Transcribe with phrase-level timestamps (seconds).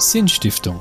[0.00, 0.78] Sinnstiftung.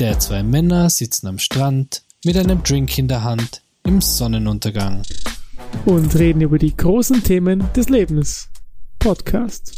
[0.00, 5.02] Der zwei Männer sitzen am Strand mit einem Drink in der Hand im Sonnenuntergang.
[5.84, 8.48] und reden über die großen Themen des Lebens.
[8.98, 9.76] Podcast.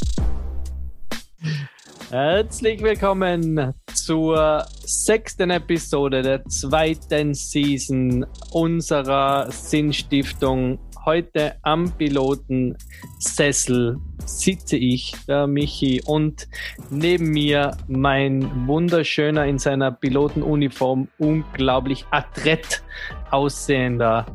[2.09, 10.79] Herzlich willkommen zur sechsten Episode der zweiten Season unserer Sinnstiftung.
[11.05, 16.49] Heute am Pilotensessel sitze ich, der Michi, und
[16.89, 22.83] neben mir mein wunderschöner in seiner Pilotenuniform unglaublich adrett
[23.31, 24.25] aussehender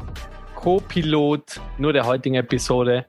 [0.55, 3.05] Co-Pilot nur der heutigen Episode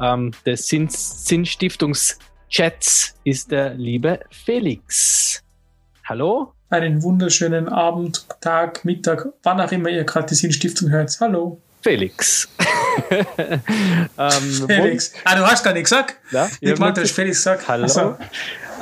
[0.00, 5.44] ähm, des Sinn Sinnstiftungschats ist der liebe Felix.
[6.04, 6.52] Hallo?
[6.68, 11.16] Einen wunderschönen Abend, Tag, Mittag, wann auch immer ihr gerade die Sinnstiftung hört.
[11.20, 11.62] Hallo.
[11.86, 12.48] Felix.
[14.18, 15.12] ähm, Felix.
[15.24, 16.16] Ah, du hast gar nicht gesagt?
[16.32, 17.68] Ja, Ich du hast Felix gesagt.
[17.68, 17.84] Hallo.
[17.84, 18.16] Ach so.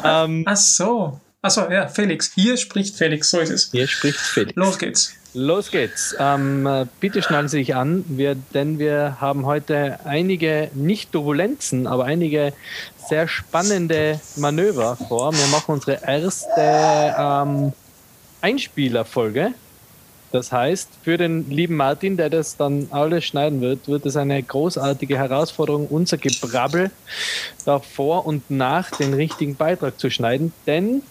[0.02, 1.20] Ähm, Ach so.
[1.42, 2.32] Ach so, ja, Felix.
[2.34, 3.70] Hier spricht Felix, so ist es.
[3.72, 4.56] hier spricht Felix.
[4.56, 5.12] Los geht's.
[5.34, 6.16] Los geht's.
[6.19, 11.86] Ähm, äh, bitte schnallen Sie sich an, wir, denn wir haben heute einige, nicht Turbulenzen,
[11.86, 12.55] aber einige
[13.06, 15.34] sehr spannende Manöver vor.
[15.34, 16.48] Wir machen unsere erste
[17.19, 17.75] ähm,
[18.41, 19.52] Einspielerfolge.
[20.34, 24.42] Das heißt, für den lieben Martin, der das dann alles schneiden wird, wird es eine
[24.42, 26.91] großartige Herausforderung, unser Gebrabbel
[27.64, 31.02] davor und nach den richtigen Beitrag zu schneiden, denn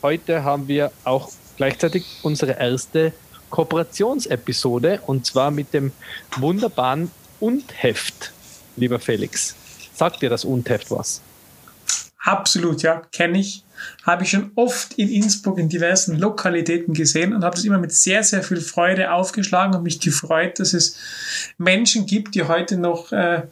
[0.00, 3.12] heute haben wir auch gleichzeitig unsere erste
[3.50, 5.90] Kooperationsepisode und zwar mit dem
[6.36, 7.10] wunderbaren
[7.40, 8.30] Und-Heft,
[8.76, 9.56] lieber Felix.
[9.92, 11.20] Sagt dir das Und-Heft was?
[12.20, 13.64] Absolut, ja, kenne ich.
[14.04, 17.92] Habe ich schon oft in Innsbruck in diversen Lokalitäten gesehen und habe das immer mit
[17.92, 20.96] sehr, sehr viel Freude aufgeschlagen und mich gefreut, dass es
[21.58, 23.42] Menschen gibt, die heute noch äh,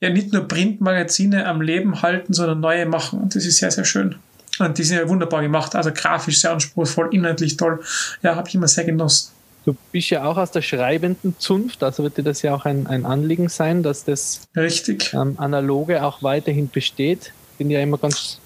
[0.00, 3.20] ja nicht nur Printmagazine am Leben halten, sondern neue machen.
[3.20, 4.16] Und das ist sehr, sehr schön.
[4.58, 7.80] Und die sind ja wunderbar gemacht, also grafisch sehr anspruchsvoll, inhaltlich toll.
[8.22, 9.32] Ja, habe ich immer sehr genossen.
[9.64, 12.86] Du bist ja auch aus der schreibenden Zunft, also wird dir das ja auch ein,
[12.86, 15.12] ein Anliegen sein, dass das Richtig.
[15.12, 17.32] ähm, Analoge auch weiterhin besteht.
[17.56, 18.38] Finde ja immer ganz,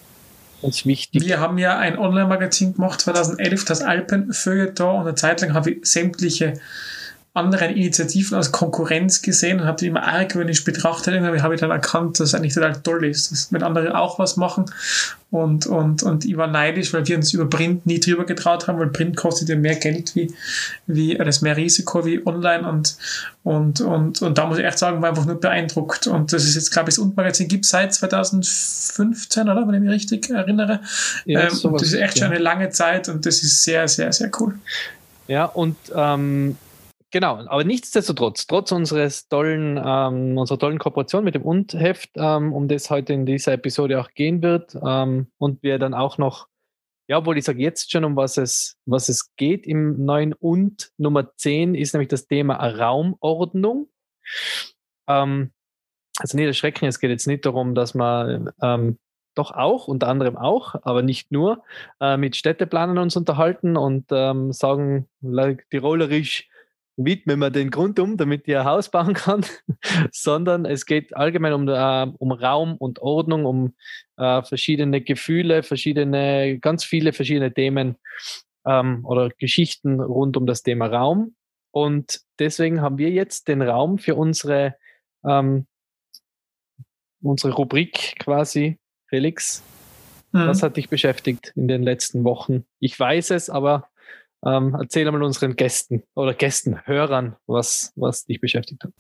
[0.63, 1.23] ganz wichtig.
[1.23, 5.87] Wir haben ja ein Online-Magazin gemacht, 2011, das Alpenfeuilleton, und eine Zeit lang habe ich
[5.87, 6.55] sämtliche
[7.33, 11.15] anderen Initiativen als Konkurrenz gesehen und habe die immer argwöhnisch betrachtet.
[11.15, 14.19] Irgendwie habe ich dann erkannt, dass es eigentlich total toll ist, dass wenn andere auch
[14.19, 14.65] was machen.
[15.31, 18.81] Und, und, und ich war neidisch, weil wir uns über Print nie drüber getraut haben,
[18.81, 20.35] weil Print kostet ja mehr Geld wie,
[20.89, 22.97] wie, äh, das ist mehr Risiko wie online und,
[23.45, 26.09] und, und, und da muss ich echt sagen, war einfach nur beeindruckt.
[26.09, 29.69] Und das ist jetzt, glaube ich, das Unmagazin gibt seit 2015, oder?
[29.69, 30.81] Wenn ich mich richtig erinnere.
[31.27, 32.25] Ja, ähm, das ist echt ja.
[32.25, 34.57] schon eine lange Zeit und das ist sehr, sehr, sehr cool.
[35.29, 36.57] Ja, und ähm,
[37.11, 42.69] genau, aber nichtsdestotrotz, trotz unseres tollen, ähm, unserer tollen Kooperation mit dem Und-Heft, ähm, um
[42.69, 46.49] das heute in dieser Episode auch gehen wird, ähm, und wir dann auch noch,
[47.09, 50.93] ja, obwohl ich sage jetzt schon, um was es, was es geht im neuen Und
[50.97, 53.89] Nummer 10 ist nämlich das Thema Raumordnung.
[55.09, 55.53] Ähm,
[56.19, 58.99] also nicht erschrecken, es geht jetzt nicht darum, dass man ähm,
[59.35, 61.63] doch auch, unter anderem auch, aber nicht nur,
[62.01, 66.50] äh, mit Städteplanern uns unterhalten und ähm, sagen, like, tirolerisch
[67.05, 69.45] widmen wir den Grund um, damit ihr ein Haus bauen kann,
[70.13, 73.75] sondern es geht allgemein um, äh, um Raum und Ordnung, um
[74.17, 77.97] äh, verschiedene Gefühle, verschiedene, ganz viele verschiedene Themen
[78.67, 81.35] ähm, oder Geschichten rund um das Thema Raum.
[81.73, 84.77] Und deswegen haben wir jetzt den Raum für unsere,
[85.25, 85.67] ähm,
[87.23, 89.63] unsere Rubrik quasi, Felix.
[90.33, 90.47] Mhm.
[90.47, 92.65] Was hat dich beschäftigt in den letzten Wochen?
[92.79, 93.90] Ich weiß es, aber
[94.47, 98.93] ähm, erzähl einmal unseren Gästen oder Gästen, Hörern, was, was dich beschäftigt hat.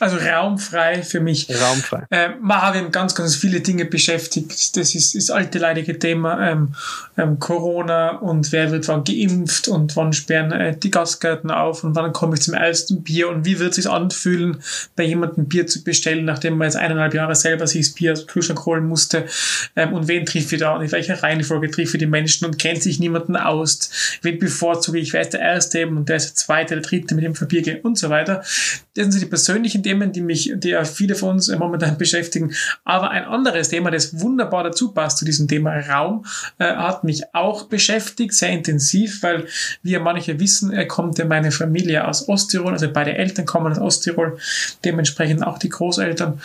[0.00, 1.48] Also raumfrei für mich.
[1.48, 2.06] Raumfrei.
[2.10, 4.76] Ähm, wir haben ganz, ganz viele Dinge beschäftigt.
[4.76, 6.74] Das ist das alte leidige Thema ähm,
[7.16, 11.94] ähm, Corona und wer wird wann geimpft und wann sperren äh, die Gastgärten auf und
[11.94, 14.58] wann komme ich zum ersten Bier und wie wird es sich anfühlen,
[14.96, 18.24] bei jemandem Bier zu bestellen, nachdem man jetzt eineinhalb Jahre selber sich das Bier aus
[18.24, 19.26] dem Kühlschrank holen musste
[19.76, 22.58] ähm, und wen trifft ich da und in welcher Reihenfolge trifft ich die Menschen und
[22.58, 24.38] kennt sich niemanden aus, wen
[24.88, 27.24] bevorzuge ich, wer ist der Erste eben und der ist der Zweite, der Dritte, mit
[27.24, 28.42] dem ich gehe und so weiter.
[28.98, 32.52] Das sind so die persönlichen Themen, die mich, die ja viele von uns momentan beschäftigen.
[32.84, 36.24] Aber ein anderes Thema, das wunderbar dazu passt zu diesem Thema Raum,
[36.58, 39.46] äh, hat mich auch beschäftigt, sehr intensiv, weil,
[39.84, 43.72] wie ja manche wissen, äh, kommt ja meine Familie aus Osttirol, also beide Eltern kommen
[43.72, 44.36] aus Osttirol,
[44.84, 46.40] dementsprechend auch die Großeltern.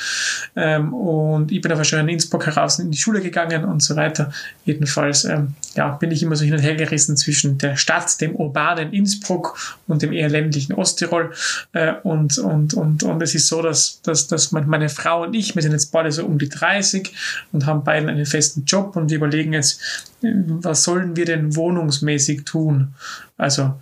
[0.55, 3.95] Ähm, und ich bin aber schon in Innsbruck heraus in die Schule gegangen und so
[3.95, 4.31] weiter.
[4.63, 8.35] Jedenfalls, ähm, ja, bin ich immer so hin und her gerissen zwischen der Stadt, dem
[8.35, 9.57] urbanen Innsbruck
[9.88, 11.33] und dem eher ländlichen Osttirol.
[11.71, 15.56] Äh, und, und, und, und es ist so, dass, dass, dass meine Frau und ich,
[15.56, 17.12] wir sind jetzt beide so um die 30
[17.51, 22.45] und haben beide einen festen Job und wir überlegen jetzt, was sollen wir denn wohnungsmäßig
[22.45, 22.94] tun?
[23.38, 23.74] Also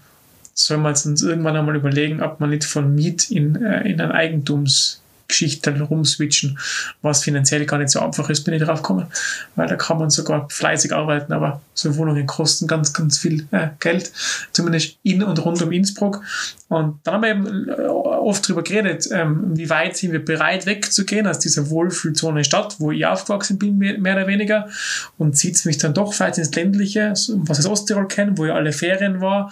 [0.54, 4.12] sollen wir uns irgendwann einmal überlegen, ob man nicht von Miet in, äh, in ein
[4.12, 5.00] Eigentums
[5.31, 6.60] Geschichten rumswitchen,
[7.01, 9.07] was finanziell gar nicht so einfach ist, bin ich drauf gekommen,
[9.56, 13.69] weil da kann man sogar fleißig arbeiten, aber so Wohnungen kosten ganz, ganz viel äh,
[13.80, 14.12] Geld,
[14.51, 16.22] zumindest in und rund um Innsbruck.
[16.69, 20.66] Und dann haben wir eben äh, oft darüber geredet, ähm, wie weit sind wir bereit
[20.66, 24.69] wegzugehen aus dieser Wohlfühlzone Stadt, wo ich aufgewachsen bin, mehr, oder weniger,
[25.18, 28.51] und zieht es mich dann doch weit ins Ländliche, was ich Osttirol kenne, wo ich
[28.51, 29.51] alle Ferien war.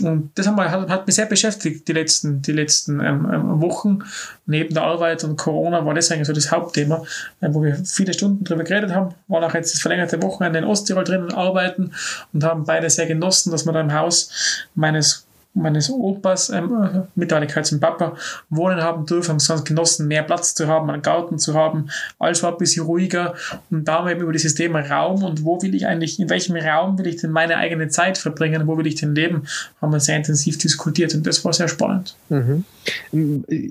[0.00, 4.00] Und das wir, hat, hat mich sehr beschäftigt, die letzten, die letzten ähm, ähm Wochen.
[4.46, 7.04] Neben der Arbeit und Corona war das eigentlich so das Hauptthema,
[7.40, 9.14] äh, wo wir viele Stunden drüber geredet haben.
[9.28, 11.92] War auch jetzt das verlängerte Wochenende in Osttirol drinnen arbeiten
[12.32, 15.25] und haben beide sehr genossen, dass wir da im Haus meines
[15.56, 16.68] meines Opas, ähm,
[17.16, 18.16] gehört zum Papa,
[18.50, 21.88] wohnen haben dürfen, haben sonst genossen, mehr Platz zu haben, einen Garten zu haben.
[22.18, 23.34] Alles war ein bisschen ruhiger.
[23.70, 26.30] Und da haben wir eben über dieses Thema Raum und wo will ich eigentlich, in
[26.30, 29.46] welchem Raum will ich denn meine eigene Zeit verbringen, wo will ich denn leben,
[29.80, 32.16] haben wir sehr intensiv diskutiert und das war sehr spannend.
[32.28, 32.64] Mhm.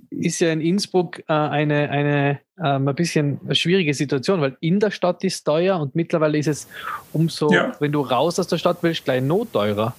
[0.09, 4.79] Ist ja in Innsbruck äh, eine, eine ähm, ein bisschen eine schwierige Situation, weil in
[4.79, 6.67] der Stadt ist teuer und mittlerweile ist es
[7.11, 7.73] umso, ja.
[7.79, 9.93] wenn du raus aus der Stadt willst, gleich not teurer.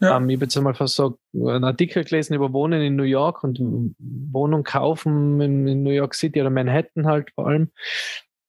[0.00, 0.16] Ja.
[0.16, 3.58] Ähm, ich habe jetzt einmal so einen Artikel gelesen über Wohnen in New York und
[3.98, 7.70] Wohnung kaufen in, in, New York City oder Manhattan halt vor allem.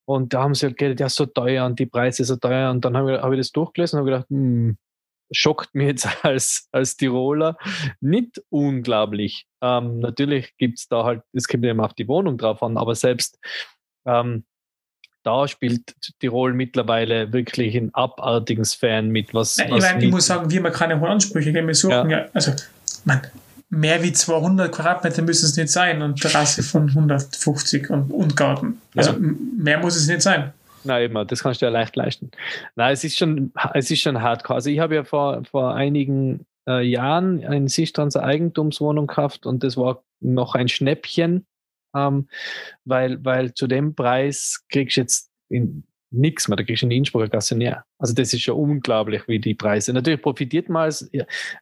[0.06, 2.72] Und da haben sie halt gedacht, ja, so teuer und die Preise so teuer.
[2.72, 4.78] Und dann habe ich, hab ich das durchgelesen und habe gedacht, hm,
[5.32, 7.58] schockt mir jetzt als, als Tiroler
[8.00, 9.48] nicht unglaublich.
[9.62, 12.96] Ähm, natürlich gibt es da halt, es kommt immer auf die Wohnung drauf an, aber
[12.96, 13.40] selbst
[14.06, 14.46] ähm,
[15.28, 19.34] da spielt Tirol mittlerweile wirklich einen abartigen Fan mit.
[19.34, 21.54] Was, Nein, was ich, meine, ich muss sagen, wir haben keine hohen Ansprüche.
[21.54, 22.54] Wir suchen ja, ja also,
[23.04, 23.20] man,
[23.70, 28.82] mehr wie 200 Quadratmeter müssen es nicht sein und Terrasse von 150 und, und Garten.
[28.96, 29.18] Also ja.
[29.20, 30.54] mehr muss es nicht sein.
[30.86, 32.32] Nein, eben, das kannst du ja leicht leisten.
[32.78, 34.56] Nein, es ist schon, es ist schon hardcore.
[34.56, 39.76] Also ich habe ja vor, vor einigen äh, Jahren eine Sichtranser Eigentumswohnung gekauft und das
[39.76, 41.46] war noch ein Schnäppchen
[41.96, 42.28] ähm,
[42.86, 45.32] weil, weil zu dem Preis kriegst du jetzt
[46.10, 47.86] nichts mehr, da kriegst du in die Innsbrucker Gasse näher.
[47.98, 49.94] Also das ist schon unglaublich, wie die Preise.
[49.94, 51.10] Natürlich profitiert man als,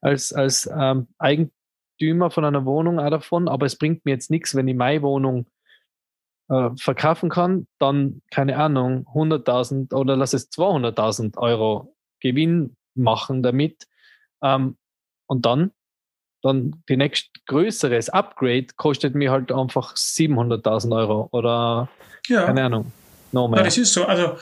[0.02, 4.56] als, als ähm, Eigentümer von einer Wohnung auch davon, aber es bringt mir jetzt nichts,
[4.56, 5.48] wenn ich meine Wohnung
[6.50, 13.88] äh, verkaufen kann, dann, keine Ahnung, 100.000 oder lass es 200.000 Euro Gewinn machen damit.
[14.44, 14.78] Ähm,
[15.28, 15.72] und dann
[16.46, 21.90] dann die nächst größeres Upgrade kostet mir halt einfach 700.000 Euro oder
[22.28, 22.46] ja.
[22.46, 22.92] keine Ahnung.
[23.32, 23.60] No mehr.
[23.60, 24.06] Ja, das ist so.
[24.06, 24.38] Also,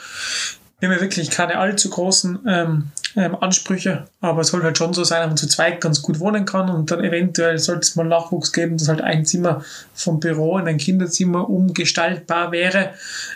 [0.80, 4.94] wir haben ja wirklich keine allzu großen ähm, ähm, Ansprüche, aber es soll halt schon
[4.94, 7.96] so sein, dass man zu zweit ganz gut wohnen kann und dann eventuell sollte es
[7.96, 9.64] mal Nachwuchs geben, dass halt ein Zimmer
[9.94, 12.90] vom Büro in ein Kinderzimmer umgestaltbar wäre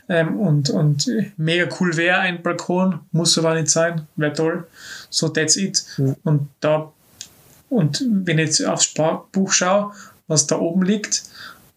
[0.09, 4.67] ähm, und, und mega cool wäre ein Balkon, muss aber nicht sein, wäre toll.
[5.09, 5.85] So, that's it.
[5.97, 6.15] Mhm.
[6.23, 6.91] Und da
[7.69, 9.93] und wenn ich jetzt aufs Sparbuch schaue,
[10.27, 11.23] was da oben liegt,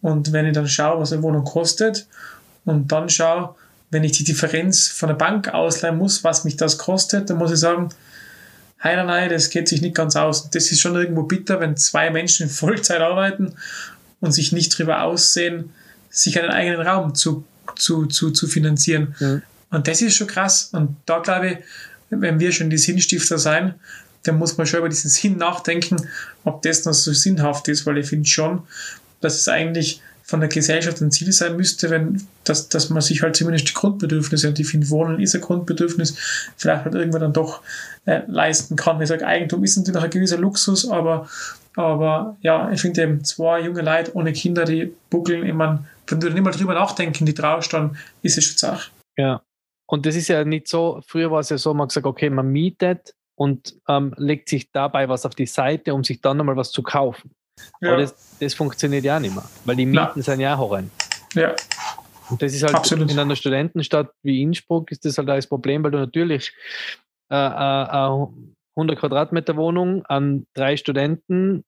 [0.03, 2.07] und wenn ich dann schaue, was eine Wohnung kostet,
[2.65, 3.55] und dann schaue,
[3.91, 7.53] wenn ich die Differenz von der Bank ausleihen muss, was mich das kostet, dann muss
[7.53, 7.91] ich sagen,
[8.83, 10.51] nein, nein, das geht sich nicht ganz aus.
[10.51, 13.55] Das ist schon irgendwo bitter, wenn zwei Menschen in Vollzeit arbeiten
[14.21, 15.71] und sich nicht darüber aussehen,
[16.09, 17.45] sich einen eigenen Raum zu,
[17.77, 19.15] zu, zu, zu finanzieren.
[19.19, 19.43] Mhm.
[19.71, 20.71] Und das ist schon krass.
[20.73, 21.59] Und da glaube ich,
[22.11, 23.75] wenn wir schon die Sinnstifter sein,
[24.25, 26.09] dann muss man schon über diesen Sinn nachdenken,
[26.45, 28.63] ob das noch so sinnhaft ist, weil ich finde schon,
[29.21, 33.21] dass es eigentlich von der Gesellschaft ein Ziel sein müsste, wenn, dass, dass man sich
[33.23, 36.17] halt zumindest die Grundbedürfnisse, und ich finde, Wohnen ist ein Grundbedürfnis,
[36.57, 37.63] vielleicht halt irgendwann dann doch
[38.07, 39.03] äh, leisten kann.
[39.03, 41.29] Ich sage, Eigentum ist natürlich ein gewisser Luxus, aber,
[41.75, 46.21] aber ja, ich finde eben zwei junge Leute ohne Kinder, die buckeln, ich meine, wenn
[46.21, 48.91] du nicht mal drüber nachdenken, die draufst, dann ist es schon Sache.
[49.17, 49.43] Ja.
[49.87, 52.31] Und das ist ja nicht so, früher war es ja so, man hat gesagt, okay,
[52.31, 56.57] man mietet und ähm, legt sich dabei was auf die Seite, um sich dann nochmal
[56.57, 57.31] was zu kaufen.
[57.81, 57.93] Ja.
[57.93, 60.23] Aber das, das, funktioniert ja nicht mehr, weil die Mieten Na.
[60.23, 60.93] sind ja horrend.
[61.35, 61.55] Ja.
[62.29, 63.11] Und das ist halt Absolut.
[63.11, 66.53] in einer Studentenstadt wie Innsbruck ist das halt das Problem, weil du natürlich
[67.31, 68.27] äh, äh,
[68.77, 71.65] 100 Quadratmeter Wohnung an drei Studenten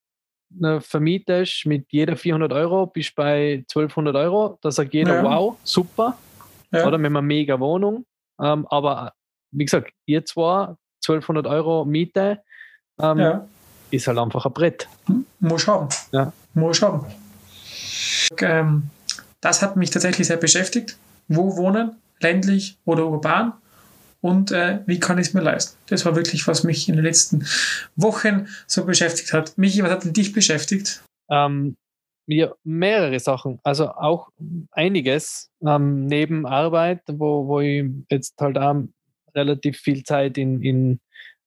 [0.62, 4.58] äh, vermietest mit jeder 400 Euro, bist bei 1200 Euro.
[4.60, 5.24] Da sagt jeder, ja.
[5.24, 6.18] wow, super.
[6.70, 6.86] Ja.
[6.86, 8.04] Oder mit einer mega Wohnung.
[8.38, 9.14] Ähm, aber
[9.52, 12.42] wie gesagt, ihr zwar 1200 Euro Miete,
[13.00, 13.48] ähm, ja.
[13.90, 14.88] ist halt einfach ein Brett.
[15.40, 15.88] Muss haben.
[16.12, 16.32] Ja.
[16.54, 17.06] Muss haben.
[18.38, 18.90] Ähm,
[19.40, 20.96] das hat mich tatsächlich sehr beschäftigt.
[21.28, 21.96] Wo wohnen?
[22.20, 23.54] Ländlich oder urban?
[24.20, 25.76] Und äh, wie kann ich es mir leisten?
[25.88, 27.44] Das war wirklich, was mich in den letzten
[27.96, 29.58] Wochen so beschäftigt hat.
[29.58, 31.02] Michi, was hat denn dich beschäftigt?
[31.28, 31.76] Ähm,
[32.26, 34.30] mir mehrere Sachen, also auch
[34.70, 38.76] einiges ähm, neben Arbeit, wo, wo ich jetzt halt auch
[39.34, 41.00] relativ viel Zeit in, in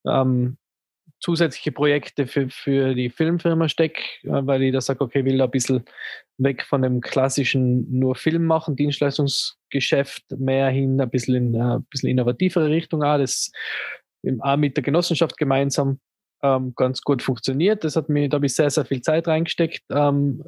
[0.08, 0.58] ähm,
[1.20, 5.38] zusätzliche Projekte für, für die Filmfirma stecke, äh, weil ich da sage, okay, ich will
[5.38, 5.84] da ein bisschen
[6.38, 12.10] weg von dem klassischen nur Film machen, Dienstleistungsgeschäft, mehr hin ein bisschen in äh, bisschen
[12.10, 13.52] innovativere Richtung auch, das
[14.40, 16.00] auch mit der Genossenschaft gemeinsam
[16.44, 17.84] ähm, ganz gut funktioniert.
[17.84, 19.84] Das hat mir, da habe ich sehr, sehr viel Zeit reingesteckt.
[19.92, 20.44] Ähm,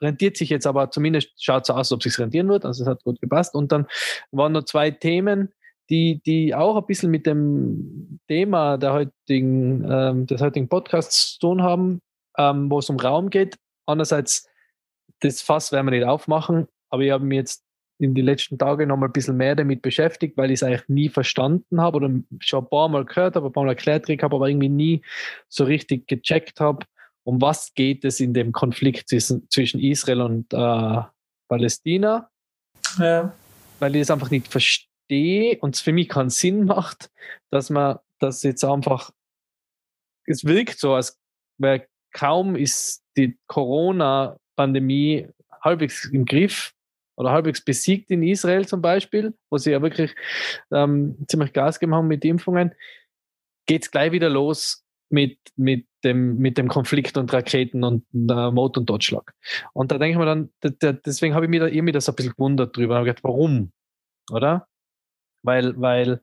[0.00, 2.64] rentiert sich jetzt aber zumindest schaut so aus, ob es sich rentieren wird.
[2.64, 3.54] Also es hat gut gepasst.
[3.54, 3.86] Und dann
[4.30, 5.52] waren noch zwei Themen,
[5.90, 11.40] die, die auch ein bisschen mit dem Thema der heutigen, ähm, des heutigen Podcasts zu
[11.40, 12.00] tun haben,
[12.38, 13.56] ähm, wo es um Raum geht.
[13.86, 14.48] Andererseits,
[15.20, 17.64] das Fass werden wir nicht aufmachen, aber ich habe mir jetzt
[17.98, 20.88] in den letzten Tagen noch mal ein bisschen mehr damit beschäftigt, weil ich es eigentlich
[20.88, 24.36] nie verstanden habe oder schon ein paar Mal gehört habe, ein paar Mal erklärt habe,
[24.36, 25.02] aber irgendwie nie
[25.48, 26.84] so richtig gecheckt habe,
[27.24, 31.02] um was geht es in dem Konflikt zwischen, zwischen Israel und äh,
[31.48, 32.28] Palästina.
[32.98, 33.32] Ja.
[33.78, 37.10] Weil ich es einfach nicht verstehe und es für mich keinen Sinn macht,
[37.50, 39.10] dass man das jetzt einfach,
[40.24, 41.18] es wirkt so, als
[41.58, 45.28] wäre kaum ist die Corona-Pandemie
[45.62, 46.76] halbwegs im Griff,
[47.16, 50.14] oder halbwegs besiegt in Israel zum Beispiel, wo sie ja wirklich
[50.70, 52.74] ähm, ziemlich Gas gegeben haben mit Impfungen,
[53.66, 58.50] geht es gleich wieder los mit, mit, dem, mit dem Konflikt und Raketen und äh,
[58.50, 59.32] Mord und Totschlag.
[59.72, 60.50] Und da denke ich mir dann,
[61.04, 63.02] deswegen habe ich mir da irgendwie das ein bisschen gewundert drüber.
[63.02, 63.72] Gedacht, warum?
[64.30, 64.68] Oder?
[65.46, 66.20] Weil, weil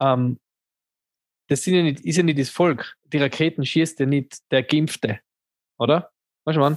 [0.00, 0.38] ähm,
[1.48, 2.96] das sind ja nicht, ist ja nicht das Volk.
[3.12, 5.18] Die Raketen schießt ja nicht der Geimpfte.
[5.78, 6.10] Oder?
[6.44, 6.76] Weißt du,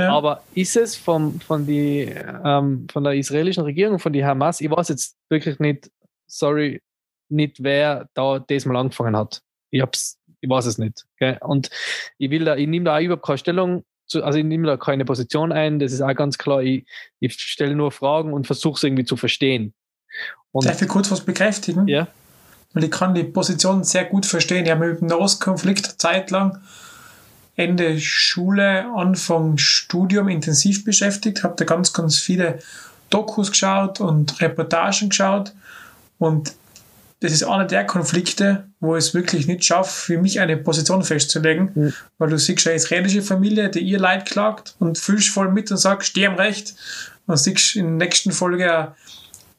[0.00, 0.12] ja.
[0.12, 2.00] Aber ist es vom, von, die,
[2.44, 5.90] ähm, von der israelischen Regierung, von der Hamas, ich weiß jetzt wirklich nicht,
[6.26, 6.82] sorry,
[7.28, 9.40] nicht wer da das mal angefangen hat.
[9.70, 11.04] Ich hab's, ich weiß es nicht.
[11.18, 11.38] Gell?
[11.42, 11.70] Und
[12.18, 14.76] ich will da, ich nehme da auch überhaupt keine Stellung zu, also ich nehme da
[14.76, 16.62] keine Position ein, das ist auch ganz klar.
[16.62, 16.86] Ich,
[17.20, 19.74] ich stelle nur Fragen und versuche es irgendwie zu verstehen.
[20.52, 21.88] Und, Darf ich kurz was bekräftigen?
[21.88, 22.06] Ja.
[22.72, 24.64] Weil ich kann die Position sehr gut verstehen.
[24.64, 26.58] Ich habe mich mit dem Nahostkonflikt zeitlang
[27.56, 32.58] Ende Schule, Anfang Studium intensiv beschäftigt, habe da ganz, ganz viele
[33.10, 35.52] Dokus geschaut und Reportagen geschaut
[36.18, 36.52] und
[37.20, 41.70] das ist einer der Konflikte, wo es wirklich nicht schafft, für mich eine Position festzulegen,
[41.74, 41.94] mhm.
[42.18, 45.78] weil du siehst eine israelische Familie, die ihr Leid klagt und fühlst voll mit und
[45.78, 46.74] sagst, steh am Recht
[47.26, 48.94] und siehst in der nächsten Folge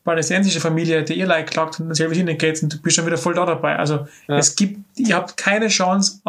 [0.05, 3.33] palästinensische Familie, die ihr Leid klagt und selber hingeht und du bist schon wieder voll
[3.33, 3.75] da dabei.
[3.75, 4.37] Also ja.
[4.37, 6.21] es gibt, ihr habt keine Chance,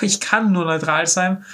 [0.00, 1.44] ich kann nur neutral sein,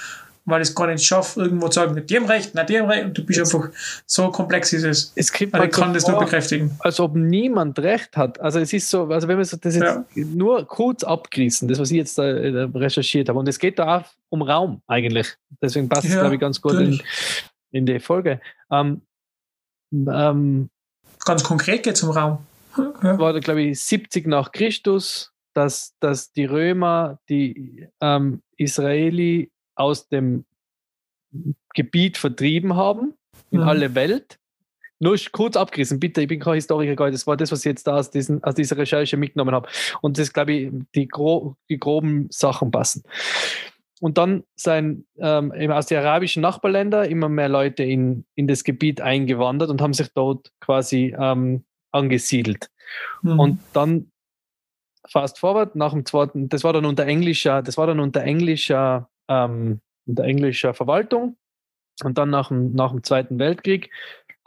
[0.45, 3.05] weil ich es gar nicht schaffe, irgendwo zu sagen, mit dem Recht, mit dem Recht,
[3.05, 3.69] und du bist es, einfach
[4.05, 5.11] so komplex ist es.
[5.15, 6.77] Es gibt also ich kann das nur bekräftigen.
[6.79, 8.39] Als ob niemand Recht hat.
[8.39, 10.05] Also es ist so, also wenn wir das jetzt ja.
[10.15, 14.05] nur kurz abgießen, das, was ich jetzt da recherchiert habe, und es geht da auch
[14.29, 15.35] um Raum eigentlich.
[15.61, 17.01] Deswegen passt es, glaube ich, ganz gut in,
[17.71, 18.39] in, die Folge.
[18.71, 19.01] Ähm,
[19.91, 20.69] ähm,
[21.25, 22.39] Ganz konkret geht es um Raum.
[22.77, 23.19] Ja.
[23.19, 30.45] War, glaube ich, 70 nach Christus, dass, dass die Römer die ähm, Israeli aus dem
[31.73, 33.13] Gebiet vertrieben haben,
[33.49, 33.67] in mhm.
[33.67, 34.37] alle Welt.
[34.99, 37.97] Nur kurz abgerissen, bitte, ich bin kein Historiker, das war das, was ich jetzt da
[37.97, 39.67] aus, diesen, aus dieser Recherche mitgenommen habe.
[40.01, 43.03] Und das, glaube ich, die, gro die groben Sachen passen.
[44.01, 48.99] Und dann sind ähm, aus den arabischen Nachbarländern immer mehr Leute in, in das Gebiet
[48.99, 52.71] eingewandert und haben sich dort quasi ähm, angesiedelt.
[53.21, 53.39] Mhm.
[53.39, 54.11] Und dann
[55.07, 59.07] fast forward nach dem zweiten, das war dann unter englischer, das war dann unter englischer,
[59.27, 61.37] ähm, unter englischer Verwaltung.
[62.03, 63.91] Und dann nach dem, nach dem Zweiten Weltkrieg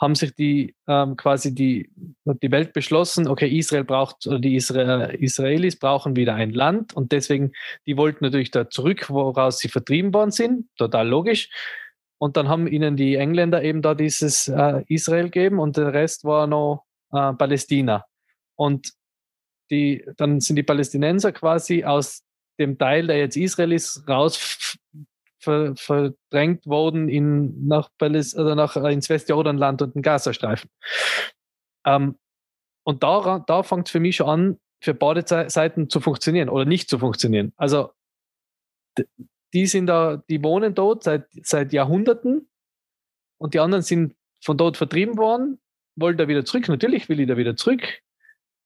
[0.01, 1.91] haben sich die ähm, quasi die,
[2.25, 7.13] die Welt beschlossen, okay, Israel braucht, oder die Isra Israelis brauchen wieder ein Land und
[7.13, 7.53] deswegen,
[7.87, 11.49] die wollten natürlich da zurück, woraus sie vertrieben worden sind, total logisch.
[12.19, 16.25] Und dann haben ihnen die Engländer eben da dieses äh, Israel gegeben und der Rest
[16.25, 18.05] war noch äh, Palästina.
[18.57, 18.93] Und
[19.71, 22.23] die, dann sind die Palästinenser quasi aus
[22.59, 24.77] dem Teil, der jetzt Israel ist, raus
[25.45, 30.71] ver, verdrängt worden in, nach, Paläst oder nach, äh, ins Westjordanland und den Gazastreifen.
[31.87, 32.19] Ähm,
[32.85, 36.65] und da, da fängt es für mich schon an, für beide Seiten zu funktionieren oder
[36.65, 37.53] nicht zu funktionieren.
[37.57, 37.91] Also
[39.55, 42.49] die sind da, die wohnen dort seit, seit Jahrhunderten
[43.39, 45.59] und die anderen sind von dort vertrieben worden,
[45.97, 46.69] wollen da wieder zurück.
[46.69, 47.83] Natürlich will ich da wieder zurück.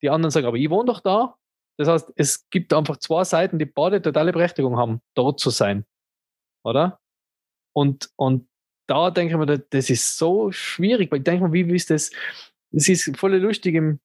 [0.02, 1.36] Die anderen sagen, aber ich wohne doch da.
[1.76, 5.84] Das heißt, es gibt einfach zwei Seiten, die beide totale Berechtigung haben, dort zu sein
[6.68, 7.00] oder?
[7.72, 8.48] Und, und
[8.86, 12.10] da denke ich mir, das ist so schwierig, weil ich denke mir, wie ist das?
[12.72, 14.00] Es ist voll lustig im,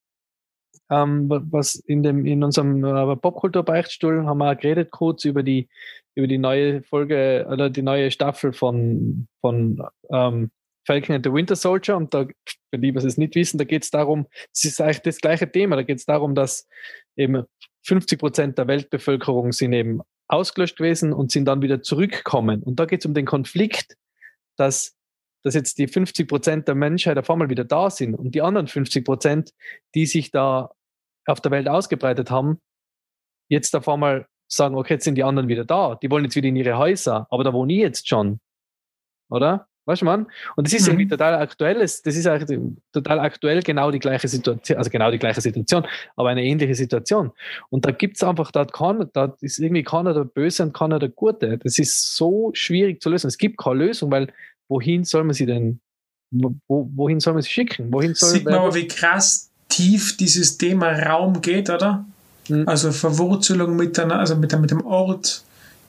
[0.89, 5.69] ähm, was in dem in unserem äh, Popkultur-Beichtstuhl haben wir geredet kurz über die
[6.15, 10.51] über die neue Folge oder die neue Staffel von von ähm,
[10.85, 12.27] Falcon and the Winter Soldier und da,
[12.69, 15.49] für die, was es nicht wissen, da geht es darum, es ist eigentlich das gleiche
[15.49, 16.67] Thema, da geht es darum, dass
[17.15, 17.45] eben
[17.83, 22.63] 50 Prozent der Weltbevölkerung sind eben ausgelöscht gewesen und sind dann wieder zurückgekommen.
[22.63, 23.97] Und da geht es um den Konflikt,
[24.57, 24.95] dass,
[25.43, 28.67] dass jetzt die 50 Prozent der Menschheit auf einmal wieder da sind und die anderen
[28.67, 29.53] 50 Prozent,
[29.95, 30.71] die sich da
[31.25, 32.61] auf der Welt ausgebreitet haben,
[33.49, 35.95] jetzt auf einmal sagen, okay, jetzt sind die anderen wieder da.
[35.95, 38.39] Die wollen jetzt wieder in ihre Häuser, aber da wohne ich jetzt schon.
[39.29, 39.67] Oder?
[39.85, 40.27] Weißt du, man?
[40.55, 40.93] Und das ist mhm.
[40.93, 41.79] irgendwie total aktuell.
[41.79, 42.59] Das ist eigentlich
[42.93, 45.85] total aktuell genau die gleiche Situation, also genau die gleiche Situation,
[46.15, 47.31] aber eine ähnliche Situation.
[47.69, 50.99] Und da gibt es einfach, da, kann, da ist irgendwie keiner der Böse und keiner
[50.99, 51.57] der Gute.
[51.57, 53.27] Das ist so schwierig zu lösen.
[53.27, 54.31] Es gibt keine Lösung, weil
[54.69, 55.81] wohin soll man sie denn,
[56.31, 57.91] wo, wohin soll man sie schicken?
[57.91, 62.05] Wohin soll Sieht man aber, wie krass tief dieses Thema Raum geht, oder?
[62.47, 62.67] Mhm.
[62.67, 65.43] Also Verwurzelung mit, einer, also mit, mit dem Ort,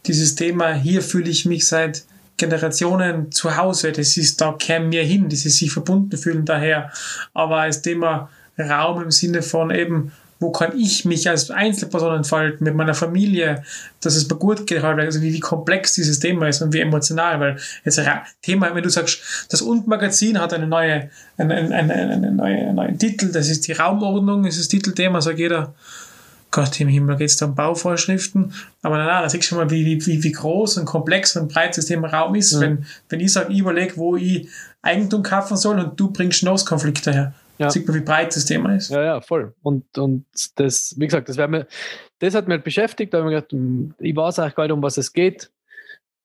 [0.06, 2.04] dieses Thema, hier fühle ich mich seit
[2.36, 3.92] Generationen zu Hause.
[3.92, 6.90] Das ist, da kämen wir hin, die sich verbunden fühlen daher.
[7.32, 12.64] Aber als Thema Raum im Sinne von eben, wo kann ich mich als Einzelperson entfalten
[12.64, 13.62] mit meiner Familie,
[14.00, 16.80] dass es mir gut geht, halt, also wie, wie komplex dieses Thema ist und wie
[16.80, 18.00] emotional, weil jetzt
[18.42, 22.98] Thema, wenn du sagst, das Und-Magazin hat eine neue, einen, einen, einen, einen, neuen, neuen
[22.98, 25.74] Titel, das ist die Raumordnung, ist das Titelthema, sagt jeder,
[26.54, 28.54] Gott im Himmel, geht es da um Bauvorschriften?
[28.82, 31.52] Aber nein, nein, da siehst du schon mal, wie, wie, wie groß und komplex und
[31.52, 32.54] breit das Thema Raum ist.
[32.54, 32.60] Mhm.
[32.60, 34.48] Wenn, wenn ich sage, ich überlege, wo ich
[34.80, 37.34] Eigentum kaufen soll und du bringst Nahkonflikte her.
[37.58, 37.70] Ja.
[37.70, 38.90] Sieht man, wie breit das Thema ist.
[38.90, 39.52] Ja, ja, voll.
[39.62, 41.66] Und, und das, wie gesagt, das, mir,
[42.20, 43.12] das hat mich halt beschäftigt.
[43.12, 45.50] Da habe ich gedacht, hm, ich weiß eigentlich gar nicht, um was es geht.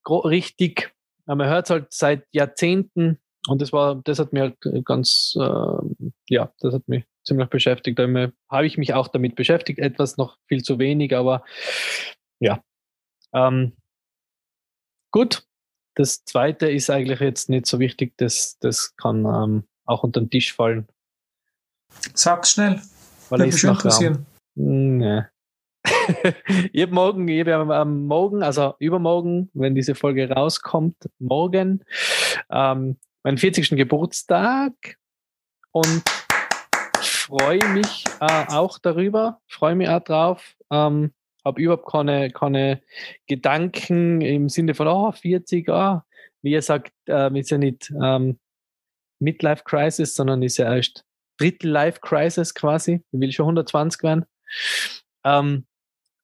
[0.08, 0.94] Richtig.
[1.26, 3.18] Man hört es halt seit Jahrzehnten
[3.48, 8.00] und das war, das hat mir halt ganz, äh, ja, das hat mich ziemlich beschäftigt.
[8.00, 8.08] Da
[8.50, 11.44] habe ich mich auch damit beschäftigt, etwas noch viel zu wenig, aber
[12.40, 12.64] ja.
[13.34, 13.74] Ähm,
[15.12, 15.44] gut,
[15.96, 20.30] das zweite ist eigentlich jetzt nicht so wichtig, das, das kann ähm, auch unter den
[20.30, 20.88] Tisch fallen.
[22.14, 22.82] Sag's schnell.
[23.30, 24.26] Weil Würde mich interessieren.
[24.56, 25.24] Nee.
[26.74, 31.84] ich habe morgen, ich habe am Morgen, also übermorgen, wenn diese Folge rauskommt, morgen,
[32.50, 33.70] ähm, meinen 40.
[33.72, 34.74] Geburtstag
[35.72, 36.04] und
[37.30, 40.56] freue mich äh, auch darüber, freue mich auch drauf.
[40.72, 41.14] Ähm,
[41.46, 42.82] habe überhaupt keine, keine
[43.28, 46.06] Gedanken im Sinne von, oh, 40, ah.
[46.42, 48.40] Wie ihr sagt, äh, ist ja nicht ähm,
[49.20, 51.06] Midlife Crisis, sondern ist ja erst
[51.38, 53.04] Drittel Life Crisis quasi.
[53.12, 54.26] Ich will schon 120 werden.
[55.24, 55.66] Ähm,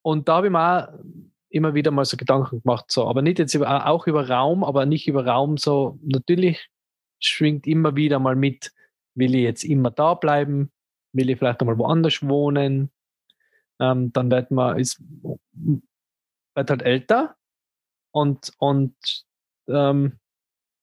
[0.01, 0.99] und da habe ich mir
[1.49, 4.85] immer wieder mal so Gedanken gemacht, so, aber nicht jetzt über, auch über Raum, aber
[4.85, 5.99] nicht über Raum so.
[6.03, 6.69] Natürlich
[7.19, 8.71] schwingt immer wieder mal mit,
[9.15, 10.71] will ich jetzt immer da bleiben?
[11.15, 12.91] Will ich vielleicht einmal woanders wohnen.
[13.79, 15.01] Ähm, dann wird man, ist,
[16.55, 17.35] wird halt älter
[18.11, 18.95] und, und
[19.67, 20.19] ähm,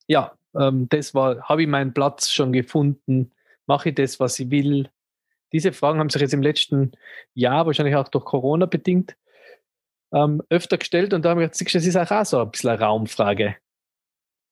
[0.07, 3.33] ja, ähm, das war, habe ich meinen Platz schon gefunden,
[3.67, 4.91] mache ich das, was ich will.
[5.53, 6.93] Diese Fragen haben sich jetzt im letzten
[7.35, 9.17] Jahr, wahrscheinlich auch durch Corona bedingt,
[10.13, 12.81] ähm, öfter gestellt und da habe ich gedacht, das ist auch so ein bisschen eine
[12.81, 13.57] Raumfrage,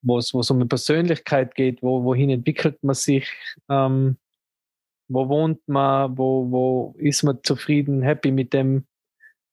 [0.01, 3.29] wo es um eine Persönlichkeit geht, wo, wohin entwickelt man sich,
[3.69, 4.17] ähm,
[5.11, 8.85] wo wohnt man, wo, wo ist man zufrieden, happy mit dem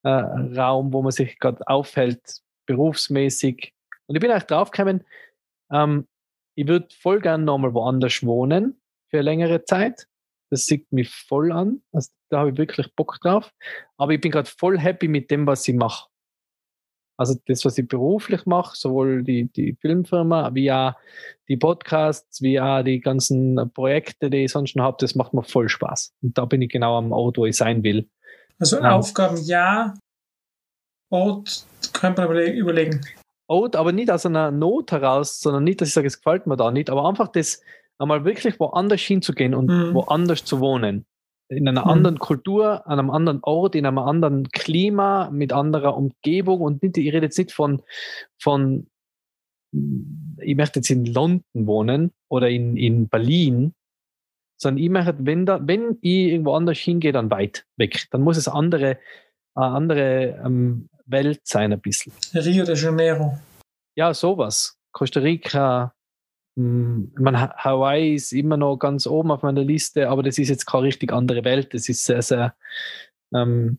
[0.05, 3.73] äh, Raum, wo man sich gerade aufhält, berufsmäßig.
[4.07, 5.05] Und ich bin auch draufgekommen,
[5.73, 6.07] ähm,
[6.55, 10.07] ich würde voll gern nochmal woanders wohnen für längere Zeit.
[10.51, 11.83] Das sieht mich voll an.
[11.93, 13.53] Also, da habe ich wirklich Bock drauf.
[13.97, 16.09] Aber ich bin gerade voll happy mit dem, was ich mache.
[17.19, 20.95] Also das, was ich beruflich mache, sowohl die, die Filmfirma, wie auch
[21.49, 25.43] die Podcasts, wie auch die ganzen Projekte, die ich sonst noch habe, das macht mir
[25.43, 26.15] voll Spaß.
[26.23, 28.09] Und da bin ich genau am Ort, wo ich sein will.
[28.61, 29.95] Also ähm, Aufgaben ja,
[31.11, 33.01] Ort könnte man überlegen.
[33.49, 36.57] Ort, aber nicht aus einer Not heraus, sondern nicht, dass ich sage, es gefällt mir
[36.57, 37.63] da nicht, aber einfach das
[37.99, 39.95] einmal wirklich woanders hinzugehen und mhm.
[39.95, 41.05] woanders zu wohnen
[41.49, 41.91] in einer mhm.
[41.91, 46.99] anderen Kultur, an einem anderen Ort, in einem anderen Klima, mit anderer Umgebung und nicht,
[46.99, 47.83] ich rede jetzt nicht von,
[48.39, 48.87] von
[50.41, 53.75] ich möchte jetzt in London wohnen oder in, in Berlin,
[54.57, 58.07] sondern ich möchte, wenn, da, wenn ich irgendwo anders hingehe, dann weit weg.
[58.11, 58.99] Dann muss es andere,
[59.55, 62.13] eine andere ähm, Welt sein, ein bisschen.
[62.35, 63.39] Rio de Janeiro.
[63.95, 64.79] Ja, sowas.
[64.93, 65.95] Costa Rica,
[66.59, 70.67] ich meine, Hawaii ist immer noch ganz oben auf meiner Liste, aber das ist jetzt
[70.67, 71.73] keine richtig andere Welt.
[71.73, 72.57] Das ist sehr, sehr
[73.33, 73.79] ähm,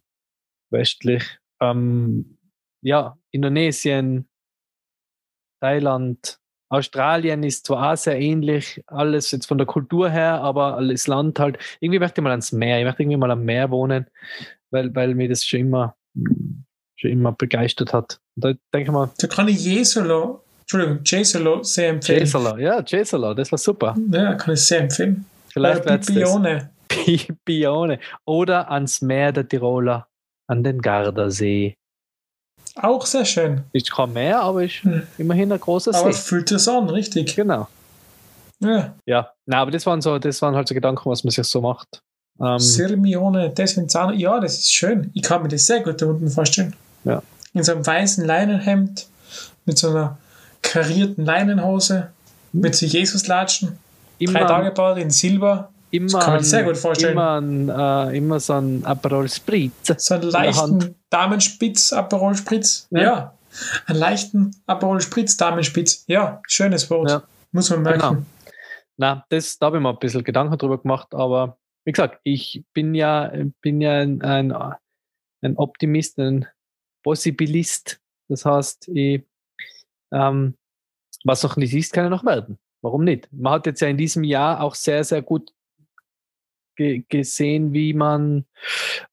[0.70, 1.24] westlich.
[1.60, 2.38] Ähm,
[2.82, 4.30] ja, Indonesien,
[5.62, 6.40] Thailand,
[6.70, 11.38] Australien ist zwar auch sehr ähnlich, alles jetzt von der Kultur her, aber das Land
[11.38, 14.06] halt, irgendwie möchte ich mal ans Meer, ich möchte irgendwie mal am Meer wohnen,
[14.70, 15.98] weil, weil mir das schon immer,
[16.96, 18.22] schon immer begeistert hat.
[18.38, 19.12] Da denke ich mal.
[19.18, 22.20] Da kann ich Jesolo, Entschuldigung, Jesolo sehr empfehlen.
[22.20, 23.96] Jesolo, ja, Jesolo, das war super.
[24.12, 25.26] Ja, kann ich sehr empfehlen.
[25.52, 26.70] Vielleicht Oder Bibione.
[27.44, 28.00] Bibione.
[28.26, 30.08] Oder ans Meer der Tiroler,
[30.48, 31.76] an den Gardasee.
[32.76, 33.64] Auch sehr schön.
[33.74, 35.02] Ist kein Meer, aber ist Hm.
[35.18, 36.22] immerhin ein großer Aber See.
[36.22, 37.36] fühlt es an, richtig.
[37.36, 37.68] Genau.
[38.60, 38.94] Ja.
[39.08, 41.62] Ja, na, aber das waren so, das waren halt so Gedanken, was man sich so
[41.62, 42.00] macht.
[42.40, 45.10] Ähm, Sirmione, Desvenzano, ja, das ist schön.
[45.16, 46.76] Ich kann mir das sehr gut da unten vorstellen.
[47.06, 47.24] Ja.
[47.54, 49.08] In so einem weißen Leinenhemd,
[49.66, 50.18] mit so einer
[50.70, 52.12] karierten Leinenhose,
[52.54, 53.80] mit so Jesuslatschen,
[54.20, 57.14] drei immer, Tage Bart in Silber, immer, kann man sich sehr gut vorstellen.
[57.14, 59.74] Immer, ein, äh, immer so ein Aperol Spritz.
[59.98, 62.88] so einen leichten Damenspitz, Aperol Spritz.
[62.92, 63.02] Ja.
[63.02, 63.34] Ja.
[63.88, 66.06] Einen leichten Aperol Spritz, Damenspitz.
[66.08, 67.10] Ja, schönes Wort.
[67.10, 67.24] Ja.
[67.52, 68.00] Muss man merken.
[68.00, 68.24] Genau.
[68.98, 72.64] Na, das, da habe ich mir ein bisschen Gedanken drüber gemacht, aber wie gesagt, ich
[72.74, 74.54] bin ja, bin ja ein, ein,
[75.42, 76.46] ein Optimist, ein
[77.04, 78.00] Possibilist.
[78.28, 79.24] Das heißt, ich,
[80.12, 80.56] ähm,
[81.24, 82.58] was noch nicht ist, kann ja noch werden.
[82.82, 83.28] Warum nicht?
[83.32, 85.52] Man hat jetzt ja in diesem Jahr auch sehr, sehr gut
[86.76, 88.46] ge gesehen, wie man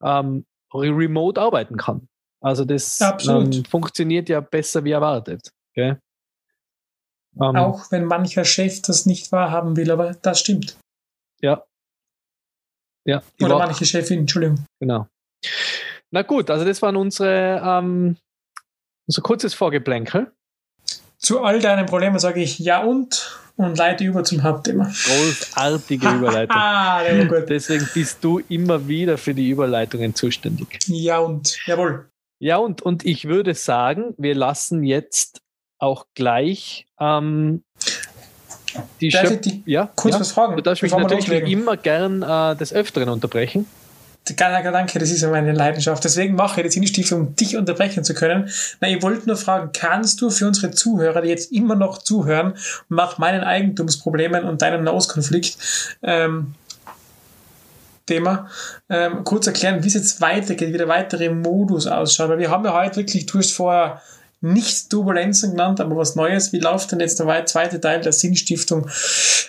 [0.02, 2.08] ähm, re- remote arbeiten kann.
[2.40, 5.52] Also das ähm, funktioniert ja besser wie erwartet.
[5.74, 6.00] Gell?
[7.40, 10.78] Ähm, Auch wenn mancher Chef das nicht wahrhaben will, aber das stimmt.
[11.40, 11.64] Ja.
[13.04, 14.64] Ja, Oder manche Chefin, Entschuldigung.
[14.80, 15.06] genau.
[16.10, 18.16] Na gut, also das waren unsere, ähm,
[19.06, 20.32] unser kurzes Vorgeplänkel.
[21.26, 24.84] Zu all deinen Problemen sage ich ja und und leite über zum Hauptthema.
[24.84, 26.56] Großartige Überleitung.
[26.56, 27.02] Ah.
[27.48, 30.78] Deswegen bist du immer wieder für die Überleitungen zuständig.
[30.86, 32.08] Ja und, jawohl.
[32.38, 35.40] Ja, und, und ich würde sagen, wir lassen jetzt
[35.80, 37.64] auch gleich ähm,
[39.00, 40.20] die Darf ich dich ja, kurz ja.
[40.20, 40.54] was fragen?
[40.54, 43.66] Du darfst mich natürlich immer gern äh, des Öfteren unterbrechen.
[44.34, 46.02] Danke, danke, das ist ja meine Leidenschaft.
[46.02, 48.50] Deswegen mache ich das Initiative, um dich unterbrechen zu können.
[48.80, 52.54] Na, ich wollte nur fragen, kannst du für unsere Zuhörer, die jetzt immer noch zuhören,
[52.88, 55.56] nach meinen Eigentumsproblemen und deinem Nahostkonflikt,
[56.02, 56.54] ähm,
[58.06, 58.48] Thema,
[58.88, 62.28] ähm, kurz erklären, wie es jetzt weitergeht, wie der weitere Modus ausschaut.
[62.28, 64.00] Weil wir haben ja heute wirklich, du hast vorher
[64.40, 66.52] nicht Turbulenzen genannt, aber was Neues.
[66.52, 68.88] Wie läuft denn jetzt der wei- zweite Teil der Sinnstiftung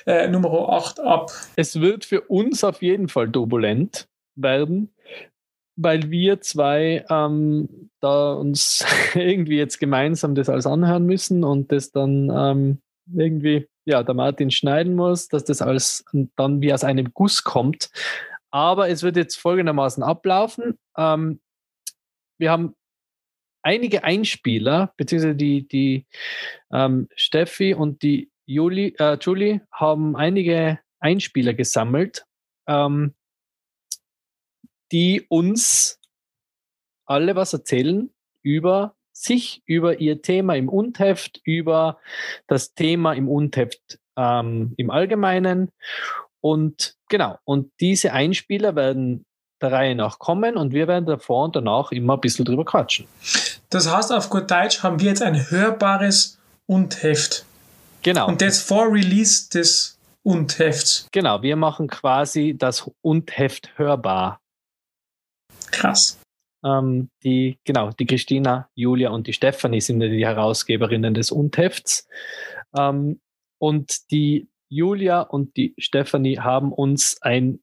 [0.07, 1.31] äh, Nummer 8 ab?
[1.55, 4.07] Es wird für uns auf jeden Fall turbulent
[4.37, 4.93] werden,
[5.75, 11.91] weil wir zwei ähm, da uns irgendwie jetzt gemeinsam das alles anhören müssen und das
[11.91, 12.81] dann ähm,
[13.13, 17.89] irgendwie, ja, der Martin schneiden muss, dass das alles dann wie aus einem Guss kommt.
[18.51, 20.77] Aber es wird jetzt folgendermaßen ablaufen.
[20.97, 21.39] Ähm,
[22.37, 22.75] wir haben
[23.61, 26.05] einige Einspieler, beziehungsweise die, die
[26.71, 32.25] ähm, Steffi und die Juli, äh, Julie haben einige Einspieler gesammelt,
[32.67, 33.13] ähm,
[34.91, 35.99] die uns
[37.05, 38.09] alle was erzählen
[38.41, 41.99] über sich, über ihr Thema im Untheft, über
[42.47, 45.71] das Thema im Untheft ähm, im Allgemeinen.
[46.41, 49.25] Und genau, und diese Einspieler werden
[49.61, 53.07] der Reihe nach kommen und wir werden davor und danach immer ein bisschen drüber quatschen.
[53.69, 57.43] Das heißt, auf gut Deutsch haben wir jetzt ein hörbares Und-Heft.
[58.03, 58.27] Genau.
[58.27, 61.07] Und das vor Release des Und-Hefts.
[61.11, 64.39] Genau, wir machen quasi das Und-Heft hörbar.
[65.77, 66.19] Krass.
[66.65, 72.07] Ähm, die, genau, die Christina, Julia und die Stefanie sind ja die Herausgeberinnen des Und-Hefts.
[72.75, 73.21] Ähm,
[73.59, 77.59] und die Julia und die Stefanie haben uns ein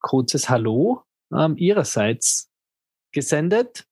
[0.00, 2.50] kurzes Hallo ähm, ihrerseits
[3.12, 3.86] gesendet,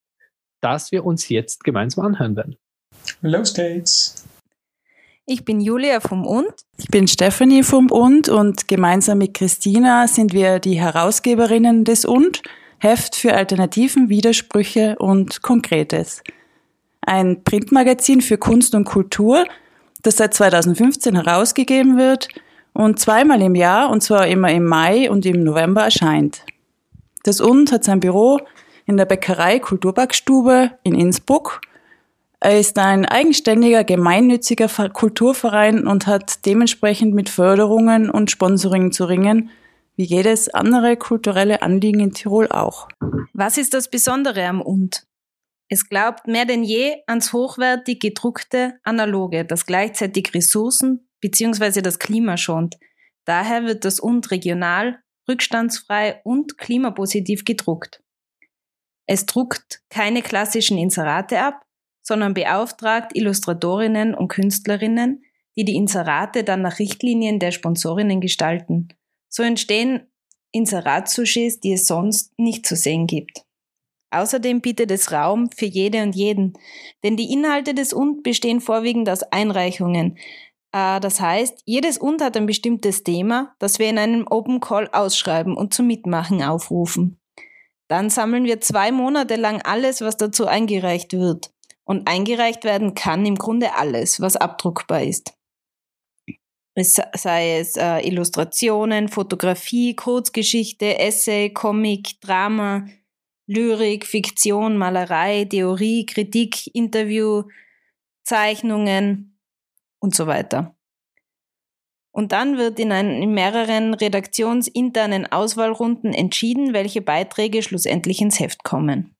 [0.60, 2.56] das wir uns jetzt gemeinsam anhören werden.
[3.22, 4.26] Los geht's.
[5.26, 6.52] Ich bin Julia vom Und.
[6.76, 12.42] Ich bin Stephanie vom Und und gemeinsam mit Christina sind wir die Herausgeberinnen des Und,
[12.80, 16.22] Heft für Alternativen, Widersprüche und Konkretes.
[17.02, 19.44] Ein Printmagazin für Kunst und Kultur,
[20.02, 22.28] das seit 2015 herausgegeben wird
[22.72, 26.44] und zweimal im Jahr, und zwar immer im Mai und im November erscheint.
[27.22, 28.40] Das Und hat sein Büro
[28.86, 31.60] in der Bäckerei Kulturbackstube in Innsbruck
[32.42, 39.04] er ist ein eigenständiger, gemeinnütziger Ver- Kulturverein und hat dementsprechend mit Förderungen und Sponsoring zu
[39.04, 39.50] ringen,
[40.00, 42.88] wie jedes andere kulturelle Anliegen in Tirol auch.
[43.34, 45.06] Was ist das Besondere am Und?
[45.68, 51.82] Es glaubt mehr denn je ans hochwertig gedruckte Analoge, das gleichzeitig Ressourcen bzw.
[51.82, 52.78] das Klima schont.
[53.26, 58.02] Daher wird das Und regional, rückstandsfrei und klimapositiv gedruckt.
[59.06, 61.62] Es druckt keine klassischen Inserate ab,
[62.02, 65.24] sondern beauftragt Illustratorinnen und Künstlerinnen,
[65.58, 68.88] die die Inserate dann nach Richtlinien der Sponsorinnen gestalten.
[69.30, 70.06] So entstehen
[70.52, 73.44] Inseratsujets, die es sonst nicht zu sehen gibt.
[74.10, 76.54] Außerdem bietet es Raum für jede und jeden,
[77.04, 80.18] denn die Inhalte des UND bestehen vorwiegend aus Einreichungen.
[80.72, 84.88] Äh, das heißt, jedes UND hat ein bestimmtes Thema, das wir in einem Open Call
[84.92, 87.20] ausschreiben und zum Mitmachen aufrufen.
[87.86, 91.52] Dann sammeln wir zwei Monate lang alles, was dazu eingereicht wird.
[91.84, 95.34] Und eingereicht werden kann im Grunde alles, was abdruckbar ist.
[96.76, 102.86] Sei es äh, Illustrationen, Fotografie, Kurzgeschichte, Essay, Comic, Drama,
[103.46, 107.44] Lyrik, Fiktion, Malerei, Theorie, Kritik, Interview,
[108.22, 109.38] Zeichnungen
[109.98, 110.76] und so weiter.
[112.12, 118.64] Und dann wird in, ein, in mehreren redaktionsinternen Auswahlrunden entschieden, welche Beiträge schlussendlich ins Heft
[118.64, 119.14] kommen.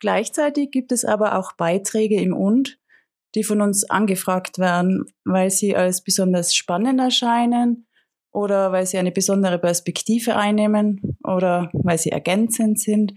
[0.00, 2.79] Gleichzeitig gibt es aber auch Beiträge im Und,
[3.34, 7.86] die von uns angefragt werden, weil sie als besonders spannend erscheinen
[8.32, 13.14] oder weil sie eine besondere Perspektive einnehmen oder weil sie ergänzend sind,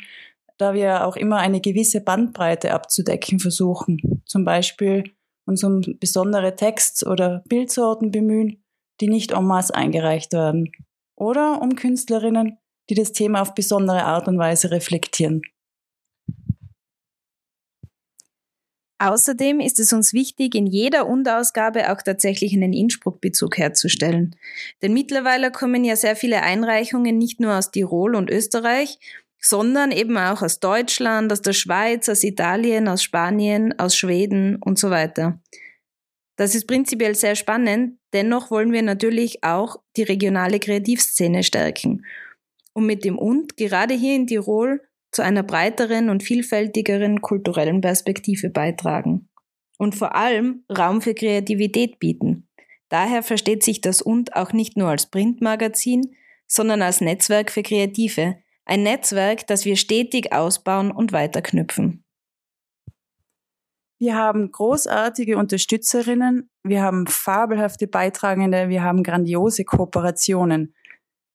[0.57, 4.21] da wir auch immer eine gewisse Bandbreite abzudecken versuchen.
[4.25, 5.03] Zum Beispiel
[5.45, 8.63] uns um besondere Text- oder Bildsorten bemühen,
[9.01, 10.71] die nicht en masse eingereicht werden.
[11.15, 12.57] Oder um Künstlerinnen,
[12.89, 15.41] die das Thema auf besondere Art und Weise reflektieren.
[19.03, 24.33] Außerdem ist es uns wichtig, in jeder Unterausgabe auch tatsächlich einen Innsbruck-Bezug herzustellen.
[24.81, 28.99] Denn mittlerweile kommen ja sehr viele Einreichungen nicht nur aus Tirol und Österreich,
[29.41, 34.79] sondern eben auch aus Deutschland, aus der Schweiz, aus Italien, aus Spanien, aus Schweden und
[34.79, 35.37] so weiter.
[36.37, 42.05] Das ist prinzipiell sehr spannend, dennoch wollen wir natürlich auch die regionale Kreativszene stärken.
[42.71, 44.79] Und mit dem Und, gerade hier in Tirol,
[45.13, 49.29] zu einer breiteren und vielfältigeren kulturellen Perspektive beitragen.
[49.77, 52.49] Und vor allem Raum für Kreativität bieten.
[52.89, 56.15] Daher versteht sich das Und auch nicht nur als Printmagazin,
[56.47, 58.37] sondern als Netzwerk für Kreative.
[58.65, 62.03] Ein Netzwerk, das wir stetig ausbauen und weiterknüpfen.
[63.99, 70.75] Wir haben großartige Unterstützerinnen, wir haben fabelhafte Beitragende, wir haben grandiose Kooperationen.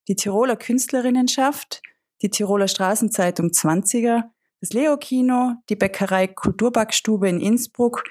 [0.07, 1.83] Die Tiroler Künstlerinnenschaft,
[2.23, 4.25] die Tiroler Straßenzeitung 20er,
[4.61, 8.05] das Leo-Kino, die Bäckerei Kulturbackstube in Innsbruck,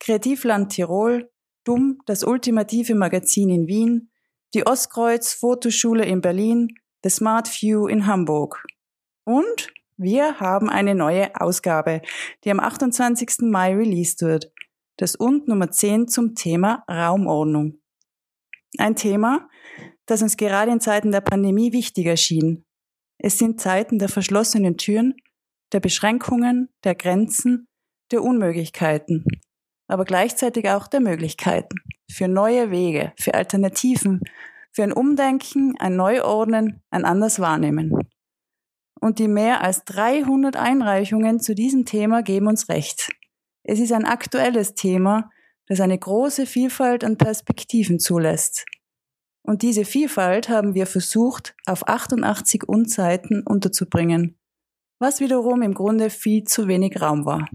[0.00, 1.30] Kreativland Tirol,
[1.64, 4.10] Dumm, das ultimative Magazin in Wien,
[4.54, 6.68] die Ostkreuz Fotoschule in Berlin,
[7.04, 8.64] The Smart View in Hamburg.
[9.24, 12.02] Und wir haben eine neue Ausgabe,
[12.44, 13.42] die am 28.
[13.42, 14.52] Mai released wird.
[14.96, 17.80] Das und Nummer 10 zum Thema Raumordnung.
[18.78, 19.48] Ein Thema,
[20.06, 22.64] das uns gerade in Zeiten der Pandemie wichtig erschien,
[23.24, 25.14] es sind Zeiten der verschlossenen Türen,
[25.72, 27.68] der Beschränkungen, der Grenzen,
[28.10, 29.24] der Unmöglichkeiten,
[29.86, 31.76] aber gleichzeitig auch der Möglichkeiten
[32.10, 34.20] für neue Wege, für Alternativen,
[34.72, 37.96] für ein Umdenken, ein Neuordnen, ein anders Wahrnehmen.
[39.00, 43.10] Und die mehr als 300 Einreichungen zu diesem Thema geben uns recht.
[43.62, 45.30] Es ist ein aktuelles Thema,
[45.68, 48.64] das eine große Vielfalt an Perspektiven zulässt.
[49.42, 54.38] Und diese Vielfalt haben wir versucht, auf 88 Unzeiten unterzubringen,
[54.98, 57.48] was wiederum im Grunde viel zu wenig Raum war.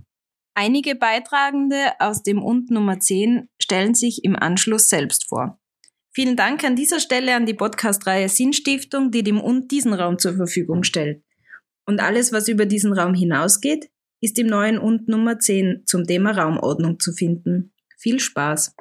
[0.54, 5.60] Einige Beitragende aus dem Und Nummer 10 stellen sich im Anschluss selbst vor.
[6.12, 10.36] Vielen Dank an dieser Stelle an die Podcast-Reihe Sinnstiftung, die dem Und diesen Raum zur
[10.36, 11.24] Verfügung stellt.
[11.86, 16.32] Und alles, was über diesen Raum hinausgeht, ist im neuen Und Nummer 10 zum Thema
[16.32, 17.72] Raumordnung zu finden.
[17.98, 18.76] Viel Spaß!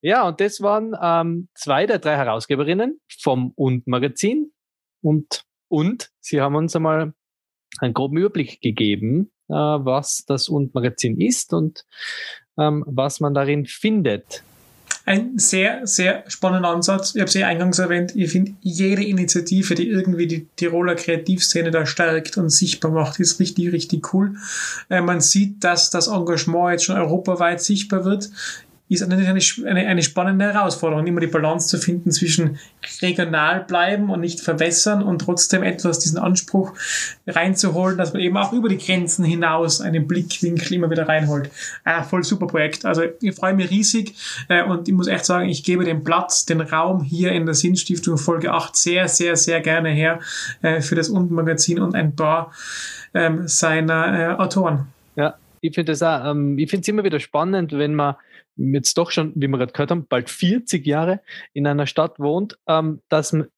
[0.00, 4.52] Ja, und das waren ähm, zwei der drei Herausgeberinnen vom Und Magazin.
[5.02, 7.12] Und, und sie haben uns einmal
[7.80, 11.84] einen groben Überblick gegeben, äh, was das Und Magazin ist und
[12.58, 14.42] ähm, was man darin findet.
[15.04, 17.14] Ein sehr, sehr spannender Ansatz.
[17.14, 21.70] Ich habe es ja eingangs erwähnt, ich finde, jede Initiative, die irgendwie die Tiroler Kreativszene
[21.70, 24.34] da stärkt und sichtbar macht, ist richtig, richtig cool.
[24.90, 28.30] Äh, man sieht, dass das Engagement jetzt schon europaweit sichtbar wird
[28.88, 32.58] ist natürlich eine, eine, eine spannende Herausforderung, immer die Balance zu finden zwischen
[33.02, 36.72] regional bleiben und nicht verwässern und trotzdem etwas diesen Anspruch
[37.26, 41.50] reinzuholen, dass man eben auch über die Grenzen hinaus einen Blickwinkel immer wieder reinholt.
[41.84, 42.84] Ah, voll super Projekt.
[42.84, 44.14] Also ich freue mich riesig
[44.48, 47.54] äh, und ich muss echt sagen, ich gebe den Platz, den Raum hier in der
[47.54, 50.20] Sinnstiftung Folge 8 sehr, sehr, sehr gerne her
[50.62, 52.52] äh, für das Untenmagazin und ein paar
[53.14, 54.86] ähm, seiner äh, Autoren.
[55.16, 58.14] Ja, ich finde es ähm, ich finde es immer wieder spannend, wenn man
[58.56, 61.20] jetzt doch schon, wie wir gerade gehört haben, bald 40 Jahre
[61.52, 63.48] in einer Stadt wohnt, ähm, dass man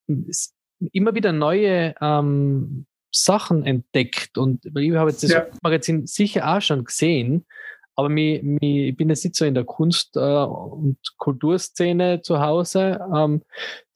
[0.92, 4.38] immer wieder neue ähm, Sachen entdeckt.
[4.38, 5.46] Und ich habe jetzt das ja.
[5.62, 7.46] Magazin sicher auch schon gesehen,
[7.94, 12.38] aber mich, mich, ich bin jetzt nicht so in der Kunst- äh, und Kulturszene zu
[12.38, 13.00] Hause.
[13.12, 13.42] Ähm,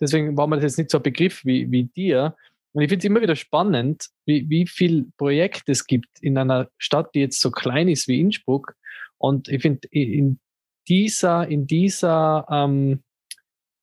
[0.01, 2.35] deswegen war mir das jetzt nicht so ein Begriff wie, wie dir.
[2.73, 6.69] Und ich finde es immer wieder spannend, wie, wie viel Projekte es gibt in einer
[6.79, 8.75] Stadt, die jetzt so klein ist wie Innsbruck.
[9.19, 10.41] Und ich finde, in
[10.88, 13.03] dieser, in dieser ähm,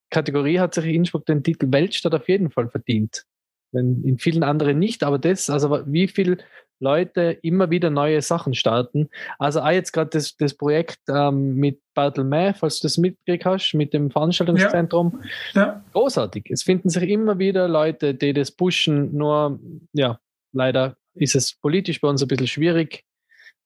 [0.10, 3.26] Kategorie hat sich Innsbruck den Titel Weltstadt auf jeden Fall verdient.
[3.72, 6.40] Wenn in vielen anderen nicht, aber das, also wie viel
[6.80, 9.10] Leute immer wieder neue Sachen starten.
[9.38, 13.74] Also auch jetzt gerade das, das Projekt ähm, mit Bartelme, falls du das mitgekriegt hast,
[13.74, 15.22] mit dem Veranstaltungszentrum.
[15.54, 15.62] Ja.
[15.62, 15.86] ja.
[15.92, 16.46] Großartig.
[16.50, 19.60] Es finden sich immer wieder Leute, die das pushen, nur
[19.94, 20.20] ja,
[20.54, 23.04] leider ist es politisch bei uns ein bisschen schwierig,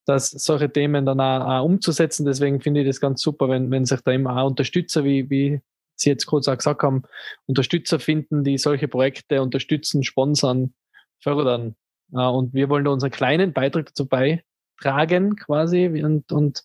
[0.05, 2.25] dass solche Themen dann auch, auch umzusetzen.
[2.25, 5.61] Deswegen finde ich das ganz super, wenn, wenn sich da immer auch Unterstützer, wie, wie
[5.95, 7.03] Sie jetzt kurz auch gesagt haben,
[7.45, 10.73] Unterstützer finden, die solche Projekte unterstützen, sponsern,
[11.19, 11.75] fördern.
[12.11, 16.63] Und wir wollen da unseren kleinen Beitrag dazu beitragen, quasi, und, und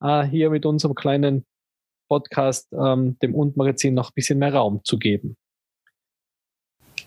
[0.00, 1.44] äh, hier mit unserem kleinen
[2.08, 5.36] Podcast ähm, dem Und-Magazin noch ein bisschen mehr Raum zu geben.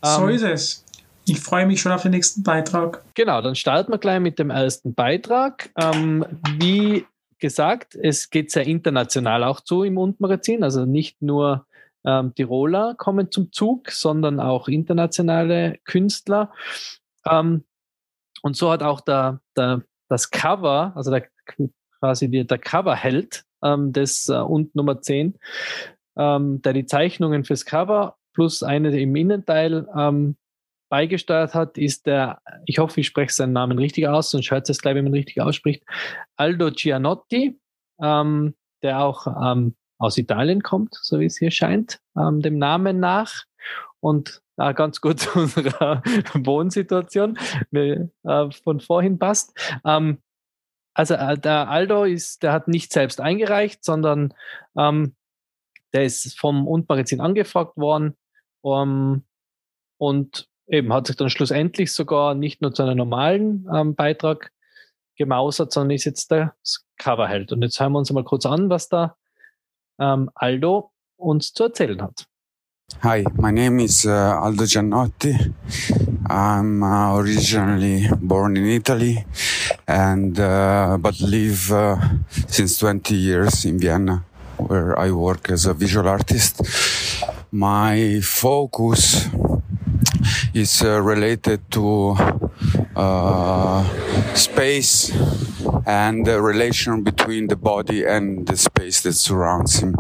[0.04, 0.86] So ähm, ist es.
[1.30, 3.04] Ich freue mich schon auf den nächsten Beitrag.
[3.14, 5.70] Genau, dann starten wir gleich mit dem ersten Beitrag.
[5.78, 6.26] Ähm,
[6.58, 7.06] wie
[7.38, 11.68] gesagt, es geht sehr international auch zu im Und-Magazin, also nicht nur
[12.04, 16.52] ähm, Tiroler kommen zum Zug, sondern auch internationale Künstler.
[17.30, 17.64] Ähm,
[18.42, 21.28] und so hat auch der, der, das Cover, also der,
[22.00, 25.38] quasi der, der Coverheld ähm, des äh, und Nummer 10,
[26.18, 30.36] ähm, der die Zeichnungen fürs Cover plus eine im Innenteil ähm,
[30.90, 34.82] beigesteuert hat, ist der, ich hoffe, ich spreche seinen Namen richtig aus, sonst hört es
[34.82, 35.84] gleich, wenn man richtig ausspricht,
[36.36, 37.60] Aldo Gianotti,
[38.02, 43.00] ähm, der auch ähm, aus Italien kommt, so wie es hier scheint, ähm, dem Namen
[43.00, 43.44] nach.
[44.00, 46.02] Und äh, ganz gut zu unserer
[46.34, 47.38] Wohnsituation
[47.72, 48.08] äh,
[48.64, 49.58] von vorhin passt.
[49.86, 50.20] Ähm,
[50.94, 54.34] also äh, der Aldo ist, der hat nicht selbst eingereicht, sondern
[54.78, 55.16] ähm,
[55.94, 58.16] der ist vom Und-Magazin angefragt worden
[58.62, 59.24] um,
[59.98, 64.52] und eben hat sich dann schlussendlich sogar nicht nur zu einem normalen ähm, Beitrag
[65.18, 66.54] gemausert, sondern ist jetzt der
[66.98, 67.52] Coverheld.
[67.52, 69.16] Und jetzt hören wir uns mal kurz an, was da
[70.00, 72.26] ähm, Aldo uns zu erzählen hat.
[73.04, 75.54] Hi, my name is uh, Aldo Giannotti.
[76.28, 79.26] I'm uh, originally born in Italy
[79.88, 81.98] and uh, but live uh,
[82.48, 84.26] since 20 years in Vienna
[84.58, 86.62] where I work as a visual artist.
[87.52, 89.30] My focus
[90.54, 92.16] is uh, related to
[92.96, 93.84] uh,
[94.36, 95.12] space
[95.86, 99.96] and the relation between the body and the space that surrounds him.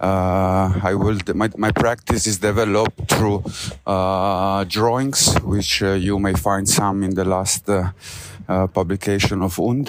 [0.00, 1.18] Uh, I will.
[1.34, 3.44] My, my practice is developed through
[3.86, 7.92] uh, drawings, which uh, you may find some in the last uh,
[8.48, 9.88] uh, publication of Und,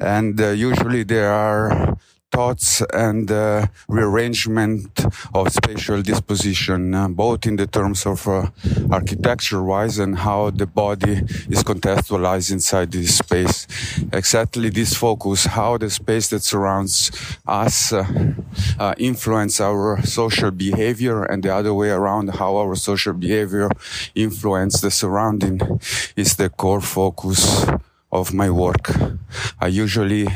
[0.00, 1.98] and usually there are
[2.38, 4.86] thoughts and uh, rearrangement
[5.34, 8.46] of spatial disposition, uh, both in the terms of uh,
[8.92, 11.14] architecture-wise and how the body
[11.54, 13.66] is contextualized inside this space.
[14.12, 17.10] Exactly this focus, how the space that surrounds
[17.44, 18.06] us uh,
[18.78, 23.68] uh, influence our social behavior, and the other way around, how our social behavior
[24.14, 25.58] influence the surrounding,
[26.14, 27.66] is the core focus
[28.10, 28.90] of my work.
[29.60, 30.28] I usually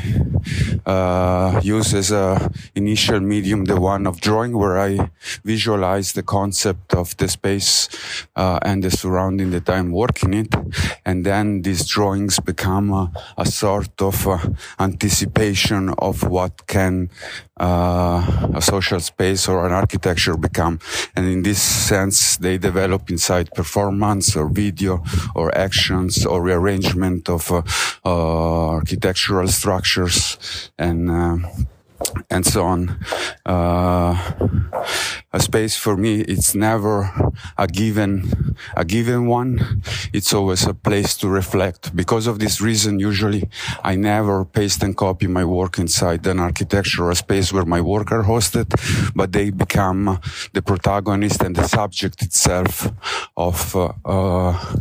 [0.85, 5.09] uh, use as a initial medium the one of drawing, where I
[5.43, 7.89] visualize the concept of the space
[8.35, 10.49] uh, and the surrounding that I'm working in,
[11.05, 14.37] and then these drawings become a, a sort of uh,
[14.79, 17.09] anticipation of what can
[17.57, 20.79] a social space or an architecture become.
[21.15, 25.03] And in this sense, they develop inside performance or video
[25.35, 27.61] or actions or rearrangement of uh,
[28.05, 31.37] uh, architectural structures and uh,
[32.29, 32.99] and so on.
[33.45, 34.17] Uh,
[35.33, 37.11] a space for me, it's never
[37.57, 39.81] a given, a given one.
[40.13, 41.95] It's always a place to reflect.
[41.95, 43.49] Because of this reason, usually
[43.83, 48.23] I never paste and copy my work inside an architectural space where my work are
[48.23, 48.69] hosted,
[49.15, 50.19] but they become
[50.53, 52.91] the protagonist and the subject itself
[53.35, 54.75] of, uh, uh,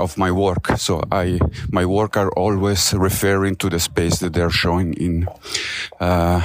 [0.00, 0.78] of my work.
[0.78, 1.38] So I,
[1.70, 5.28] my work are always referring to the space that they're showing in.
[6.00, 6.40] Uh,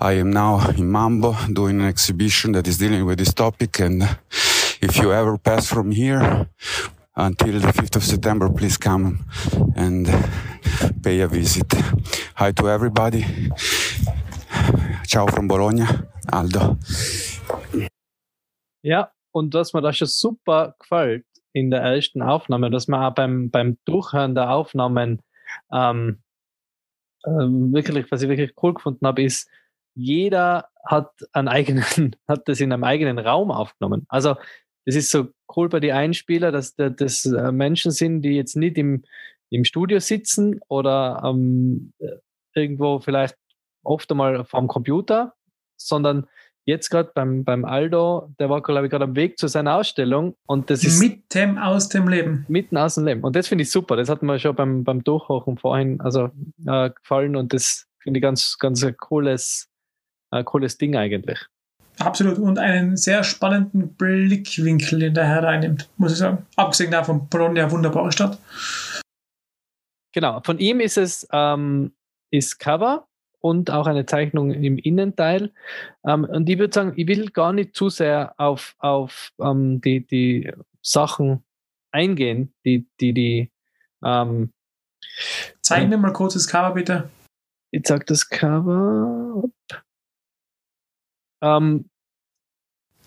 [0.00, 3.80] I am now in Mambo doing an exhibition that is dealing with this topic.
[3.80, 4.02] And
[4.80, 6.46] if you ever pass from here
[7.16, 9.26] until the 5th of September, please come
[9.74, 10.06] and
[11.02, 11.74] pay a visit.
[12.36, 13.26] Hi to everybody.
[15.04, 15.84] Ciao from Bologna.
[16.32, 16.78] Aldo.
[18.82, 23.14] Ja, und was mir da schon super gefällt in der ersten Aufnahme, dass man auch
[23.14, 25.22] beim, beim Durchhören der Aufnahmen
[25.72, 26.22] ähm,
[27.26, 29.48] ähm, wirklich, was ich wirklich cool gefunden habe, ist,
[29.98, 34.06] jeder hat einen eigenen, hat das in einem eigenen Raum aufgenommen.
[34.08, 34.36] Also
[34.86, 38.78] das ist so cool bei den Einspielern, dass das äh, Menschen sind, die jetzt nicht
[38.78, 39.02] im,
[39.50, 41.92] im Studio sitzen oder ähm,
[42.54, 43.36] irgendwo vielleicht
[43.82, 45.34] oft einmal vom Computer,
[45.76, 46.26] sondern
[46.64, 50.36] jetzt gerade beim, beim Aldo, der war, glaube ich, gerade am Weg zu seiner Ausstellung
[50.46, 51.00] und das ist.
[51.00, 52.44] Mitten aus dem Leben.
[52.48, 53.22] Mitten aus dem Leben.
[53.22, 53.96] Und das finde ich super.
[53.96, 56.30] Das hat mir schon beim, beim Durchhochen vorhin also,
[56.66, 59.68] äh, gefallen und das finde ich ganz, ganz cooles,
[60.30, 61.38] äh, cooles Ding eigentlich.
[61.98, 62.38] Absolut.
[62.38, 66.46] Und einen sehr spannenden Blickwinkel, den der Herr reinnimmt, muss ich sagen.
[66.56, 68.38] Abgesehen davon, Bologna, wunderbare Stadt.
[70.12, 70.40] Genau.
[70.44, 71.92] Von ihm ist es ähm,
[72.30, 73.08] ist Cover
[73.40, 75.52] und auch eine Zeichnung im Innenteil.
[76.04, 80.06] Ähm, und ich würde sagen, ich will gar nicht zu sehr auf, auf ähm, die,
[80.06, 80.52] die
[80.82, 81.44] Sachen
[81.90, 83.52] eingehen, die die, die
[84.04, 84.52] ähm,
[85.62, 87.10] Zeig mir mal kurz das Cover, bitte.
[87.70, 89.44] Ich sag das Cover.
[91.42, 91.88] Ähm,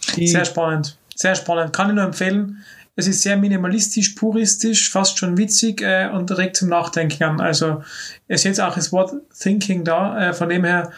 [0.02, 0.98] sehr spannend.
[1.16, 1.74] Sehr spannend.
[1.74, 2.64] Kann ich nur empfehlen.
[2.96, 7.40] Es ist sehr minimalistisch, puristisch, fast schon witzig äh, und direkt zum Nachdenken an.
[7.40, 7.84] Also
[8.28, 10.30] es ist jetzt auch das Wort Thinking da.
[10.30, 10.92] Äh, von dem her,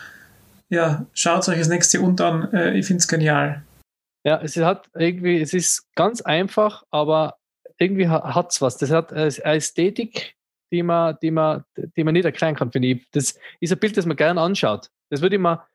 [0.69, 2.51] ja, schaut euch das nächste und an.
[2.51, 3.63] Äh, ich finde es genial.
[4.25, 7.37] Ja, es hat irgendwie, es ist ganz einfach, aber
[7.77, 8.77] irgendwie hat es was.
[8.77, 10.35] Das hat eine Ästhetik,
[10.71, 11.63] die man, die man,
[11.95, 13.05] die man nicht erklären kann, finde ich.
[13.11, 14.89] Das ist ein Bild, das man gerne anschaut.
[15.09, 15.65] Das würde ich mal,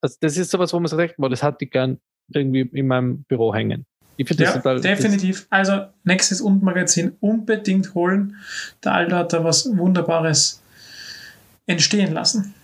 [0.00, 1.98] also das ist sowas, wo man sagt, das hatte ich gern
[2.32, 3.86] irgendwie in meinem Büro hängen.
[4.16, 4.80] Ich finde das ja, total.
[4.80, 5.46] Definitiv.
[5.48, 8.36] Also, nächstes Und-Magazin unbedingt holen.
[8.84, 10.62] Der Aldo hat da was Wunderbares
[11.66, 12.54] entstehen lassen.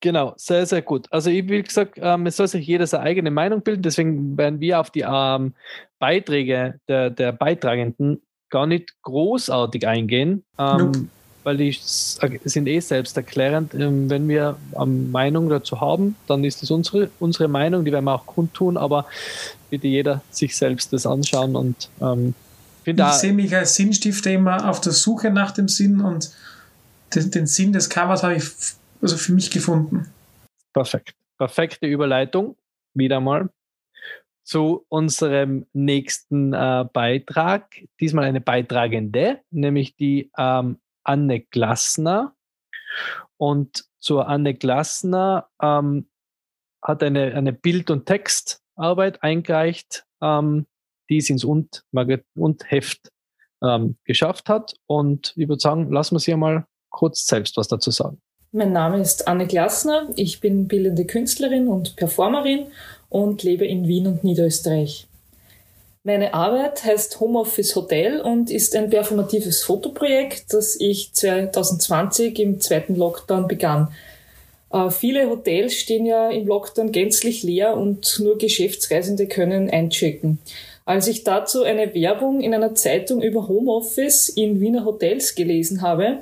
[0.00, 1.06] Genau, sehr, sehr gut.
[1.12, 3.82] Also, ich, wie gesagt, ähm, es soll sich jeder seine eigene Meinung bilden.
[3.82, 5.54] Deswegen werden wir auf die ähm,
[6.00, 10.44] Beiträge der, der Beitragenden gar nicht großartig eingehen.
[10.58, 11.08] Ähm, nope
[11.44, 13.74] weil die sind eh selbsterklärend.
[13.74, 18.06] Ähm, wenn wir eine Meinung dazu haben, dann ist das unsere, unsere Meinung, die werden
[18.06, 19.06] wir auch kundtun, aber
[19.70, 22.34] bitte jeder sich selbst das anschauen und ähm,
[22.86, 26.30] ich sehe mich als Sinnstifter immer auf der Suche nach dem Sinn und
[27.14, 28.44] den, den Sinn des Covers habe ich
[29.00, 30.12] also für mich gefunden.
[30.74, 31.14] Perfekt.
[31.38, 32.56] Perfekte Überleitung,
[32.92, 33.48] wieder mal
[34.42, 37.74] zu unserem nächsten äh, Beitrag.
[38.00, 42.34] Diesmal eine Beitragende, nämlich die ähm, Anne Glassner.
[43.36, 46.08] Und zur Anne Glassner ähm,
[46.82, 50.66] hat eine, eine Bild- und Textarbeit eingereicht, ähm,
[51.08, 51.84] die es ins und,
[52.34, 53.10] und Heft
[53.62, 54.74] ähm, geschafft hat.
[54.86, 58.20] Und ich würde sagen, lassen wir sie einmal kurz selbst was dazu sagen.
[58.52, 60.10] Mein Name ist Anne Glassner.
[60.14, 62.68] Ich bin bildende Künstlerin und Performerin
[63.08, 65.08] und lebe in Wien und Niederösterreich.
[66.06, 72.94] Meine Arbeit heißt Homeoffice Hotel und ist ein performatives Fotoprojekt, das ich 2020 im zweiten
[72.94, 73.88] Lockdown begann.
[74.70, 80.40] Äh, viele Hotels stehen ja im Lockdown gänzlich leer und nur Geschäftsreisende können einchecken.
[80.84, 86.18] Als ich dazu eine Werbung in einer Zeitung über Homeoffice in Wiener Hotels gelesen habe,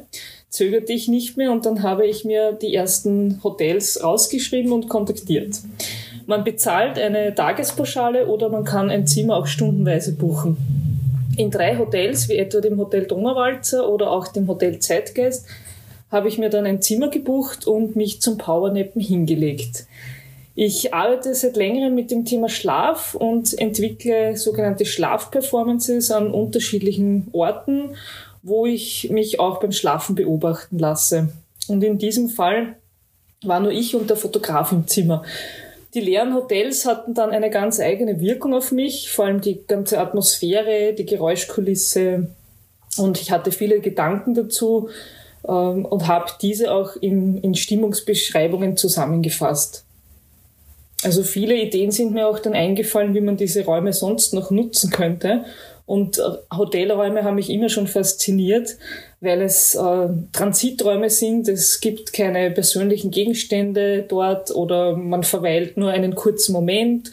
[0.48, 5.56] zögerte ich nicht mehr und dann habe ich mir die ersten Hotels rausgeschrieben und kontaktiert.
[6.26, 10.56] Man bezahlt eine Tagespauschale oder man kann ein Zimmer auch stundenweise buchen.
[11.36, 15.46] In drei Hotels, wie etwa dem Hotel Donauwalzer oder auch dem Hotel Zeitgeist,
[16.10, 19.86] habe ich mir dann ein Zimmer gebucht und mich zum Powernappen hingelegt.
[20.54, 27.96] Ich arbeite seit längerem mit dem Thema Schlaf und entwickle sogenannte Schlafperformances an unterschiedlichen Orten,
[28.42, 31.30] wo ich mich auch beim Schlafen beobachten lasse.
[31.68, 32.76] Und in diesem Fall
[33.42, 35.22] war nur ich und der Fotograf im Zimmer.
[35.94, 39.98] Die leeren Hotels hatten dann eine ganz eigene Wirkung auf mich, vor allem die ganze
[39.98, 42.28] Atmosphäre, die Geräuschkulisse.
[42.96, 44.88] Und ich hatte viele Gedanken dazu
[45.46, 49.84] ähm, und habe diese auch in, in Stimmungsbeschreibungen zusammengefasst.
[51.02, 54.90] Also viele Ideen sind mir auch dann eingefallen, wie man diese Räume sonst noch nutzen
[54.90, 55.44] könnte.
[55.86, 56.22] Und äh,
[56.56, 58.76] Hotelräume haben mich immer schon fasziniert,
[59.20, 61.48] weil es äh, Transiträume sind.
[61.48, 67.10] Es gibt keine persönlichen Gegenstände dort oder man verweilt nur einen kurzen Moment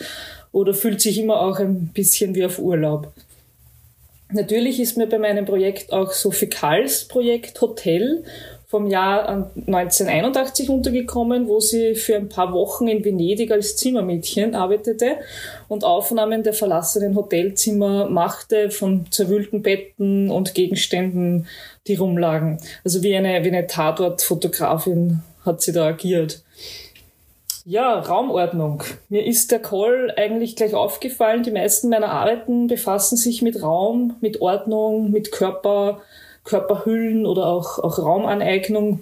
[0.52, 3.12] oder fühlt sich immer auch ein bisschen wie auf Urlaub.
[4.32, 8.24] Natürlich ist mir bei meinem Projekt auch Sophie Karls Projekt Hotel
[8.70, 15.16] vom Jahr 1981 untergekommen, wo sie für ein paar Wochen in Venedig als Zimmermädchen arbeitete
[15.68, 21.48] und Aufnahmen der verlassenen Hotelzimmer machte von zerwühlten Betten und Gegenständen,
[21.88, 22.60] die rumlagen.
[22.84, 26.44] Also wie eine, wie eine Tatortfotografin hat sie da agiert.
[27.66, 28.84] Ja, Raumordnung.
[29.10, 31.42] Mir ist der Call eigentlich gleich aufgefallen.
[31.42, 36.02] Die meisten meiner Arbeiten befassen sich mit Raum, mit Ordnung, mit Körper,
[36.50, 39.00] Körperhüllen oder auch, auch Raumaneignung.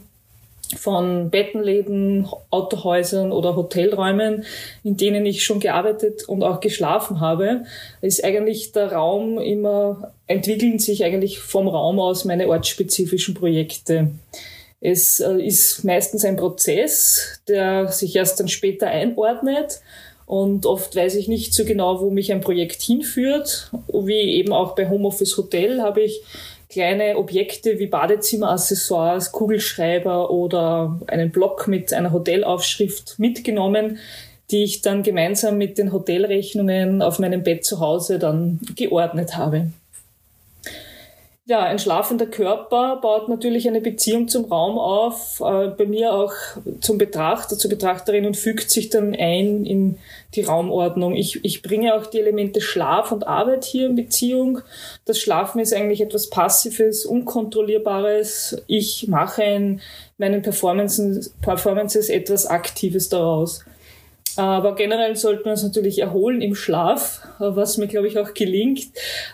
[0.76, 4.44] von Bettenläden, Autohäusern oder Hotelräumen,
[4.84, 7.64] in denen ich schon gearbeitet und auch geschlafen habe,
[8.02, 14.12] ist eigentlich der Raum immer, entwickeln sich eigentlich vom Raum aus meine ortsspezifischen Projekte.
[14.82, 19.80] Es äh, ist meistens ein Prozess, der sich erst dann später einordnet
[20.28, 23.72] und oft weiß ich nicht so genau, wo mich ein Projekt hinführt.
[23.88, 26.22] Wie eben auch bei Homeoffice Hotel habe ich
[26.70, 34.00] kleine Objekte wie Badezimmeraccessoires, Kugelschreiber oder einen Block mit einer Hotelaufschrift mitgenommen,
[34.52, 39.72] die ich dann gemeinsam mit den Hotelrechnungen auf meinem Bett zu Hause dann geordnet habe.
[41.50, 46.34] Ja, ein schlafender Körper baut natürlich eine Beziehung zum Raum auf, äh, bei mir auch
[46.82, 49.98] zum Betrachter, zur Betrachterin und fügt sich dann ein in
[50.36, 51.16] die Raumordnung.
[51.16, 54.60] Ich, ich bringe auch die Elemente Schlaf und Arbeit hier in Beziehung.
[55.06, 58.62] Das Schlafen ist eigentlich etwas Passives, Unkontrollierbares.
[58.68, 59.80] Ich mache in
[60.18, 63.64] meinen Performances, Performances etwas Aktives daraus.
[64.38, 68.86] Aber generell sollten wir uns natürlich erholen im Schlaf, was mir, glaube ich, auch gelingt.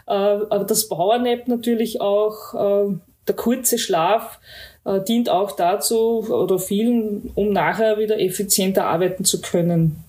[0.08, 2.96] Äh, aber das Powernap natürlich auch, äh,
[3.28, 4.40] der kurze Schlaf,
[4.86, 10.04] äh, dient auch dazu oder vielen, um nachher wieder effizienter arbeiten zu können.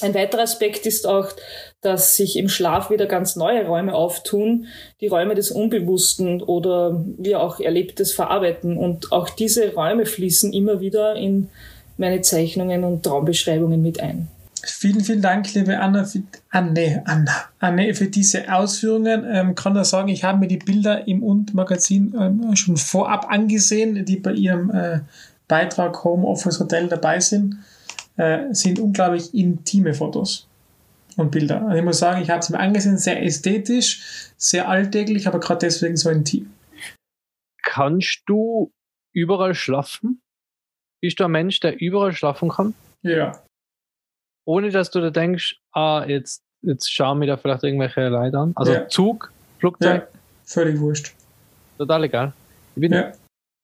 [0.00, 1.28] Ein weiterer Aspekt ist auch,
[1.80, 4.66] dass sich im Schlaf wieder ganz neue Räume auftun,
[5.00, 8.76] die Räume des Unbewussten oder wir auch Erlebtes verarbeiten.
[8.78, 11.48] Und auch diese Räume fließen immer wieder in
[11.96, 14.28] meine Zeichnungen und Traumbeschreibungen mit ein.
[14.66, 19.24] Vielen, vielen Dank, liebe Anna, für, Anne, Anna, Anne, für diese Ausführungen.
[19.28, 24.04] Ähm, kann da sagen, ich habe mir die Bilder im Und-Magazin ähm, schon vorab angesehen,
[24.04, 25.00] die bei Ihrem äh,
[25.46, 27.56] Beitrag Home Office Hotel dabei sind.
[28.16, 30.48] Äh, sind unglaublich intime Fotos
[31.16, 31.62] und Bilder.
[31.62, 35.66] Also ich muss sagen, ich habe es mir angesehen, sehr ästhetisch, sehr alltäglich, aber gerade
[35.66, 36.50] deswegen so intim.
[37.62, 38.72] Kannst du
[39.12, 40.20] überall schlafen?
[41.00, 42.74] Bist du ein Mensch, der überall schlafen kann?
[43.02, 43.40] Ja
[44.48, 48.52] ohne dass du da denkst, ah, jetzt, jetzt schauen wir da vielleicht irgendwelche Leute an.
[48.56, 48.88] Also ja.
[48.88, 50.08] Zug, Flugzeug.
[50.10, 51.12] Ja, völlig wurscht.
[51.76, 52.32] Total egal.
[52.74, 53.12] Ich bin, ja.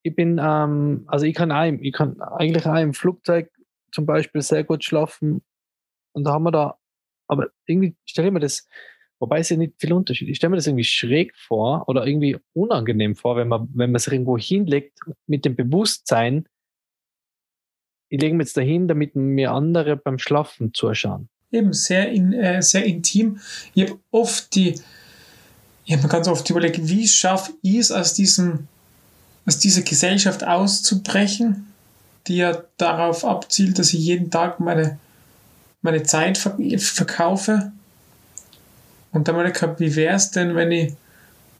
[0.03, 3.49] ich bin, ähm, also ich kann auch, ich kann eigentlich auch im Flugzeug
[3.91, 5.41] zum Beispiel sehr gut schlafen.
[6.13, 6.77] Und da haben wir da,
[7.27, 8.67] aber irgendwie stelle ich mir das,
[9.19, 10.29] wobei es ja nicht viel Unterschied.
[10.29, 13.97] Ich stelle mir das irgendwie schräg vor oder irgendwie unangenehm vor, wenn man, wenn man
[13.97, 16.47] sich irgendwo hinlegt mit dem Bewusstsein,
[18.09, 21.29] ich lege mir jetzt dahin, damit mir andere beim Schlafen zuschauen.
[21.51, 23.39] Eben sehr, in, äh, sehr intim.
[23.73, 24.75] Ich habe oft die,
[25.85, 28.67] ich habe mir ganz oft überlegt, wie schaffe ich es aus diesem,
[29.45, 31.67] aus dieser Gesellschaft auszubrechen,
[32.27, 34.97] die ja darauf abzielt, dass ich jeden Tag meine,
[35.81, 37.71] meine Zeit verkaufe.
[39.11, 40.93] Und dann mal gehabt, wie wäre es denn, wenn ich,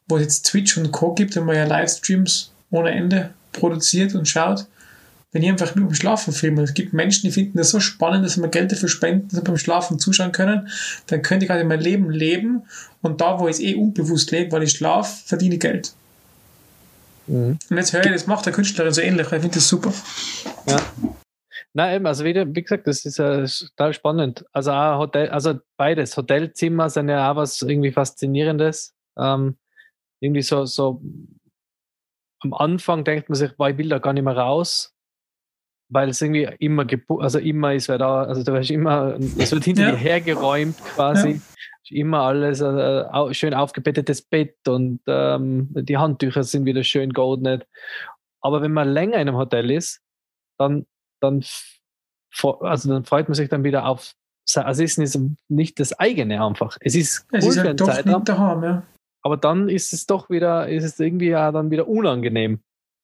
[0.07, 1.13] wo es jetzt Twitch und Co.
[1.13, 4.67] gibt, wenn man ja Livestreams ohne Ende produziert und schaut,
[5.35, 6.61] wenn ich einfach nur beim Schlafen filme.
[6.61, 9.39] Es gibt Menschen, die finden das so spannend, dass sie mir Geld dafür spenden, dass
[9.39, 10.69] sie beim Schlafen zuschauen können.
[11.07, 12.63] Dann könnte ich gerade mein Leben leben
[13.01, 15.91] und da, wo ich es eh unbewusst lebe, weil ich schlafe, verdiene ich Geld.
[17.27, 17.59] Mhm.
[17.69, 19.25] Und jetzt höre ich, das macht der Künstler so ähnlich.
[19.25, 19.91] Ich finde das super.
[20.67, 20.81] Ja.
[21.73, 24.45] Nein, eben, also wieder, wie gesagt, das ist ja total spannend.
[24.53, 26.15] Also auch Hotel, also beides.
[26.15, 28.95] Hotelzimmer sind ja auch was irgendwie Faszinierendes.
[29.19, 29.57] Ähm,
[30.21, 31.01] irgendwie so, so
[32.39, 34.94] am Anfang denkt man sich, boah, ich will da gar nicht mehr raus
[35.95, 36.85] weil es irgendwie immer
[37.19, 39.91] also immer ist wer da, also da ist immer, es wird hinter ja.
[39.91, 41.29] dir hergeräumt quasi.
[41.31, 41.41] Ja.
[41.89, 47.67] Immer alles äh, schön aufgebettetes Bett und ähm, die Handtücher sind wieder schön geordnet.
[48.41, 50.01] Aber wenn man länger in einem Hotel ist,
[50.57, 50.85] dann,
[51.21, 51.45] dann,
[52.41, 54.13] also dann freut man sich dann wieder auf,
[54.55, 56.75] also es ist nicht das eigene einfach.
[56.81, 58.83] Es ist cool es ist halt doch nicht daheim, ja.
[59.21, 62.61] Aber dann ist es doch wieder, ist es irgendwie ja dann wieder unangenehm.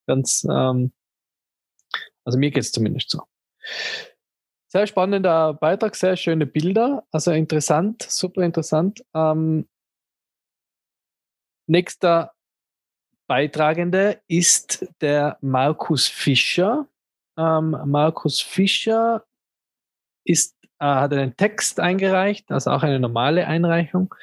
[0.07, 0.91] Ganz, ähm,
[2.25, 3.23] also mir geht es zumindest so.
[4.67, 9.03] Sehr spannender Beitrag, sehr schöne Bilder, also interessant, super interessant.
[9.13, 9.67] Ähm,
[11.67, 12.33] nächster
[13.27, 16.87] Beitragende ist der Markus Fischer.
[17.37, 19.25] Ähm, Markus Fischer
[20.25, 24.13] ist, äh, hat einen Text eingereicht, also auch eine normale Einreichung.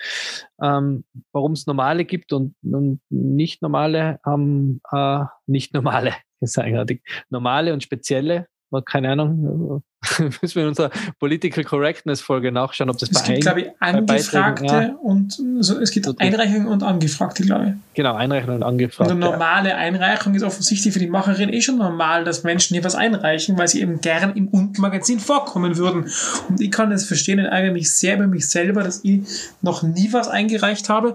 [0.62, 7.02] Ähm, Warum es normale gibt und, und nicht normale haben, äh, nicht normale, ist eigenartig.
[7.30, 8.46] Normale und spezielle,
[8.84, 9.82] keine Ahnung,
[10.18, 13.68] müssen wir in unserer Political Correctness Folge nachschauen, ob das es bei gibt, glaube ich,
[13.80, 14.94] Angefragte ja.
[15.02, 17.94] und also es gibt so Einreichungen und Angefragte, glaube ich.
[17.94, 19.12] Genau, Einreichungen und Angefragte.
[19.12, 22.84] Und eine normale Einreichung ist offensichtlich für die Macherin eh schon normal, dass Menschen hier
[22.84, 26.08] was einreichen, weil sie eben gern im Unten-Magazin vorkommen würden.
[26.48, 29.22] Und ich kann das verstehen und ärgere mich sehr über mich selber, dass ich
[29.62, 31.14] noch nie was eingereicht habe.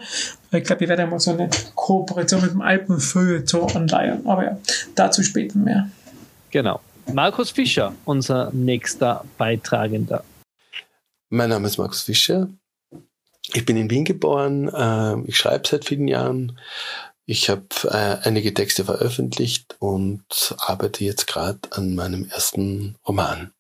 [0.52, 4.28] Ich glaube, wir werden mal so eine Kooperation mit dem Alpenfeuilleton anleihen.
[4.28, 4.58] Aber ja,
[4.96, 5.90] dazu später mehr.
[6.52, 6.82] Genau.
[7.12, 10.24] Markus Fischer, unser nächster Beitragender.
[11.30, 12.47] Mein Name ist Markus Fischer.
[13.54, 14.72] Ich bin in Wien geboren.
[14.76, 16.60] Ähm, ich schreibe seit vielen Jahren.
[17.26, 23.54] Ich habe äh, einige Texte veröffentlicht und arbeite jetzt gerade an meinem ersten Roman.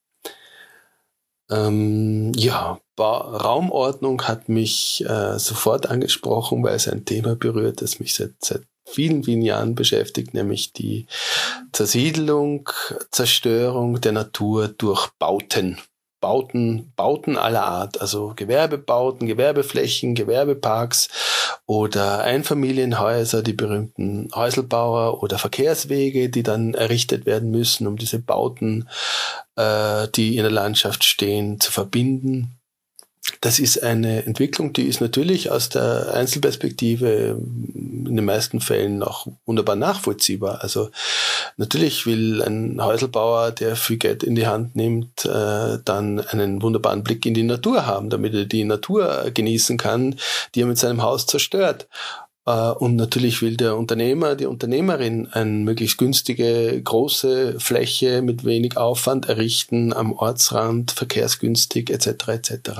[1.49, 7.99] Ähm, ja, ba Raumordnung hat mich äh, sofort angesprochen, weil es ein Thema berührt, das
[7.99, 8.63] mich seit, seit
[8.93, 11.07] vielen, vielen Jahren beschäftigt, nämlich die
[11.71, 12.69] Zersiedelung,
[13.11, 15.79] Zerstörung der Natur durch Bauten.
[16.21, 21.09] Bauten, Bauten aller Art, also Gewerbebauten, Gewerbeflächen, Gewerbeparks
[21.65, 28.87] oder Einfamilienhäuser, die berühmten Häuselbauer oder Verkehrswege, die dann errichtet werden müssen, um diese Bauten,
[29.57, 32.57] äh, die in der Landschaft stehen, zu verbinden
[33.41, 37.37] das ist eine Entwicklung, die ist natürlich aus der Einzelperspektive
[38.05, 40.61] in den meisten Fällen auch wunderbar nachvollziehbar.
[40.61, 40.89] Also
[41.57, 47.03] natürlich will ein Häuselbauer, der viel Geld in die Hand nimmt, äh, dann einen wunderbaren
[47.03, 50.15] Blick in die Natur haben, damit er die Natur genießen kann,
[50.53, 51.87] die er mit seinem Haus zerstört.
[52.45, 58.77] Äh, und natürlich will der Unternehmer, die Unternehmerin eine möglichst günstige, große Fläche mit wenig
[58.77, 62.27] Aufwand errichten, am Ortsrand, verkehrsgünstig etc.
[62.27, 62.71] etc.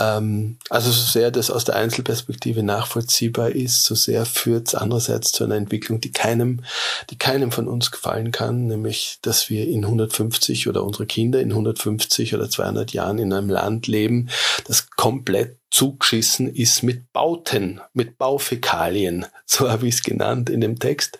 [0.00, 5.32] Ähm, also so sehr das aus der Einzelperspektive nachvollziehbar ist, so sehr führt es andererseits
[5.32, 6.64] zu einer Entwicklung, die keinem,
[7.10, 11.50] die keinem von uns gefallen kann, nämlich, dass wir in 150 oder unsere Kinder in
[11.50, 14.30] 150 oder 200 Jahren in einem Land leben,
[14.66, 20.78] das komplett zugeschissen ist mit Bauten, mit Baufäkalien, so habe ich es genannt in dem
[20.78, 21.18] Text.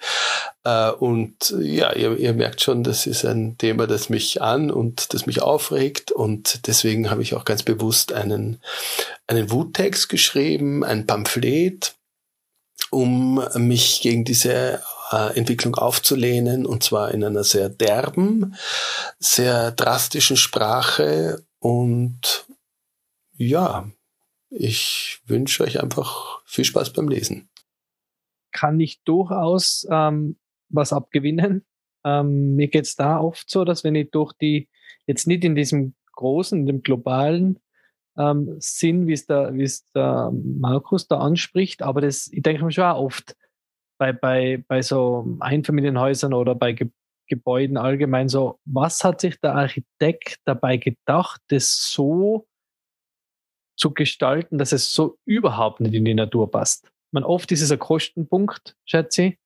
[0.64, 5.14] Äh, und ja, ihr, ihr merkt schon, das ist ein Thema, das mich an und
[5.14, 6.12] das mich aufregt.
[6.12, 8.60] Und deswegen habe ich auch ganz bewusst einen,
[9.26, 11.94] einen Wuttext geschrieben, ein Pamphlet,
[12.90, 14.82] um mich gegen diese
[15.12, 18.56] äh, Entwicklung aufzulehnen, und zwar in einer sehr derben,
[19.18, 22.46] sehr drastischen Sprache und
[23.36, 23.90] ja,
[24.50, 27.48] ich wünsche euch einfach viel Spaß beim Lesen.
[28.52, 30.36] Kann ich durchaus ähm,
[30.68, 31.64] was abgewinnen.
[32.04, 34.68] Ähm, mir geht's da oft so, dass wenn ich durch die,
[35.06, 37.60] jetzt nicht in diesem großen, in dem globalen
[38.18, 42.64] ähm, Sinn, wie es der, wie es der Markus da anspricht, aber das, ich denke
[42.64, 43.36] mir schon auch oft
[43.98, 46.90] bei, bei, bei so Einfamilienhäusern oder bei Ge
[47.26, 52.48] Gebäuden allgemein so, was hat sich der Architekt dabei gedacht, das so
[53.80, 56.86] zu gestalten, dass es so überhaupt nicht in die Natur passt.
[57.12, 59.38] Man oft ist es ein Kostenpunkt, schätze ich.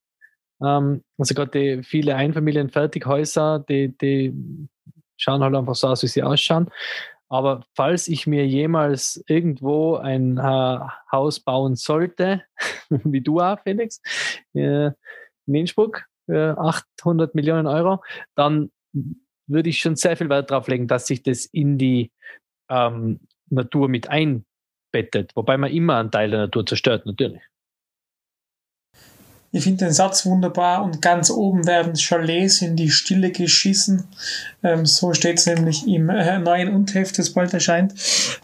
[0.63, 4.35] Ähm, also gerade viele Einfamilienfertighäuser, die, die
[5.17, 6.69] schauen halt einfach so aus, wie sie ausschauen.
[7.29, 10.79] Aber falls ich mir jemals irgendwo ein äh,
[11.11, 12.43] Haus bauen sollte,
[12.91, 14.01] wie du auch, Felix,
[14.53, 14.91] äh,
[15.47, 18.03] in Innsbruck, äh, 800 Millionen Euro,
[18.35, 18.71] dann
[19.47, 22.11] würde ich schon sehr viel Wert darauf legen, dass sich das in die
[22.69, 23.21] ähm,
[23.51, 27.43] Natur mit einbettet, wobei man immer einen Teil der Natur zerstört, natürlich.
[29.55, 34.09] Ich finde den Satz wunderbar und ganz oben werden Chalets in die Stille geschissen.
[34.65, 37.95] Ähm, so steht es nämlich im äh, neuen Untheft, das bald erscheint.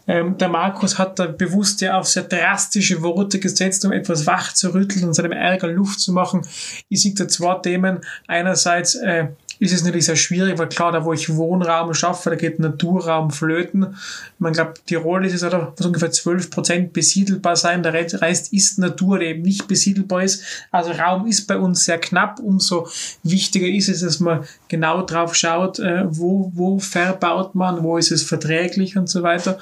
[0.07, 4.53] Ähm, der Markus hat da bewusst ja auf sehr drastische Worte gesetzt, um etwas wach
[4.53, 6.47] zu rütteln und seinem Ärger Luft zu machen.
[6.87, 7.99] Ich sehe da zwei Themen.
[8.27, 9.27] Einerseits äh,
[9.61, 13.29] ist es natürlich sehr schwierig, weil klar, da wo ich Wohnraum schaffe, da geht Naturraum
[13.29, 13.95] flöten.
[14.39, 17.83] Man glaubt, Tirol ist es oder was ungefähr 12 Prozent besiedelbar sein.
[17.83, 20.43] Der Rest ist Natur, der eben nicht besiedelbar ist.
[20.71, 22.39] Also Raum ist bei uns sehr knapp.
[22.39, 22.87] Umso
[23.21, 28.11] wichtiger ist es, dass man genau drauf schaut, äh, wo, wo verbaut man, wo ist
[28.11, 29.59] es verträglich und so weiter.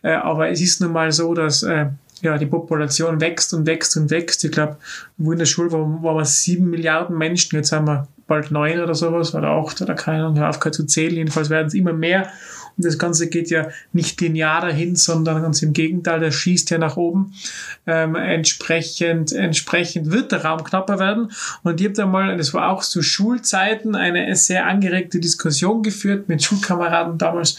[0.00, 1.88] Äh, aber es ist nun mal so, dass äh,
[2.22, 4.42] ja, die Population wächst und wächst und wächst.
[4.42, 4.78] Ich glaube,
[5.18, 8.80] wo in der Schule waren, waren wir sieben Milliarden Menschen, jetzt haben wir bald neun
[8.80, 11.14] oder sowas oder acht oder keine Ahnung, aufgehört zu zählen.
[11.14, 12.28] Jedenfalls werden es immer mehr.
[12.76, 16.78] Und das Ganze geht ja nicht linear dahin, sondern ganz im Gegenteil, das schießt ja
[16.78, 17.32] nach oben.
[17.86, 21.30] Ähm, entsprechend, entsprechend wird der Raum knapper werden.
[21.62, 26.28] Und ich habe da mal, das war auch zu Schulzeiten, eine sehr angeregte Diskussion geführt
[26.28, 27.56] mit Schulkameraden damals.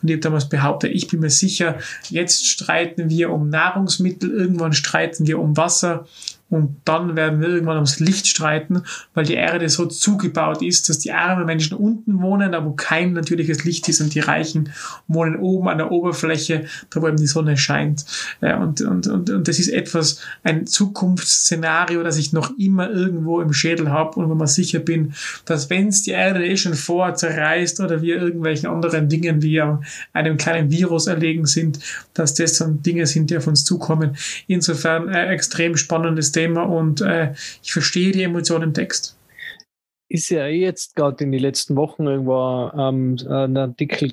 [0.00, 1.76] Und ich habe damals behauptet, ich bin mir sicher,
[2.08, 6.06] jetzt streiten wir um Nahrungsmittel, irgendwann streiten wir um Wasser
[6.50, 8.82] und dann werden wir irgendwann ums Licht streiten,
[9.14, 13.12] weil die Erde so zugebaut ist, dass die armen Menschen unten wohnen, da wo kein
[13.12, 14.70] natürliches Licht ist und die Reichen
[15.08, 18.04] wohnen oben an der Oberfläche, da wo eben die Sonne scheint.
[18.40, 23.52] Und, und, und, und das ist etwas, ein Zukunftsszenario, das ich noch immer irgendwo im
[23.52, 25.14] Schädel habe und wo man sicher bin,
[25.46, 29.62] dass wenn es die Erde eh schon vor zerreißt oder wir irgendwelchen anderen Dingen wie
[30.12, 31.78] einem kleinen Virus erlegen sind,
[32.12, 34.16] dass das dann Dinge sind, die auf uns zukommen.
[34.46, 37.32] Insofern äh, extrem spannendes Thema und äh,
[37.62, 39.16] ich verstehe die Emotion im Text.
[40.08, 44.12] ist ja eh jetzt gerade in den letzten Wochen irgendwo ähm, ein Artikel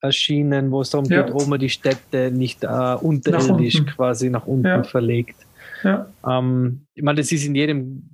[0.00, 1.22] erschienen, wo es darum Ja.
[1.22, 3.90] geht, ob man die Städte nicht äh, unterirdisch unten.
[3.90, 4.82] quasi nach unten Ja.
[4.84, 5.36] verlegt.
[5.84, 6.08] Ja.
[6.26, 8.08] Ähm, ich meine, das ist in jedem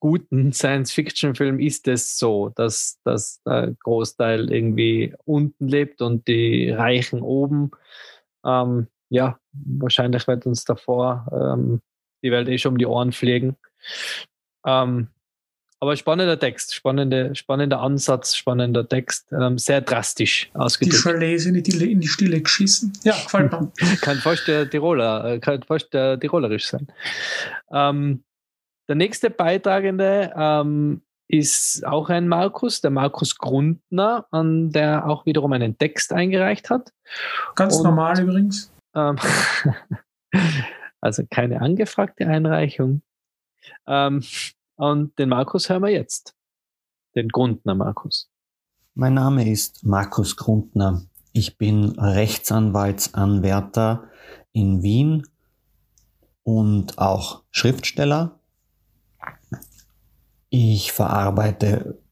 [0.00, 7.22] guten Science-Fiction-Film ist es so, dass, dass der Großteil irgendwie unten lebt und die Reichen
[7.22, 7.70] oben.
[8.44, 11.80] Ähm, ja, wahrscheinlich wird uns davor ähm,
[12.22, 13.56] die Welt eh schon um die Ohren fliegen.
[14.66, 15.08] Ähm,
[15.78, 21.02] aber spannender Text, spannende, spannender Ansatz, spannender Text, ähm, sehr drastisch Die ausgedrückt.
[21.02, 22.92] Chalets in die, in die Stille geschissen.
[23.04, 23.70] Ja, gefällt mir.
[24.00, 26.86] kann fast der Tiroler, äh, kann fast der Tirolerisch sein.
[27.70, 28.24] Ähm,
[28.88, 35.52] der nächste Beitragende ähm, ist auch ein Markus, der Markus Grundner, an der auch wiederum
[35.52, 36.92] einen Text eingereicht hat.
[37.54, 38.72] Ganz Und- normal übrigens.
[41.06, 43.02] Also keine angefragte Einreichung.
[43.86, 44.24] Ähm,
[44.74, 46.34] und den Markus hören wir jetzt.
[47.14, 48.28] Den Grundner Markus.
[48.94, 51.06] Mein Name ist Markus Grundner.
[51.32, 54.08] Ich bin Rechtsanwaltsanwärter
[54.50, 55.28] in Wien
[56.42, 58.40] und auch Schriftsteller.
[60.50, 62.02] Ich verarbeite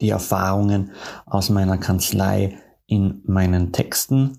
[0.00, 0.92] die Erfahrungen
[1.26, 4.38] aus meiner Kanzlei in meinen Texten.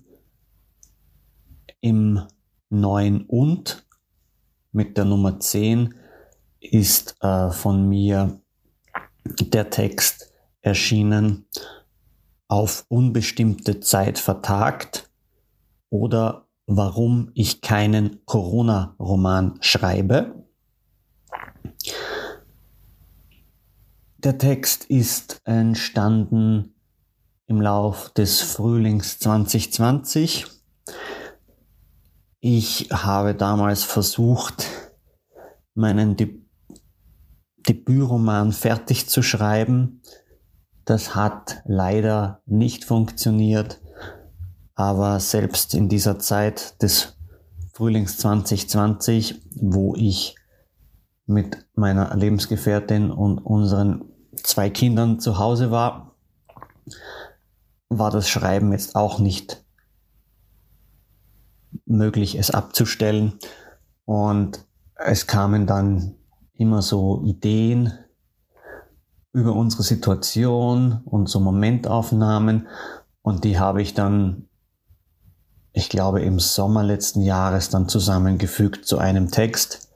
[1.80, 2.26] Im
[2.70, 3.86] neuen und
[4.72, 5.94] mit der Nummer 10
[6.60, 8.40] ist äh, von mir
[9.24, 11.46] der Text erschienen
[12.48, 15.10] auf unbestimmte Zeit vertagt
[15.90, 20.44] oder warum ich keinen Corona-Roman schreibe.
[24.18, 26.74] Der Text ist entstanden
[27.46, 30.55] im Lauf des Frühlings 2020.
[32.40, 34.66] Ich habe damals versucht,
[35.74, 36.40] meinen De
[37.66, 40.00] Debütroman fertig zu schreiben.
[40.84, 43.80] Das hat leider nicht funktioniert,
[44.76, 47.16] aber selbst in dieser Zeit des
[47.72, 50.36] Frühlings 2020, wo ich
[51.26, 54.04] mit meiner Lebensgefährtin und unseren
[54.36, 56.14] zwei Kindern zu Hause war,
[57.88, 59.65] war das Schreiben jetzt auch nicht
[61.84, 63.34] möglich, es abzustellen.
[64.04, 64.64] Und
[64.94, 66.14] es kamen dann
[66.54, 67.92] immer so Ideen
[69.32, 72.68] über unsere Situation und so Momentaufnahmen.
[73.22, 74.48] Und die habe ich dann,
[75.72, 79.90] ich glaube, im Sommer letzten Jahres dann zusammengefügt zu einem Text.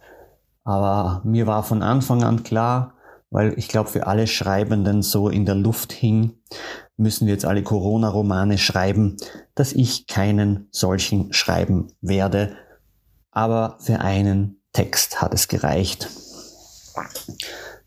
[0.64, 2.94] Aber mir war von Anfang an klar,
[3.30, 6.34] weil ich glaube, für alle Schreibenden so in der Luft hing,
[7.00, 9.16] müssen wir jetzt alle Corona-Romane schreiben,
[9.54, 12.56] dass ich keinen solchen schreiben werde.
[13.30, 16.08] Aber für einen Text hat es gereicht.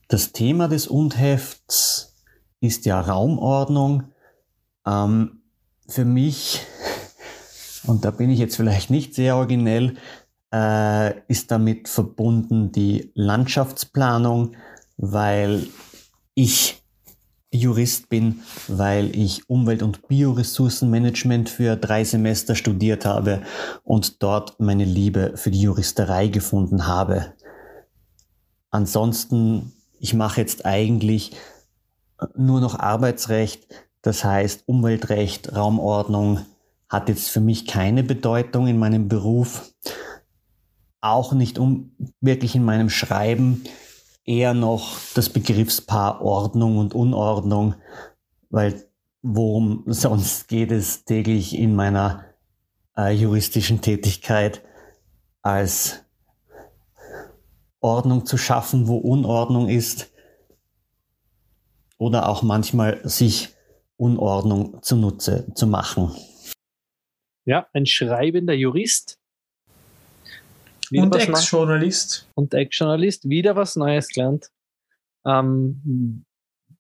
[0.08, 2.16] Das Thema des Undhefts
[2.60, 4.04] ist ja Raumordnung.
[4.86, 5.44] Ähm,
[5.88, 6.62] für mich,
[7.86, 9.96] und da bin ich jetzt vielleicht nicht sehr originell,
[10.52, 14.56] äh, ist damit verbunden die Landschaftsplanung,
[14.98, 15.68] weil
[16.36, 16.83] ich
[17.54, 23.44] Jurist bin, weil ich Umwelt- und Bioressourcenmanagement für drei Semester studiert habe
[23.84, 27.34] und dort meine Liebe für die Juristerei gefunden habe.
[28.72, 31.34] Ansonsten, ich mache jetzt eigentlich
[32.36, 33.68] nur noch Arbeitsrecht,
[34.02, 36.40] das heißt Umweltrecht, Raumordnung
[36.90, 39.74] hat jetzt für mich keine Bedeutung in meinem Beruf,
[41.02, 41.92] auch nicht um
[42.22, 43.64] wirklich in meinem Schreiben,
[44.26, 47.76] eher noch das Begriffspaar Ordnung und Unordnung,
[48.50, 48.86] weil
[49.22, 52.26] worum sonst geht es täglich in meiner
[52.98, 54.62] äh, juristischen Tätigkeit
[55.42, 56.04] als
[57.80, 60.12] Ordnung zu schaffen, wo Unordnung ist
[61.98, 63.50] oder auch manchmal sich
[63.98, 66.12] Unordnung zunutze zu machen.
[67.46, 69.20] Ja, ein schreibender Jurist.
[70.94, 72.30] Wieder Und Ex-Journalist.
[72.36, 74.50] und Ex-Journalist, wieder was Neues gelernt.
[75.26, 76.24] Ähm,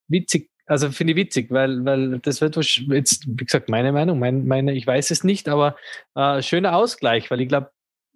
[0.08, 4.46] witzig, also finde ich witzig, weil, weil das wird jetzt, wie gesagt, meine Meinung, mein,
[4.46, 5.76] meine, ich weiß es nicht, aber
[6.14, 7.72] äh, schöner Ausgleich, weil ich glaube,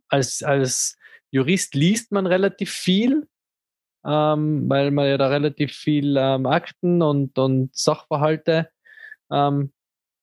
[0.07, 0.97] als, als
[1.31, 3.27] Jurist liest man relativ viel,
[4.05, 8.69] ähm, weil man ja da relativ viel ähm, Akten und, und Sachverhalte
[9.31, 9.73] ähm,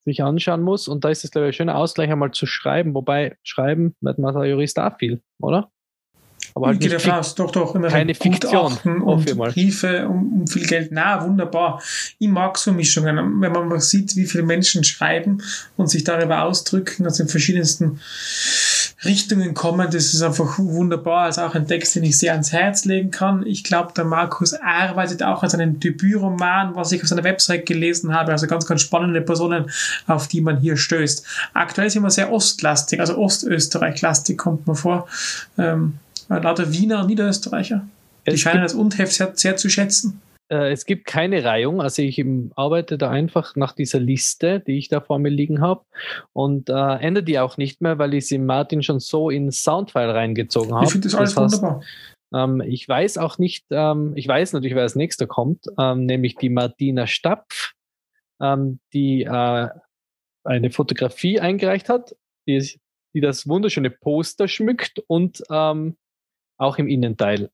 [0.04, 0.88] sich anschauen muss.
[0.88, 2.94] Und da ist es, glaube ich, ein schöner Ausgleich, einmal zu schreiben.
[2.94, 5.70] Wobei, schreiben wird man als Jurist auch viel, oder?
[6.56, 9.36] Aber halt nicht aus, doch, doch, immer keine Fiktion, und.
[9.36, 10.90] Briefe um, um viel Geld.
[10.92, 11.82] Na, wunderbar.
[12.20, 13.40] Ich mag so Mischungen.
[13.40, 15.42] Wenn man mal sieht, wie viele Menschen schreiben
[15.76, 17.98] und sich darüber ausdrücken, also in verschiedensten
[19.04, 19.90] Richtungen kommen.
[19.90, 21.22] Das ist einfach wunderbar.
[21.24, 23.44] Also auch ein Text, den ich sehr ans Herz legen kann.
[23.44, 28.14] Ich glaube, der Markus arbeitet auch an seinem Debütroman, was ich auf seiner Website gelesen
[28.14, 28.32] habe.
[28.32, 29.70] Also ganz, ganz spannende Personen,
[30.06, 31.26] auf die man hier stößt.
[31.52, 35.08] Aktuell ist immer sehr ostlastig, also Ostösterreich-lastig kommt man vor.
[35.58, 35.98] Ähm,
[36.28, 37.86] lauter Wiener Niederösterreicher.
[38.26, 40.20] Die es scheinen das Unheft sehr, sehr zu schätzen.
[40.48, 42.22] Äh, es gibt keine Reihung, also ich
[42.54, 45.84] arbeite da einfach nach dieser Liste, die ich da vor mir liegen habe
[46.32, 50.14] und äh, ändere die auch nicht mehr, weil ich sie Martin schon so in Soundfile
[50.14, 50.84] reingezogen habe.
[50.84, 51.82] Ich finde das alles das heißt, wunderbar.
[52.34, 56.36] Ähm, ich weiß auch nicht, ähm, ich weiß natürlich, wer als nächster kommt, ähm, nämlich
[56.36, 57.72] die Martina Stapf,
[58.92, 59.68] die äh,
[60.44, 62.14] eine Fotografie eingereicht hat,
[62.46, 62.78] die,
[63.14, 65.42] das wunderschöne Poster schmückt und
[66.56, 67.50] auch im Innenteil,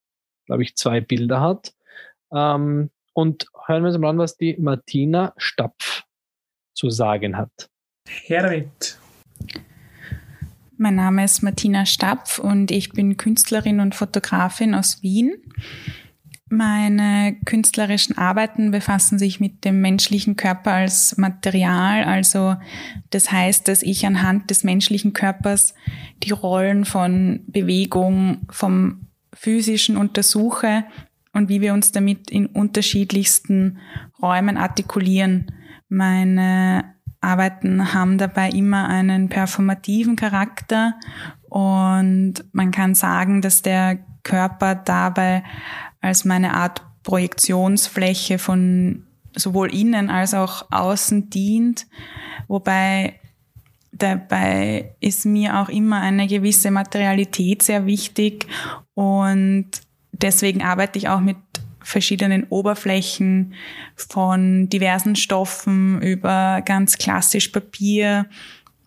[0.46, 1.74] glaube ich, zwei Bilder hat.
[2.32, 6.04] Ähm, und hören wir uns mal an, was die Martina Stapf
[6.74, 7.70] zu sagen hat.
[8.08, 8.98] Her damit.
[10.76, 15.34] Mein Name ist Martina Stapf und ich bin Künstlerin und Fotografin aus Wien.
[16.52, 22.02] Meine künstlerischen Arbeiten befassen sich mit dem menschlichen Körper als Material.
[22.02, 22.56] Also
[23.10, 25.74] das heißt, dass ich anhand des menschlichen Körpers
[26.24, 30.82] die Rollen von Bewegung, vom physischen untersuche
[31.32, 33.78] und wie wir uns damit in unterschiedlichsten
[34.20, 35.52] Räumen artikulieren.
[35.88, 40.94] Meine Arbeiten haben dabei immer einen performativen Charakter
[41.48, 45.44] und man kann sagen, dass der Körper dabei
[46.00, 51.86] als meine Art Projektionsfläche von sowohl innen als auch außen dient,
[52.48, 53.20] wobei
[53.92, 58.46] dabei ist mir auch immer eine gewisse Materialität sehr wichtig
[58.94, 59.70] und
[60.12, 61.36] deswegen arbeite ich auch mit
[61.82, 63.54] verschiedenen Oberflächen
[63.96, 68.26] von diversen Stoffen über ganz klassisch Papier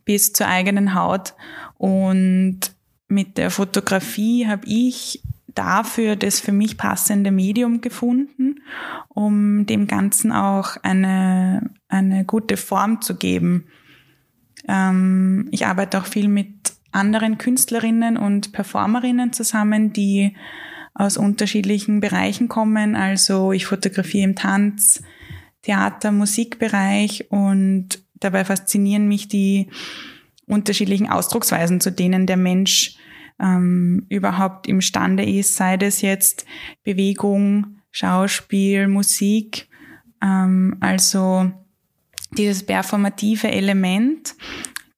[0.05, 1.33] bis zur eigenen Haut.
[1.77, 2.59] Und
[3.07, 5.21] mit der Fotografie habe ich
[5.55, 8.61] dafür das für mich passende Medium gefunden,
[9.09, 13.65] um dem Ganzen auch eine, eine gute Form zu geben.
[14.67, 20.35] Ähm, ich arbeite auch viel mit anderen Künstlerinnen und Performerinnen zusammen, die
[20.93, 22.95] aus unterschiedlichen Bereichen kommen.
[22.95, 25.01] Also ich fotografiere im Tanz,
[25.63, 29.69] Theater, Musikbereich und dabei faszinieren mich die
[30.45, 32.97] unterschiedlichen Ausdrucksweisen, zu denen der Mensch
[33.39, 36.45] ähm, überhaupt imstande ist, sei das jetzt
[36.83, 39.67] Bewegung, Schauspiel, Musik,
[40.21, 41.51] ähm, also
[42.37, 44.35] dieses performative Element,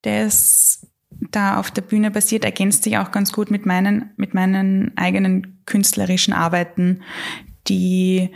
[0.03, 0.87] das
[1.31, 5.61] da auf der Bühne passiert, ergänzt sich auch ganz gut mit meinen, mit meinen eigenen
[5.65, 7.01] künstlerischen Arbeiten.
[7.67, 8.29] Die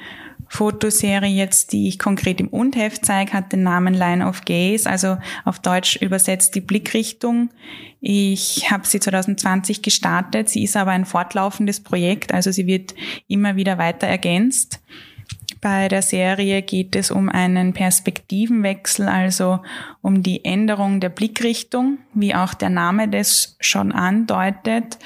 [0.50, 5.18] Fotoserie jetzt, die ich konkret im Unheft zeige, hat den Namen Line of Gaze, also
[5.46, 7.50] auf Deutsch übersetzt die Blickrichtung.
[8.02, 10.50] Ich habe sie 2020 gestartet.
[10.50, 12.96] Sie ist aber ein fortlaufendes Projekt, also sie wird
[13.28, 14.82] immer wieder weiter ergänzt.
[15.62, 19.60] Bei der Serie geht es um einen Perspektivenwechsel, also
[20.02, 25.00] um die Änderung der Blickrichtung, wie auch der Name das schon andeutet.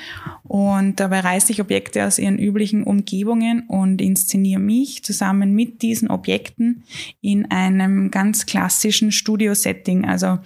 [0.44, 6.12] Und dabei reiße ich Objekte aus ihren üblichen Umgebungen und inszeniere mich zusammen mit diesen
[6.12, 6.84] Objekten
[7.22, 10.06] in einem ganz klassischen Studio-Setting.
[10.06, 10.38] Also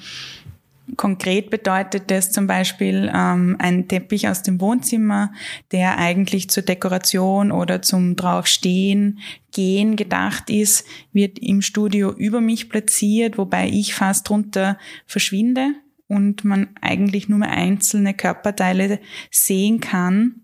[0.96, 5.34] Konkret bedeutet das zum Beispiel ähm, ein Teppich aus dem Wohnzimmer,
[5.72, 9.20] der eigentlich zur Dekoration oder zum draufstehen,
[9.52, 15.74] gehen gedacht ist, wird im Studio über mich platziert, wobei ich fast drunter verschwinde
[16.08, 20.42] und man eigentlich nur mehr einzelne Körperteile sehen kann.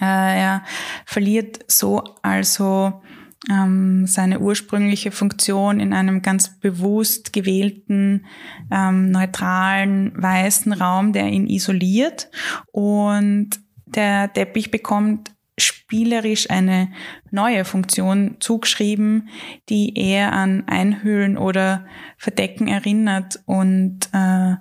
[0.00, 0.64] Äh, er
[1.04, 3.02] verliert so also
[3.50, 8.26] ähm, seine ursprüngliche Funktion in einem ganz bewusst gewählten,
[8.70, 12.28] ähm, neutralen, weißen Raum, der ihn isoliert.
[12.72, 16.90] Und der Teppich bekommt spielerisch eine
[17.30, 19.28] neue Funktion zugeschrieben,
[19.68, 21.86] die eher an Einhüllen oder
[22.18, 23.40] Verdecken erinnert.
[23.46, 24.56] Und äh,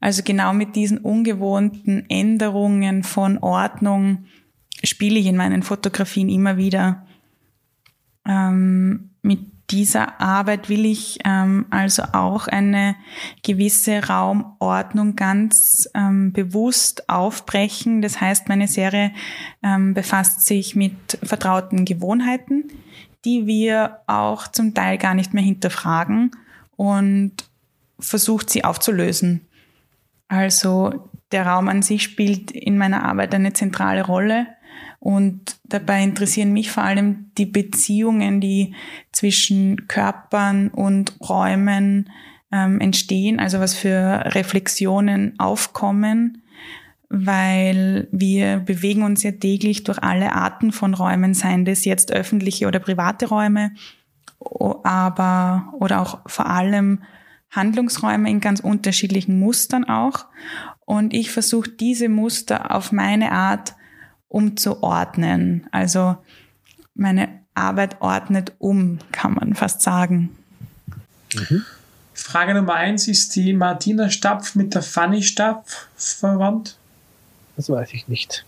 [0.00, 4.26] also genau mit diesen ungewohnten Änderungen von Ordnung
[4.84, 7.06] spiele ich in meinen Fotografien immer wieder
[8.26, 12.94] ähm, mit dieser Arbeit will ich ähm, also auch eine
[13.42, 18.00] gewisse Raumordnung ganz ähm, bewusst aufbrechen.
[18.00, 19.12] Das heißt, meine Serie
[19.62, 22.64] ähm, befasst sich mit vertrauten Gewohnheiten,
[23.24, 26.30] die wir auch zum Teil gar nicht mehr hinterfragen
[26.76, 27.32] und
[27.98, 29.48] versucht sie aufzulösen.
[30.28, 34.46] Also der Raum an sich spielt in meiner Arbeit eine zentrale Rolle
[35.06, 38.74] und dabei interessieren mich vor allem die Beziehungen, die
[39.12, 42.10] zwischen Körpern und Räumen
[42.50, 46.42] ähm, entstehen, also was für Reflexionen aufkommen,
[47.08, 52.66] weil wir bewegen uns ja täglich durch alle Arten von Räumen, seien das jetzt öffentliche
[52.66, 53.74] oder private Räume,
[54.40, 57.04] aber oder auch vor allem
[57.52, 60.26] Handlungsräume in ganz unterschiedlichen Mustern auch.
[60.84, 63.76] Und ich versuche diese Muster auf meine Art
[64.28, 65.66] umzuordnen.
[65.70, 66.16] Also
[66.94, 70.36] meine Arbeit ordnet um, kann man fast sagen.
[71.34, 71.64] Mhm.
[72.14, 76.76] Frage Nummer eins, ist die Martina Stapf mit der Fanny Stapf verwandt?
[77.56, 78.44] Das weiß ich nicht.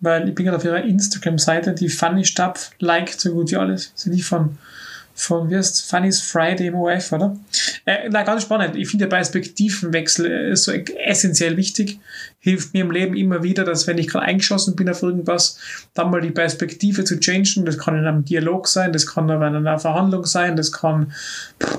[0.00, 3.92] Weil ich bin gerade auf ihrer Instagram-Seite, die Fanny Stapf liked so gut wie alles.
[3.94, 4.58] Sie die von
[5.16, 7.36] von, wie heißt Funny's Friday im OF, oder?
[7.86, 8.76] Äh, na, ganz spannend.
[8.76, 11.98] Ich finde, der Perspektivenwechsel äh, ist so essentiell wichtig.
[12.38, 15.58] Hilft mir im Leben immer wieder, dass wenn ich gerade eingeschossen bin auf irgendwas,
[15.94, 17.64] dann mal die Perspektive zu changen.
[17.64, 21.12] Das kann in einem Dialog sein, das kann in einer Verhandlung sein, das kann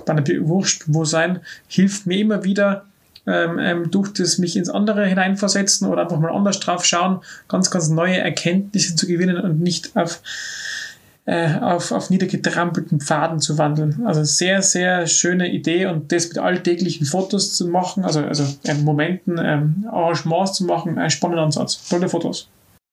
[0.05, 1.39] bei einer Wurscht wo sein.
[1.67, 2.85] Hilft mir immer wieder,
[3.27, 7.69] ähm, ähm, durch das mich ins andere hineinversetzen oder einfach mal anders drauf schauen, ganz,
[7.69, 10.21] ganz neue Erkenntnisse zu gewinnen und nicht auf
[11.27, 14.05] äh, auf, auf niedergetrampelten Pfaden zu wandeln.
[14.05, 18.73] Also sehr, sehr schöne Idee und das mit alltäglichen Fotos zu machen, also, also äh,
[18.75, 21.89] Momenten, ähm, Arrangements zu machen, ein spannender Ansatz.
[21.89, 22.49] Tolle Fotos.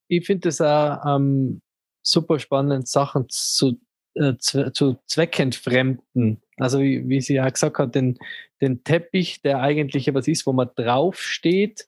[0.09, 1.61] Ich finde es auch ähm,
[2.03, 3.78] super spannend, Sachen zu,
[4.14, 6.43] äh, zu, zweckentfremden.
[6.57, 8.18] Also wie, wie sie ja gesagt hat, den,
[8.61, 11.87] den Teppich, der eigentlich etwas ist, wo man draufsteht,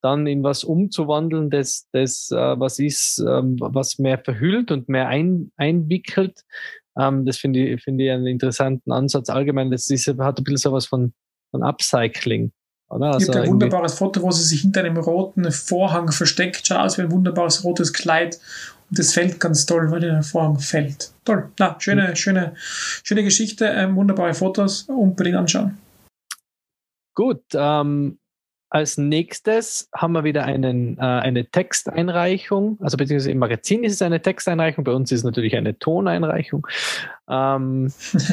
[0.00, 5.08] dann in was umzuwandeln, das, das äh, was ist, ähm, was mehr verhüllt und mehr
[5.08, 6.44] ein, einwickelt.
[6.98, 9.28] Ähm, das finde ich, finde ich einen interessanten Ansatz.
[9.30, 11.12] Allgemein, das ist, hat ein bisschen sowas von,
[11.50, 12.52] von Upcycling.
[12.90, 13.12] Oder?
[13.12, 16.66] Also ein wunderbares Foto, wo sie sich hinter einem roten Vorhang versteckt.
[16.66, 18.40] Schaut aus wie ein wunderbares rotes Kleid.
[18.88, 21.12] Und das fällt ganz toll, weil der Vorhang fällt.
[21.24, 21.50] Toll.
[21.58, 22.16] Na, schöne, mhm.
[22.16, 23.66] schöne, schöne Geschichte.
[23.66, 24.84] Ähm, wunderbare Fotos.
[24.84, 25.76] Unbedingt anschauen.
[27.14, 27.42] Gut.
[27.52, 28.18] Ähm,
[28.70, 34.02] als nächstes haben wir wieder einen, äh, eine Texteinreichung, also beziehungsweise im Magazin ist es
[34.02, 36.66] eine Texteinreichung, bei uns ist es natürlich eine Toneinreichung.
[37.28, 37.92] Ähm,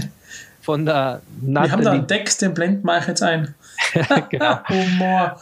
[0.62, 1.68] von der Nathalie.
[1.68, 3.54] Wir haben da einen Text, den blenden wir euch jetzt ein.
[4.30, 4.60] genau.
[4.68, 5.38] Humor.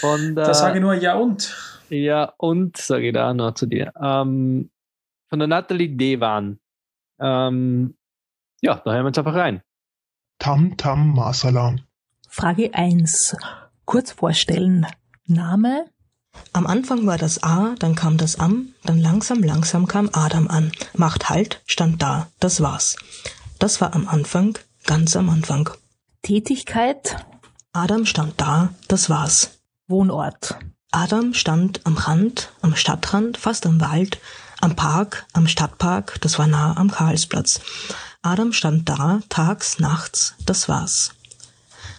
[0.00, 1.54] Von der, da sage ich nur ja und.
[1.90, 3.92] Ja und, sage ich da noch zu dir.
[4.00, 4.70] Ähm,
[5.28, 6.58] von der Nathalie Devan.
[7.20, 7.94] Ähm,
[8.62, 9.62] ja, da hören wir uns einfach rein.
[10.38, 11.76] Tam Tam Masala.
[12.28, 13.36] Frage 1
[13.92, 14.86] kurz vorstellen.
[15.26, 15.84] Name?
[16.54, 20.72] Am Anfang war das A, dann kam das Am, dann langsam, langsam kam Adam an.
[20.94, 22.96] Macht Halt, stand da, das war's.
[23.58, 25.68] Das war am Anfang, ganz am Anfang.
[26.22, 27.26] Tätigkeit?
[27.74, 29.58] Adam stand da, das war's.
[29.88, 30.56] Wohnort?
[30.90, 34.20] Adam stand am Rand, am Stadtrand, fast am Wald,
[34.62, 37.60] am Park, am Stadtpark, das war nah am Karlsplatz.
[38.22, 41.10] Adam stand da, tags, nachts, das war's.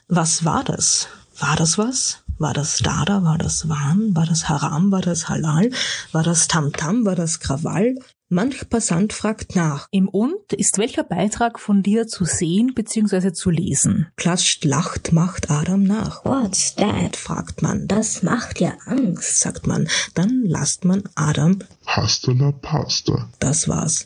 [0.07, 1.07] Was war das?
[1.45, 2.19] War das was?
[2.37, 3.21] War das Dada?
[3.25, 4.15] War das Wahn?
[4.15, 4.93] War das Haram?
[4.93, 5.71] War das Halal?
[6.13, 7.05] War das Tamtam?
[7.05, 7.95] War das Krawall?
[8.29, 9.87] Manch Passant fragt nach.
[9.91, 13.33] Im Und ist welcher Beitrag von dir zu sehen bzw.
[13.33, 14.07] zu lesen?
[14.15, 16.23] Klatscht, lacht, macht Adam nach.
[16.23, 17.17] What's that?
[17.17, 17.89] fragt man.
[17.89, 19.89] Das macht ja Angst, sagt man.
[20.13, 21.59] Dann lasst man Adam.
[21.83, 23.27] Pasta la Pasta.
[23.39, 24.05] Das war's.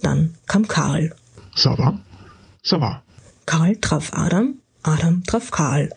[0.00, 1.14] Dann kam Karl.
[1.54, 2.00] Ça va?
[2.64, 3.02] Ça va.
[3.44, 5.90] Karl traf Adam, Adam traf Karl.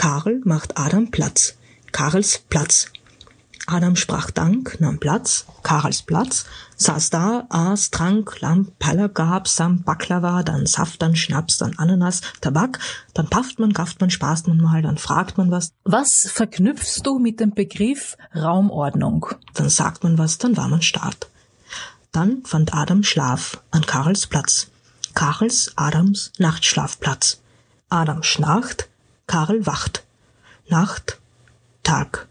[0.00, 1.58] Karl macht Adam Platz.
[1.92, 2.86] Karls Platz.
[3.66, 6.46] Adam sprach Dank, nahm Platz, Karls Platz,
[6.76, 12.22] saß da, aß, trank, Lamp, Paller gab, samt Baklava, dann Saft, dann Schnaps, dann Ananas,
[12.40, 12.78] Tabak,
[13.12, 15.74] dann pafft man, gafft man, spaßt man mal, dann fragt man was.
[15.84, 19.26] Was verknüpfst du mit dem Begriff Raumordnung?
[19.52, 21.28] Dann sagt man was, dann war man Start.
[22.10, 24.68] Dann fand Adam Schlaf an Karls Platz.
[25.12, 27.42] Karls, Adams Nachtschlafplatz.
[27.90, 28.88] Adam schnarcht,
[29.30, 30.02] Karl wacht.
[30.66, 31.20] Nacht,
[31.84, 32.26] Tag.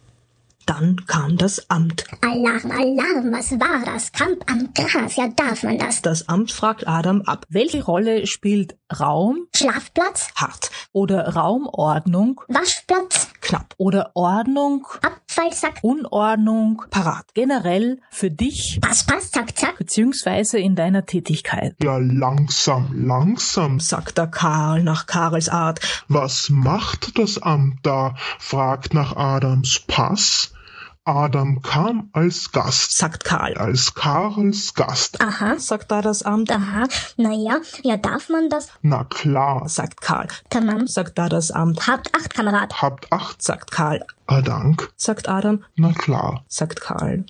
[0.65, 2.03] Dann kam das Amt.
[2.19, 4.11] Alarm, Alarm, was war das?
[4.11, 6.01] Kamp am Gras, ja darf man das?
[6.01, 7.45] Das Amt fragt Adam ab.
[7.47, 9.47] Welche Rolle spielt Raum?
[9.55, 10.27] Schlafplatz?
[10.35, 10.71] Hart.
[10.91, 12.41] Oder Raumordnung?
[12.49, 13.29] Waschplatz?
[13.41, 13.73] Knapp.
[13.77, 14.87] Oder Ordnung?
[15.01, 15.79] Abfallsack?
[15.81, 16.83] Unordnung?
[16.89, 17.25] Parat.
[17.33, 18.79] Generell für dich?
[18.81, 19.77] Pass, pass, zack, zack.
[19.77, 21.75] Beziehungsweise in deiner Tätigkeit.
[21.81, 25.79] Ja, langsam, langsam, sagt der Karl nach Karls Art.
[26.07, 28.15] Was macht das Amt da?
[28.39, 30.53] fragt nach Adams Pass.
[31.09, 33.55] Adam kam als Gast, sagt Karl.
[33.55, 35.19] Als Karls Gast.
[35.21, 36.51] Aha, sagt da das Amt.
[36.51, 36.85] Aha,
[37.17, 38.69] naja, ja, darf man das?
[38.81, 40.27] Na klar, sagt Karl.
[40.49, 41.87] Tamam, sagt da das Amt.
[41.87, 42.81] Habt acht, Kamerad.
[42.81, 44.05] Habt acht, sagt Karl.
[44.27, 45.63] Ah, Dank, sagt Adam.
[45.75, 47.25] Na klar, sagt Karl.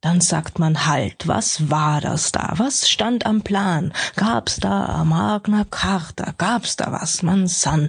[0.00, 2.54] Dann sagt man halt, was war das da?
[2.56, 3.92] Was stand am Plan?
[4.16, 6.34] Gab's da Magna Carta?
[6.36, 7.22] Gab's da was?
[7.22, 7.88] Man sann.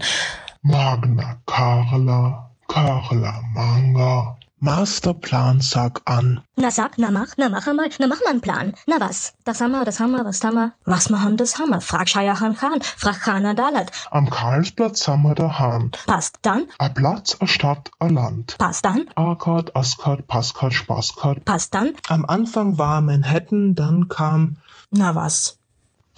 [0.62, 4.35] Magna Carla, Carla Manga.
[4.62, 6.42] Masterplan, sag an.
[6.56, 8.74] Na sag, na mach, na mach einmal, na mach mal einen Plan.
[8.88, 9.34] Na was?
[9.44, 10.74] Das haben wir, das haben wir, was haben wir?
[10.86, 11.82] Was wir haben, das haben wir.
[11.82, 13.92] Frag Shaya Khan Khan, frag Khana Dalat.
[14.12, 15.92] Am Karlsplatz haben wir daheim.
[16.08, 18.56] Passt dann, A Platz, a Stadt, a Land.
[18.58, 21.44] passt dann, A-Card, A-Card, Passcard, Spaßcard.
[21.46, 21.94] passt dann.
[22.08, 24.58] Am Anfang war Manhattan, dann kam
[24.90, 25.58] Na was?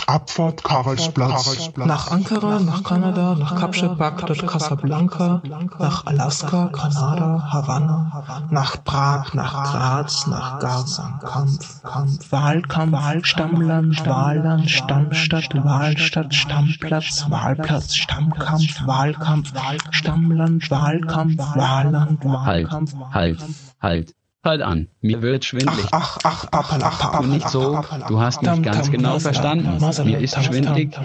[0.06, 1.72] Abfahrt Karlsplatz.
[1.76, 5.41] Nach Ankara, nach Kanada, nach Kapstadt, Bagdad, Casablanca,
[5.80, 14.70] nach Alaska, Kanada, Havanna, nach Prag, nach Graz, nach Gaza, Kampf, Kampf, Wahlkampf, Wahlstammland, Wahlland,
[14.70, 19.52] Stammstadt, Wahlstadt, Stammplatz, Wahlplatz, Stammkampf, Wahlkampf,
[19.91, 22.93] Stammland, Wahlkampf, Wahlland, Wahlkampf.
[23.14, 23.45] halt, halt,
[23.82, 24.14] halt
[24.48, 24.88] halt an.
[25.02, 25.86] Mir wird schwindlig.
[25.91, 27.82] Ach, ach, ach, appel, ach, appel, nicht so.
[28.08, 29.78] Du hast mich ganz genau verstanden.
[30.06, 30.98] Mir ist schwindlig.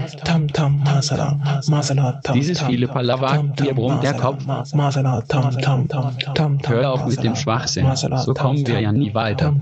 [2.35, 4.45] Dieses viele Palaver, mir brummt der Kopf.
[6.67, 7.87] Hör auf mit dem Schwachsinn.
[7.97, 9.55] So kommen wir ja nie weiter.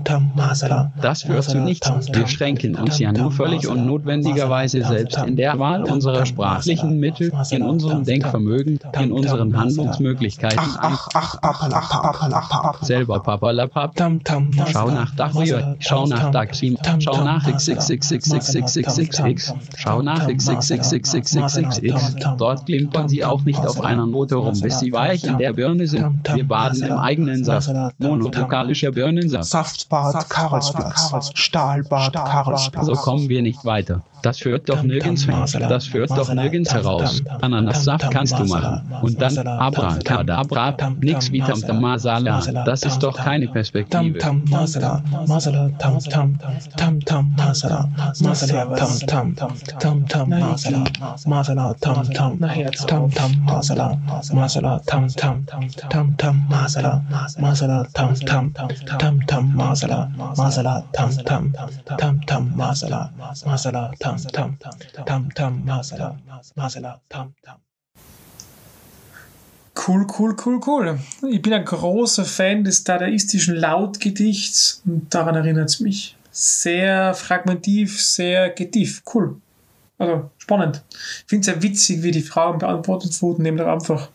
[1.01, 1.91] Das führt zu nichts.
[2.13, 7.31] Wir schränken uns ja nur völlig und notwendigerweise selbst in der Wahl unserer sprachlichen Mittel,
[7.49, 10.59] in unserem Denkvermögen, in unseren Handlungsmöglichkeiten.
[10.59, 13.95] Ach, ach, ach, selber Papala Papalapap.
[13.95, 22.15] Tam, tam, Schau nach Masala, schau nach Daxim, schau nach XXXXXXXX, schau nach XXXXXXX.
[22.37, 25.87] Dort klimpern sie auch nicht auf einer Note rum, bis sie weich in der Birne
[25.87, 26.19] sind.
[26.33, 29.45] Wir baden im eigenen Saft, monovokalischer Birnensaft.
[29.45, 32.85] Saftbad, Karlsplatz, Stahlbad, Karlsplatz.
[32.85, 34.03] So kommen wir nicht weiter.
[34.21, 35.27] Das führt doch nirgends.
[35.69, 37.21] Das führt doch nirgends heraus.
[37.41, 38.81] Ananassaft kannst du machen.
[39.01, 42.41] Und dann Abracadabra, nix wie Tam Tam Masala.
[42.65, 44.17] Das ist doch keine Tam Perspektive.
[44.19, 46.37] tam masala, masala tam tam,
[46.77, 47.89] tam tam masala,
[48.21, 49.35] masala tam tam,
[49.79, 50.83] tam tam masala,
[51.25, 53.97] masala tam tam, tam tam masala,
[54.33, 55.45] masala tam tam,
[55.89, 57.01] tam tam masala,
[57.37, 58.53] masala tam tam,
[58.99, 61.53] tam tam masala, masala tam tam,
[61.97, 63.09] tam tam masala,
[63.45, 64.57] masala tam tam,
[65.05, 66.17] tam tam masala,
[66.55, 67.57] masala tam tam.
[69.87, 70.99] Cool, cool, cool, cool.
[71.29, 76.17] Ich bin ein großer Fan des dadaistischen Lautgedichts und daran erinnert es mich.
[76.31, 79.01] Sehr fragmentiv, sehr getief.
[79.13, 79.41] Cool.
[79.97, 80.83] Also spannend.
[80.91, 84.09] Ich finde es sehr witzig, wie die Fragen beantwortet wurden, nämlich einfach,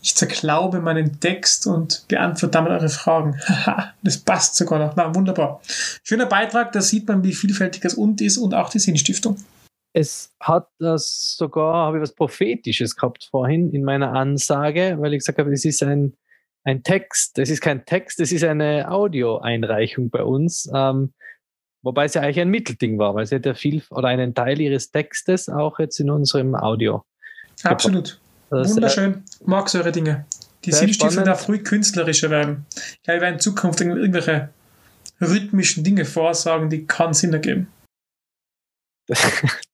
[0.00, 3.40] ich zerklaube meinen Text und beantworte damit eure Fragen.
[3.46, 4.96] Haha, das passt sogar noch.
[4.96, 5.60] Na, wunderbar.
[6.02, 9.36] Schöner Beitrag, da sieht man, wie vielfältig das und ist und auch die Sinnstiftung.
[9.92, 15.20] Es hat das sogar, habe ich was Prophetisches gehabt vorhin in meiner Ansage, weil ich
[15.20, 16.14] gesagt habe, es ist ein,
[16.62, 21.14] ein Text, es ist kein Text, es ist eine Audioeinreichung bei uns, ähm,
[21.82, 24.60] wobei es ja eigentlich ein Mittelding war, weil sie hat ja viel oder einen Teil
[24.60, 27.02] ihres Textes auch jetzt in unserem Audio.
[27.64, 28.20] Absolut.
[28.50, 29.24] Das, äh, Wunderschön.
[29.44, 30.26] Mag solche Dinge.
[30.64, 31.26] Die spannend.
[31.26, 32.66] darf ruhig künstlerischer werden.
[32.74, 34.50] Ich glaube, wir werden in Zukunft irgendwelche
[35.20, 37.68] rhythmischen Dinge vorsagen, die keinen Sinn ergeben.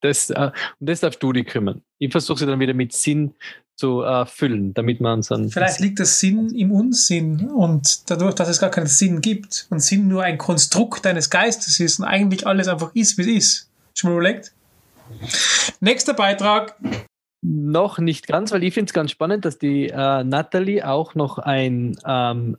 [0.01, 1.81] Das, äh, um das darfst du dich kümmern.
[1.97, 3.33] Ich versuche sie dann wieder mit Sinn
[3.75, 5.49] zu äh, füllen, damit man uns dann.
[5.49, 9.79] Vielleicht liegt der Sinn im Unsinn und dadurch, dass es gar keinen Sinn gibt und
[9.79, 13.69] Sinn nur ein Konstrukt deines Geistes ist und eigentlich alles einfach ist, wie es ist.
[13.95, 14.53] Schon mal überlegt?
[15.79, 16.75] Nächster Beitrag.
[17.47, 21.37] Noch nicht ganz, weil ich finde es ganz spannend, dass die äh, Natalie auch noch
[21.37, 22.57] ein ähm,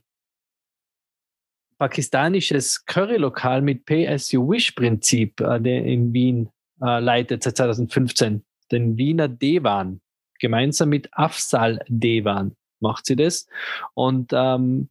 [1.76, 8.45] pakistanisches Curry-Lokal mit Pay-as-you-wish-Prinzip äh, der in Wien äh, leitet seit 2015.
[8.70, 10.01] Den Wiener Devan.
[10.39, 13.49] Gemeinsam mit Afsal Devan macht sie das.
[13.95, 14.89] Und ähm,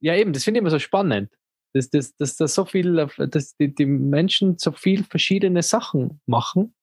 [0.00, 1.32] ja, eben, das finde ich immer so spannend.
[1.72, 6.74] Dass, dass, dass da so viel, dass die, die Menschen so viel verschiedene Sachen machen.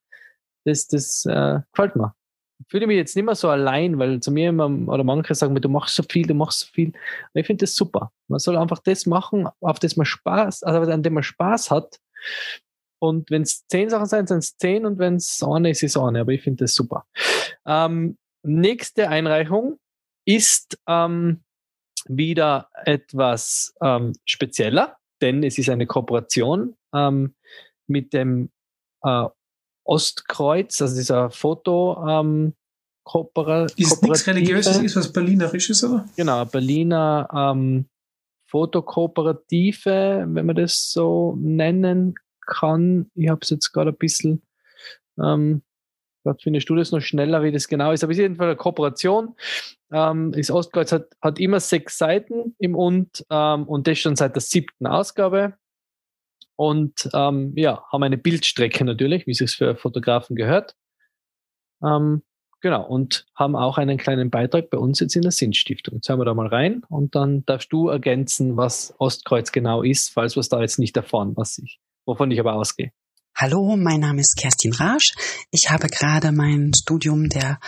[0.66, 2.16] Das, das äh, gefällt mir.
[2.68, 5.62] Fühle mich jetzt nicht mehr so allein, weil zu mir immer, oder manche sagen mir,
[5.62, 6.90] du machst so viel, du machst so viel.
[6.90, 8.12] Und ich finde das super.
[8.28, 12.00] Man soll einfach das machen, auf das man Spaß, also an dem man Spaß hat.
[13.00, 15.96] Und wenn es zehn Sachen sind, sind es zehn und wenn es eine ist, ist
[15.96, 16.22] es eine.
[16.22, 17.06] Aber ich finde das super.
[17.66, 19.80] Ähm, nächste Einreichung
[20.26, 21.44] ist ähm,
[22.06, 27.36] wieder etwas ähm, spezieller, denn es ist eine Kooperation ähm,
[27.88, 28.52] mit dem
[29.04, 29.26] äh,
[29.84, 32.54] Ostkreuz, also dieser Foto ähm,
[33.04, 34.28] Koopera Ist nichts.
[34.28, 36.08] Religiöses, ist was Berlinerisches, oder?
[36.16, 37.86] Genau, Berliner ähm,
[38.48, 43.10] Fotokooperative, wenn man das so nennen kann.
[43.16, 44.44] Ich habe es jetzt gerade ein bisschen,
[45.22, 45.64] ähm,
[46.22, 48.58] vielleicht findest du das noch schneller, wie das genau ist, aber es ist jedenfalls eine
[48.58, 49.36] Kooperation.
[49.92, 54.36] Ähm, das Ostkreuz hat, hat immer sechs Seiten im Und ähm, und das schon seit
[54.36, 55.54] der siebten Ausgabe.
[56.62, 60.76] Und ähm, ja, haben eine Bildstrecke natürlich, wie es sich für Fotografen gehört.
[61.84, 62.22] Ähm,
[62.64, 65.96] Genau, und haben auch einen kleinen Beitrag bei uns jetzt in der Sinnstiftung.
[65.96, 70.10] Jetzt hören wir da mal rein und dann darfst du ergänzen, was Ostkreuz genau ist,
[70.14, 72.92] falls wir es da jetzt nicht erfahren, was ich, wovon ich aber ausgehe.
[73.36, 75.16] Hallo, mein Name ist Kerstin Rasch.
[75.50, 77.60] Ich habe gerade mein Studium der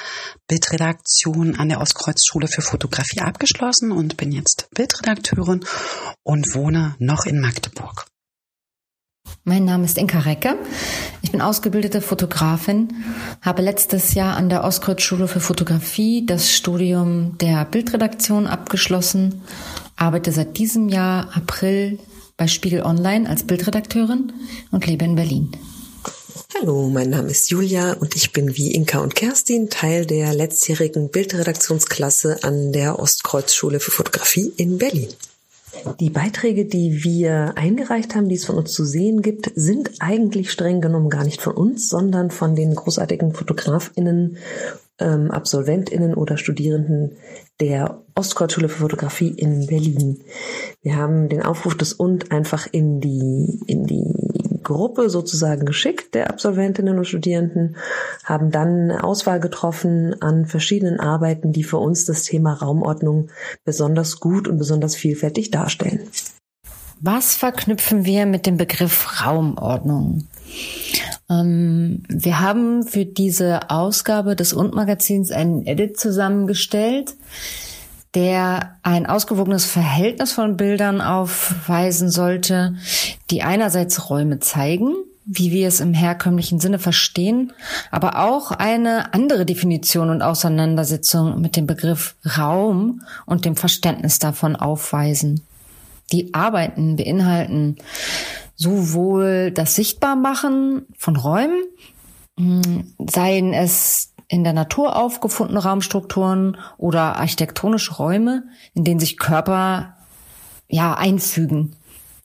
[0.47, 5.65] Bildredaktion an der Ostkreuzschule für Fotografie abgeschlossen und bin jetzt Bildredakteurin
[6.21, 8.12] und wohne noch in Magdeburg.
[9.45, 10.55] Mein Name ist Inka Recke.
[11.21, 12.87] Ich bin ausgebildete Fotografin,
[13.41, 19.41] habe letztes Jahr an der Ostkreuzschule für Fotografie das Studium der Bildredaktion abgeschlossen,
[19.97, 21.99] arbeite seit diesem Jahr April
[22.37, 24.31] bei Spiegel Online als Bildredakteurin
[24.71, 25.51] und lebe in Berlin.
[26.57, 31.09] Hallo, mein Name ist Julia und ich bin wie Inka und Kerstin Teil der letztjährigen
[31.09, 35.09] Bildredaktionsklasse an der Ostkreuzschule für Fotografie in Berlin.
[35.99, 40.51] Die Beiträge, die wir eingereicht haben, die es von uns zu sehen gibt, sind eigentlich
[40.51, 44.37] streng genommen gar nicht von uns, sondern von den großartigen Fotografinnen,
[44.99, 47.17] ähm, Absolventinnen oder Studierenden
[47.59, 50.21] der Ostkreuzschule für Fotografie in Berlin.
[50.81, 56.29] Wir haben den Aufruf des Und einfach in die, in die Gruppe sozusagen geschickt der
[56.29, 57.75] Absolventinnen und Studierenden,
[58.23, 63.29] haben dann Auswahl getroffen an verschiedenen Arbeiten, die für uns das Thema Raumordnung
[63.65, 66.01] besonders gut und besonders vielfältig darstellen.
[67.01, 70.27] Was verknüpfen wir mit dem Begriff Raumordnung?
[71.29, 77.15] Ähm, wir haben für diese Ausgabe des Und-Magazins einen Edit zusammengestellt,
[78.15, 82.75] der ein ausgewogenes Verhältnis von Bildern aufweisen sollte,
[83.31, 84.93] die einerseits Räume zeigen,
[85.25, 87.53] wie wir es im herkömmlichen Sinne verstehen,
[87.91, 94.55] aber auch eine andere Definition und Auseinandersetzung mit dem Begriff Raum und dem Verständnis davon
[94.55, 95.41] aufweisen.
[96.11, 97.77] Die Arbeiten beinhalten
[98.55, 101.63] sowohl das Sichtbarmachen von Räumen,
[102.37, 109.95] hm, seien es in der Natur aufgefundene Raumstrukturen oder architektonische Räume, in denen sich Körper
[110.67, 111.75] ja einfügen.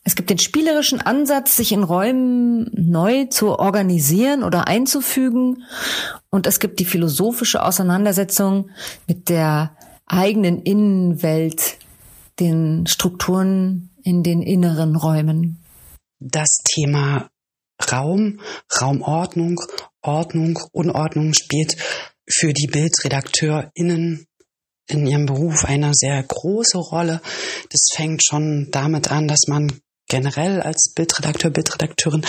[0.05, 5.65] Es gibt den spielerischen Ansatz, sich in Räumen neu zu organisieren oder einzufügen.
[6.31, 8.71] Und es gibt die philosophische Auseinandersetzung
[9.07, 9.77] mit der
[10.07, 11.77] eigenen Innenwelt,
[12.41, 15.63] den Strukturen in den inneren Räumen.
[16.21, 17.29] Das Thema
[17.91, 18.41] Raum,
[18.81, 19.61] Raumordnung,
[20.03, 21.77] Ordnung, Unordnung spielt
[22.29, 24.27] für die BildredakteurInnen
[24.89, 27.21] in ihrem Beruf eine sehr große Rolle.
[27.71, 32.25] Das fängt schon damit an, dass man generell als Bildredakteur, Bildredakteurin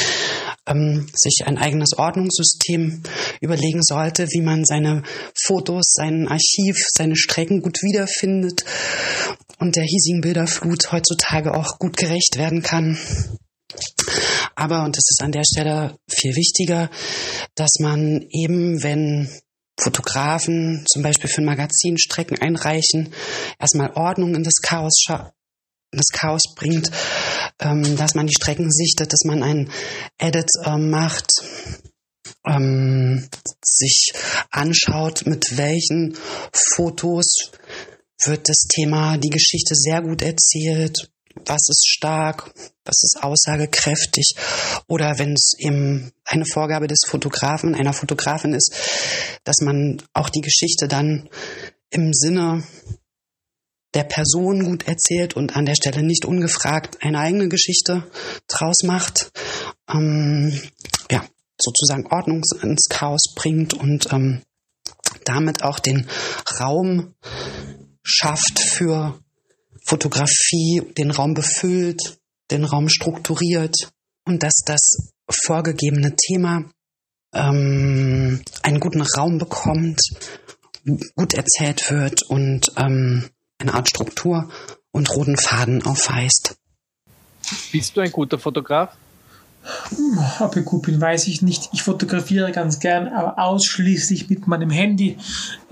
[0.68, 3.02] ähm, sich ein eigenes Ordnungssystem
[3.42, 5.04] überlegen sollte, wie man seine
[5.42, 8.66] Fotos, sein Archiv, seine Strecken gut wiederfindet
[9.60, 12.98] und der hiesigen Bilderflut heutzutage auch gut gerecht werden kann.
[14.60, 16.90] Aber, und das ist an der Stelle viel wichtiger,
[17.56, 19.30] dass man eben, wenn
[19.80, 23.14] Fotografen zum Beispiel für ein Magazin Strecken einreichen,
[23.58, 25.06] erstmal Ordnung in das Chaos
[25.92, 26.92] das Chaos bringt,
[27.60, 29.72] ähm, dass man die Strecken sichtet, dass man ein
[30.18, 31.32] Edit äh, macht,
[32.46, 33.28] ähm,
[33.64, 34.12] sich
[34.52, 36.16] anschaut, mit welchen
[36.76, 37.52] Fotos
[38.26, 41.10] wird das Thema, die Geschichte sehr gut erzählt,
[41.50, 42.54] was ist stark,
[42.86, 44.36] was ist aussagekräftig.
[44.88, 48.72] Oder wenn es eben eine Vorgabe des Fotografen, einer Fotografin ist,
[49.44, 51.28] dass man auch die Geschichte dann
[51.90, 52.64] im Sinne
[53.96, 58.04] der Person gut erzählt und an der Stelle nicht ungefragt eine eigene Geschichte
[58.48, 59.32] draus macht,
[59.92, 60.62] ähm,
[61.10, 61.26] ja,
[61.60, 64.44] sozusagen Ordnung ins Chaos bringt und ähm,
[65.26, 66.08] damit auch den
[66.60, 67.16] Raum
[68.04, 69.20] schafft für
[69.90, 72.20] Fotografie den Raum befüllt,
[72.52, 73.76] den Raum strukturiert
[74.24, 76.66] und dass das vorgegebene Thema
[77.34, 80.00] ähm, einen guten Raum bekommt,
[81.16, 84.52] gut erzählt wird und ähm, eine Art Struktur
[84.92, 86.56] und roten Faden aufweist.
[87.72, 88.96] Bist du ein guter Fotograf?
[90.40, 91.70] Ob ich gut bin, weiß ich nicht.
[91.74, 95.18] Ich fotografiere ganz gern, aber ausschließlich mit meinem Handy.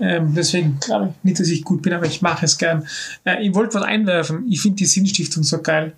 [0.00, 2.86] Ähm, deswegen glaube ich nicht, dass ich gut bin, aber ich mache es gern.
[3.24, 4.46] Äh, ich wollte was einwerfen.
[4.50, 5.94] Ich finde die Sinnstiftung so geil,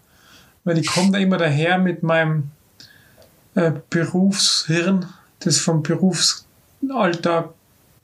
[0.65, 2.51] weil ich komme da immer daher mit meinem
[3.55, 5.07] äh, Berufshirn,
[5.41, 7.51] das vom Berufsalltag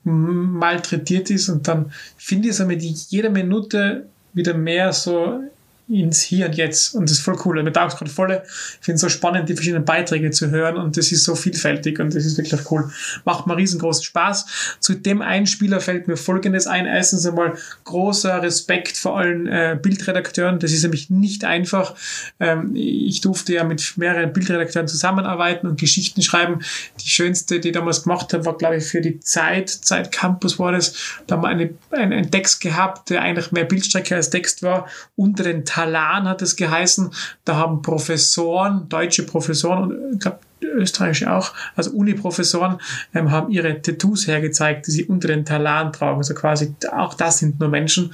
[0.03, 5.41] malträtiert ist und dann finde ich es mit jeder Minute wieder mehr so
[5.89, 6.95] ins Hier und Jetzt.
[6.95, 7.61] Und das ist voll cool.
[7.63, 8.41] Mir taugt es gerade voll.
[8.79, 11.99] Ich finde es so spannend, die verschiedenen Beiträge zu hören und das ist so vielfältig
[11.99, 12.91] und das ist wirklich cool.
[13.23, 14.77] Macht mir riesengroßen Spaß.
[14.79, 16.85] Zu dem Einspieler fällt mir Folgendes ein.
[16.85, 20.59] Erstens einmal großer Respekt vor allen äh, Bildredakteuren.
[20.59, 21.95] Das ist nämlich nicht einfach.
[22.39, 26.59] Ähm, ich durfte ja mit mehreren Bildredakteuren zusammenarbeiten und Geschichten schreiben.
[26.99, 30.59] Die schönste, die ich damals gemacht habe, war, glaube ich, für die Zeit, Zeit Campus
[30.59, 30.93] war das.
[31.27, 34.87] Da haben wir eine, einen, einen Text gehabt, der eigentlich mehr Bildstrecke als Text war,
[35.15, 37.11] unter den Talan hat es geheißen.
[37.45, 42.77] Da haben Professoren, deutsche Professoren und ich glaube österreichische auch, also Uni-Professoren,
[43.13, 46.17] ähm, haben ihre Tattoos hergezeigt, die sie unter den Talan tragen.
[46.17, 48.13] Also quasi, auch das sind nur Menschen.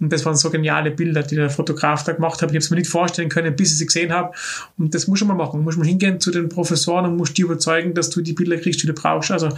[0.00, 2.50] Und das waren so geniale Bilder, die der Fotograf da gemacht hat.
[2.50, 4.32] Ich habe es mir nicht vorstellen können, bis ich sie gesehen habe.
[4.78, 5.58] Und das muss man machen.
[5.58, 8.56] Du musst mal hingehen zu den Professoren und musst die überzeugen, dass du die Bilder
[8.56, 9.30] kriegst, die du brauchst.
[9.30, 9.50] Also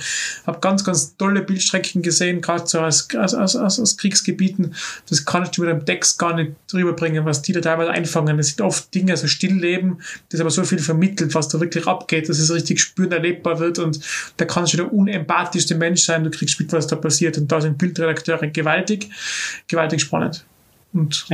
[0.47, 4.75] habe ganz, ganz tolle Bildstrecken gesehen, gerade so aus, aus, aus, aus Kriegsgebieten.
[5.09, 8.37] Das kannst du mit einem Text gar nicht rüberbringen, was die da teilweise einfangen.
[8.37, 10.01] Das sind oft Dinge, so Stillleben,
[10.31, 13.79] das aber so viel vermittelt, was da wirklich abgeht dass es richtig spüren erlebbar wird
[13.79, 14.01] und
[14.37, 17.61] da kannst du der unempathischste Mensch sein, du kriegst mit, was da passiert und da
[17.61, 19.11] sind Bildredakteure gewaltig,
[19.69, 20.45] gewaltig spannend.
[20.93, 21.27] Und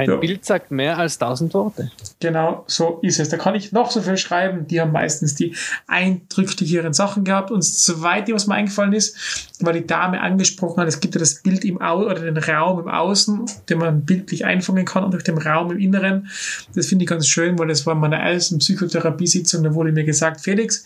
[0.00, 0.16] ein, ja.
[0.16, 1.90] Bild sagt mehr als tausend Worte.
[2.20, 3.28] Genau, so ist es.
[3.28, 4.66] Da kann ich noch so viel schreiben.
[4.66, 5.54] Die haben meistens die
[5.86, 7.50] eindrücklicheren Sachen gehabt.
[7.50, 11.18] Und das Zweite, was mir eingefallen ist, weil die Dame angesprochen hat, es gibt ja
[11.18, 15.12] das Bild im Au oder den Raum im Außen, den man bildlich einfangen kann und
[15.12, 16.28] durch den Raum im Inneren.
[16.74, 20.04] Das finde ich ganz schön, weil das war in meiner ersten Psychotherapiesitzung, da wurde mir
[20.04, 20.84] gesagt, Felix,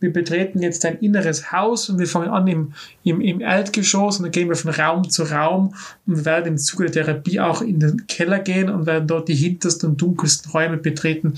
[0.00, 2.72] wir betreten jetzt ein inneres Haus und wir fangen an im,
[3.04, 5.74] im, im Erdgeschoss und dann gehen wir von Raum zu Raum
[6.06, 9.34] und werden im Zuge der Therapie auch in den Keller gehen und werden dort die
[9.34, 11.34] hintersten und dunkelsten Räume betreten,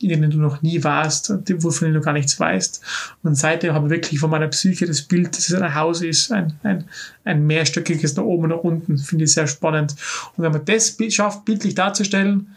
[0.00, 2.82] in denen du noch nie warst, wovon du gar nichts weißt.
[3.22, 6.32] Und seitdem habe ich wirklich von meiner Psyche das Bild, dass es ein Haus ist,
[6.32, 6.84] ein, ein,
[7.24, 9.94] ein mehrstöckiges nach oben und nach unten, finde ich sehr spannend.
[10.36, 12.48] Und wenn man das schafft, bildlich darzustellen,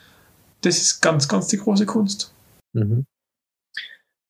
[0.61, 2.33] das ist ganz, ganz die große Kunst.
[2.73, 3.05] Mhm.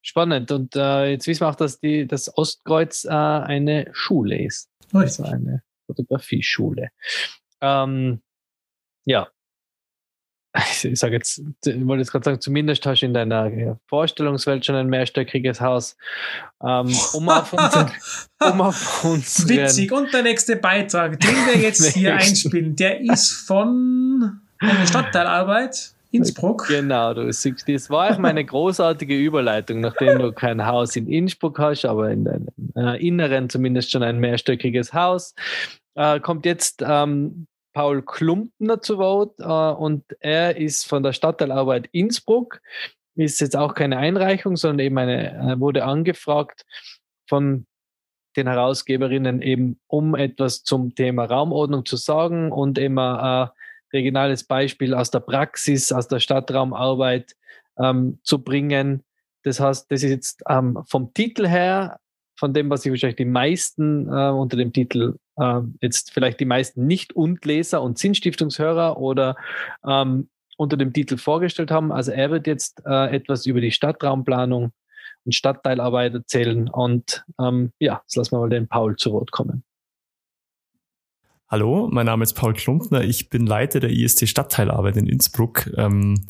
[0.02, 0.50] Spannend.
[0.50, 4.70] Und äh, jetzt wissen wir auch, dass die, das Ostkreuz äh, eine Schule ist.
[4.92, 6.90] Also eine Fotografieschule.
[7.60, 8.20] Ähm,
[9.04, 9.28] ja.
[10.82, 14.74] Ich sage jetzt, ich wollte jetzt gerade sagen, zumindest hast du in deiner Vorstellungswelt schon
[14.74, 15.96] ein mehrstöckiges Haus.
[16.60, 17.92] Ähm, um auf unseren,
[18.40, 19.92] um auf unseren Witzig.
[19.92, 26.66] Und der nächste Beitrag, den wir jetzt hier einspielen, der ist von einer Stadtteilarbeit Innsbruck.
[26.68, 31.84] Genau, du das war auch meine großartige Überleitung, nachdem du kein Haus in Innsbruck hast,
[31.84, 35.34] aber in deinem äh, Inneren zumindest schon ein mehrstöckiges Haus.
[35.94, 41.88] Äh, kommt jetzt ähm, Paul Klumpner zu Wort äh, und er ist von der Stadtteilarbeit
[41.92, 42.60] Innsbruck.
[43.14, 46.64] Ist jetzt auch keine Einreichung, sondern eben eine, äh, wurde angefragt
[47.28, 47.66] von
[48.36, 53.59] den Herausgeberinnen eben, um etwas zum Thema Raumordnung zu sagen und immer äh,
[53.92, 57.34] regionales Beispiel aus der Praxis, aus der Stadtraumarbeit
[57.78, 59.02] ähm, zu bringen.
[59.42, 61.98] Das heißt, das ist jetzt ähm, vom Titel her,
[62.38, 66.46] von dem, was sich wahrscheinlich die meisten äh, unter dem Titel äh, jetzt vielleicht die
[66.46, 69.36] meisten Nicht-Und-Leser und Sinnstiftungshörer oder
[69.86, 71.92] ähm, unter dem Titel vorgestellt haben.
[71.92, 74.72] Also er wird jetzt äh, etwas über die Stadtraumplanung
[75.24, 76.68] und Stadtteilarbeit erzählen.
[76.68, 79.64] Und ähm, ja, jetzt lassen wir mal den Paul zu Wort kommen.
[81.52, 83.02] Hallo, mein Name ist Paul Klumpner.
[83.02, 85.68] Ich bin Leiter der IST Stadtteilarbeit in Innsbruck.
[85.76, 86.28] Ähm,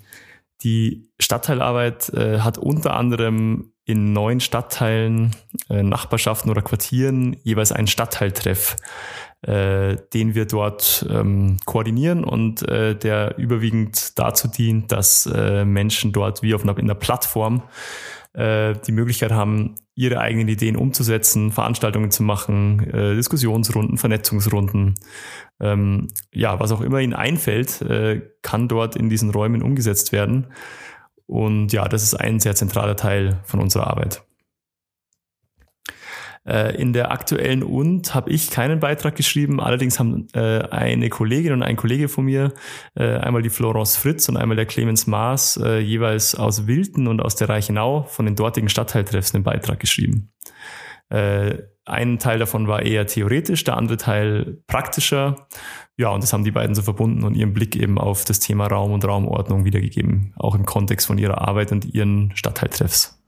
[0.63, 5.37] die Stadtteilarbeit äh, hat unter anderem in neun Stadtteilen,
[5.69, 8.77] äh, Nachbarschaften oder Quartieren jeweils einen Stadtteiltreff,
[9.43, 16.55] äh, den wir dort ähm, koordinieren und der überwiegend dazu dient, dass Menschen dort wie
[16.55, 17.63] auf einer, in einer Plattform
[18.37, 24.95] die Möglichkeit haben, ihre eigenen Ideen umzusetzen, Veranstaltungen zu machen, äh, Diskussionsrunden, Vernetzungsrunden.
[25.61, 30.47] Ähm, ja, was auch immer ihnen einfällt, äh, kann dort in diesen Räumen umgesetzt werden.
[31.27, 34.23] Und ja, das ist ein sehr zentraler Teil von unserer Arbeit.
[36.51, 41.53] Äh, in der aktuellen Und habe ich keinen Beitrag geschrieben, allerdings haben äh, eine Kollegin
[41.53, 42.53] und ein Kollege von mir,
[42.97, 47.37] äh, einmal die Florence Fritz und einmal der Clemens Maas, jeweils aus Wilden und aus
[47.37, 50.33] der Reichenau von den dortigen Stadtteiltreffs einen Beitrag geschrieben.
[51.09, 55.49] Ein Teil davon war eher theoretisch, der andere Teil praktischer.
[55.97, 58.67] Ja, und das haben die beiden so verbunden und ihren Blick eben auf das Thema
[58.69, 63.20] Raum und Raumordnung wiedergegeben, auch im Kontext von ihrer Arbeit und ihren Stadtteiltreffs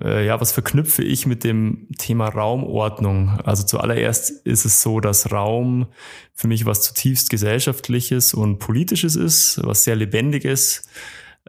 [0.00, 3.40] äh, ja, was verknüpfe ich mit dem Thema Raumordnung?
[3.44, 5.86] Also zuallererst ist es so, dass Raum
[6.34, 10.88] für mich was zutiefst gesellschaftliches und politisches ist, was sehr lebendiges.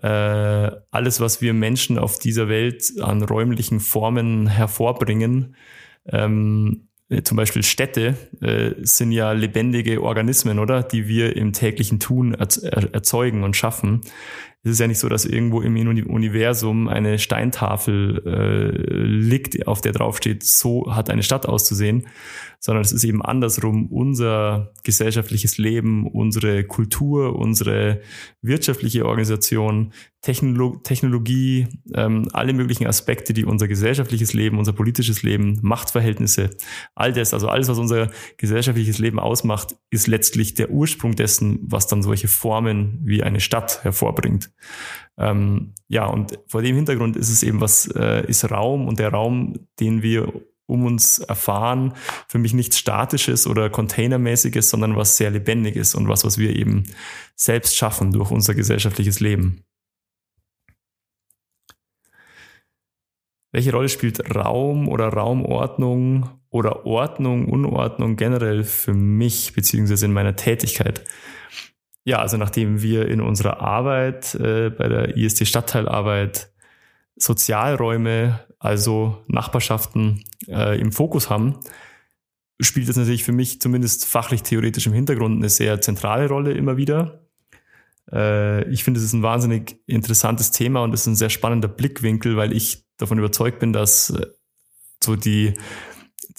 [0.01, 5.55] Äh, alles, was wir Menschen auf dieser Welt an räumlichen Formen hervorbringen,
[6.05, 10.83] ähm, äh, zum Beispiel Städte äh, sind ja lebendige Organismen, oder?
[10.83, 14.01] Die wir im täglichen Tun erzeugen und schaffen.
[14.67, 19.93] Es ist ja nicht so, dass irgendwo im Universum eine Steintafel äh, liegt, auf der
[19.93, 22.05] draufsteht, so hat eine Stadt auszusehen,
[22.59, 28.01] sondern es ist eben andersrum unser gesellschaftliches Leben, unsere Kultur, unsere
[28.41, 35.59] wirtschaftliche Organisation, Technolo Technologie, ähm, alle möglichen Aspekte, die unser gesellschaftliches Leben, unser politisches Leben,
[35.61, 36.49] Machtverhältnisse,
[36.95, 41.87] all das, also alles, was unser gesellschaftliches Leben ausmacht, ist letztlich der Ursprung dessen, was
[41.87, 44.51] dann solche Formen wie eine Stadt hervorbringt.
[45.17, 49.11] Ähm, ja, und vor dem Hintergrund ist es eben was, äh, ist Raum und der
[49.11, 50.31] Raum, den wir
[50.67, 51.93] um uns erfahren,
[52.27, 56.83] für mich nichts Statisches oder Containermäßiges, sondern was sehr Lebendiges und was, was wir eben
[57.35, 59.63] selbst schaffen durch unser gesellschaftliches Leben.
[63.53, 70.35] Welche Rolle spielt Raum oder Raumordnung oder Ordnung, Unordnung generell für mich beziehungsweise in meiner
[70.35, 71.03] Tätigkeit?
[72.07, 76.49] Ja, also nachdem wir in unserer Arbeit äh, bei der IST Stadtteilarbeit
[77.17, 81.59] Sozialräume, also Nachbarschaften äh, im Fokus haben,
[82.61, 86.77] spielt das natürlich für mich zumindest fachlich theoretisch im Hintergrund eine sehr zentrale Rolle immer
[86.77, 87.27] wieder.
[88.09, 91.67] Äh, ich finde, es ist ein wahnsinnig interessantes Thema und es ist ein sehr spannender
[91.67, 94.27] Blickwinkel, weil ich davon überzeugt bin, dass äh,
[95.03, 95.55] so die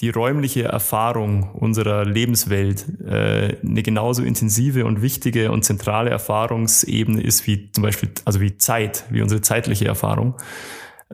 [0.01, 7.47] die räumliche Erfahrung unserer Lebenswelt äh, eine genauso intensive und wichtige und zentrale Erfahrungsebene ist
[7.47, 10.36] wie zum Beispiel, also wie Zeit, wie unsere zeitliche Erfahrung.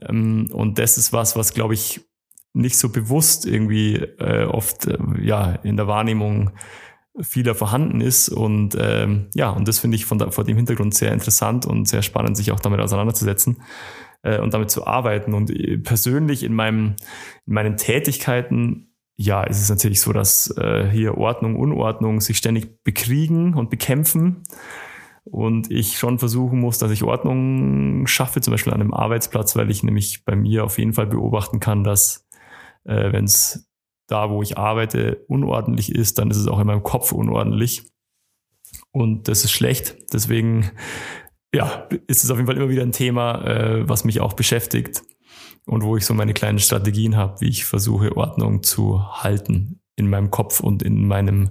[0.03, 2.01] Ähm, und das ist was, was glaube ich
[2.53, 6.53] nicht so bewusst irgendwie äh, oft äh, ja in der Wahrnehmung
[7.21, 10.95] vieler vorhanden ist und ähm, ja und das finde ich von da, vor dem Hintergrund
[10.95, 13.59] sehr interessant und sehr spannend sich auch damit auseinanderzusetzen
[14.25, 15.35] äh, und damit zu arbeiten.
[15.35, 16.97] Und äh, persönlich in, meinem,
[17.47, 22.83] in meinen Tätigkeiten, ja, ist es natürlich so, dass äh, hier Ordnung, Unordnung sich ständig
[22.83, 24.43] bekriegen und bekämpfen.
[25.25, 29.71] Und ich schon versuchen muss, dass ich Ordnung schaffe, zum Beispiel an einem Arbeitsplatz, weil
[29.71, 32.29] ich nämlich bei mir auf jeden Fall beobachten kann, dass
[32.85, 33.71] äh, wenn es
[34.07, 37.85] da, wo ich arbeite, unordentlich ist, dann ist es auch in meinem Kopf unordentlich.
[38.91, 40.13] Und das ist schlecht.
[40.13, 40.71] Deswegen
[41.55, 45.03] ja, ist es auf jeden Fall immer wieder ein Thema, äh, was mich auch beschäftigt
[45.67, 50.11] und wo ich so meine kleinen Strategien habe, wie ich versuche, Ordnung zu halten in
[50.11, 51.51] meinem Kopf und in meinem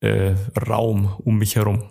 [0.00, 0.34] äh,
[0.68, 1.82] Raum um mich herum.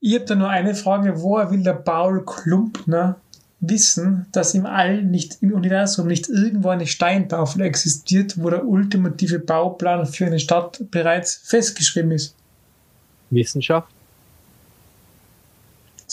[0.00, 3.20] Ich habe da nur eine Frage, woher will der Paul Klumpner
[3.60, 9.38] wissen, dass im All nicht, im Universum nicht irgendwo eine Steintafel existiert, wo der ultimative
[9.38, 12.34] Bauplan für eine Stadt bereits festgeschrieben ist?
[13.30, 13.88] Wissenschaft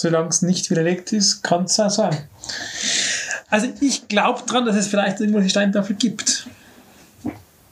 [0.01, 2.17] solange es nicht widerlegt ist, kann es auch sein.
[3.49, 6.47] Also ich glaube dran, dass es vielleicht irgendwo die Steintafel gibt.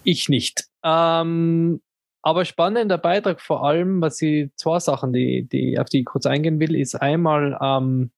[0.03, 0.65] Ich nicht.
[0.83, 1.81] Ähm,
[2.21, 6.25] aber spannender Beitrag vor allem, was ich zwei Sachen, die, die, auf die ich kurz
[6.25, 8.11] eingehen will, ist einmal, ähm,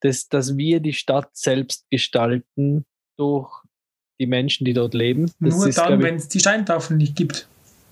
[0.00, 2.84] das, dass wir die Stadt selbst gestalten
[3.16, 3.62] durch
[4.20, 5.30] die Menschen, die dort leben.
[5.40, 7.48] Das Nur ist, dann, wenn es die Steintafel nicht gibt.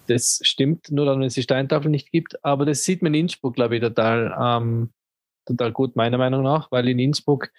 [0.09, 2.45] Das stimmt, nur dann, wenn es die Steintafel nicht gibt.
[2.45, 4.37] Aber das sieht man in Innsbruck, glaube ich, total.
[4.41, 4.91] Ähm,
[5.47, 7.51] total gut, meiner Meinung nach, weil in Innsbruck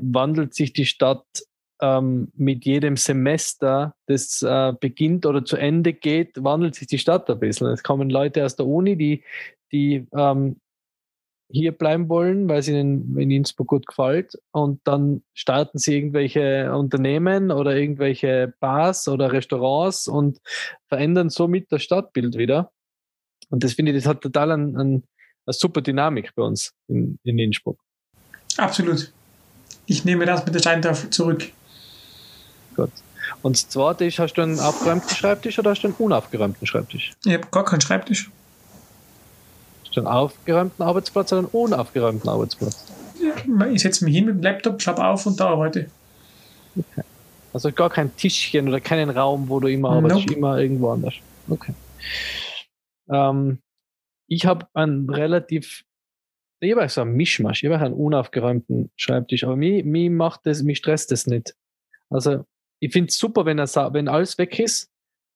[0.00, 1.24] wandelt sich die Stadt
[1.80, 7.28] ähm, mit jedem Semester, das äh, beginnt oder zu Ende geht, wandelt sich die Stadt
[7.28, 7.66] ein bisschen.
[7.68, 9.22] Es kommen Leute aus der Uni, die,
[9.72, 10.56] die ähm,
[11.50, 14.38] hier bleiben wollen, weil es ihnen in Innsbruck gut gefällt.
[14.50, 20.40] Und dann starten sie irgendwelche Unternehmen oder irgendwelche Bars oder Restaurants und
[20.88, 22.72] verändern somit das Stadtbild wieder.
[23.50, 25.04] Und das finde ich, das hat total einen, einen
[25.46, 27.78] eine super Dynamik bei uns in, in Innsbruck.
[28.56, 29.12] Absolut.
[29.86, 31.50] Ich nehme das mit der Steintafel zurück.
[32.76, 32.90] Gut.
[33.42, 37.12] Und das zweite ist, hast du einen aufgeräumten Schreibtisch oder hast du einen unaufgeräumten Schreibtisch?
[37.24, 38.30] Ich habe gar keinen Schreibtisch.
[39.84, 42.84] Hast du einen aufgeräumten Arbeitsplatz oder einen unaufgeräumten Arbeitsplatz?
[43.20, 45.90] Ja, ich setze mich hin mit dem Laptop, schreibe auf und da arbeite.
[46.76, 47.02] Okay.
[47.52, 50.34] Also gar kein Tischchen oder keinen Raum, wo du immer arbeitest, nope.
[50.34, 51.14] immer irgendwo anders.
[51.48, 51.74] Okay.
[53.08, 53.58] Ähm,
[54.26, 55.84] ich habe einen relativ,
[56.60, 60.62] ich habe so einen Mischmasch, ich habe einen unaufgeräumten Schreibtisch, aber mir, mir macht das,
[60.62, 61.54] mich stresst das nicht.
[62.10, 62.44] Also
[62.80, 64.90] ich finde es super, wenn, er, wenn alles weg ist,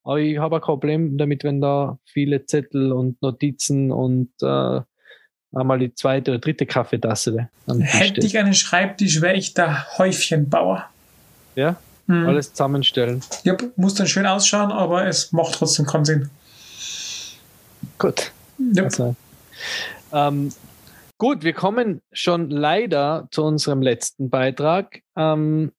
[0.04, 4.80] aber ich habe ein Problem damit, wenn da viele Zettel und Notizen und äh,
[5.54, 7.48] einmal die zweite oder dritte Kaffeetasse.
[7.80, 10.88] Hätte ich einen Schreibtisch, wäre ich der Häufchenbauer.
[11.56, 11.76] Ja?
[12.06, 12.26] Hm.
[12.26, 13.22] Alles zusammenstellen.
[13.44, 16.30] Ja, muss dann schön ausschauen, aber es macht trotzdem keinen Sinn.
[17.98, 18.32] Gut.
[18.58, 18.84] Yep.
[18.84, 19.16] Also,
[20.12, 20.52] ähm,
[21.18, 25.02] gut, wir kommen schon leider zu unserem letzten Beitrag.
[25.16, 25.72] Ähm,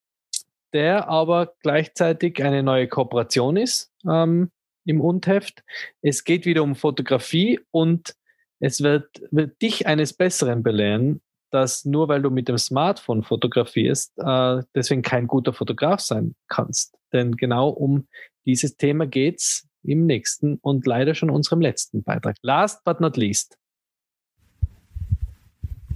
[0.73, 4.51] der aber gleichzeitig eine neue Kooperation ist ähm,
[4.85, 5.63] im Untheft.
[6.01, 8.15] Es geht wieder um Fotografie und
[8.59, 14.13] es wird, wird dich eines Besseren belehren, dass nur weil du mit dem Smartphone fotografierst,
[14.17, 16.97] äh, deswegen kein guter Fotograf sein kannst.
[17.13, 18.07] Denn genau um
[18.45, 22.35] dieses Thema geht's im nächsten und leider schon unserem letzten Beitrag.
[22.41, 23.57] Last but not least.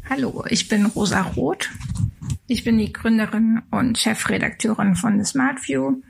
[0.10, 1.70] Hallo, ich bin Rosa Roth.
[2.48, 6.02] Ich bin die Gründerin und Chefredakteurin von The Smart View.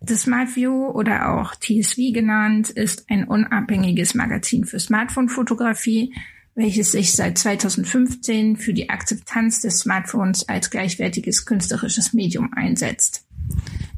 [0.00, 6.14] The Smart View oder auch TSV genannt ist ein unabhängiges Magazin für Smartphone-Fotografie,
[6.54, 13.26] welches sich seit 2015 für die Akzeptanz des Smartphones als gleichwertiges künstlerisches Medium einsetzt.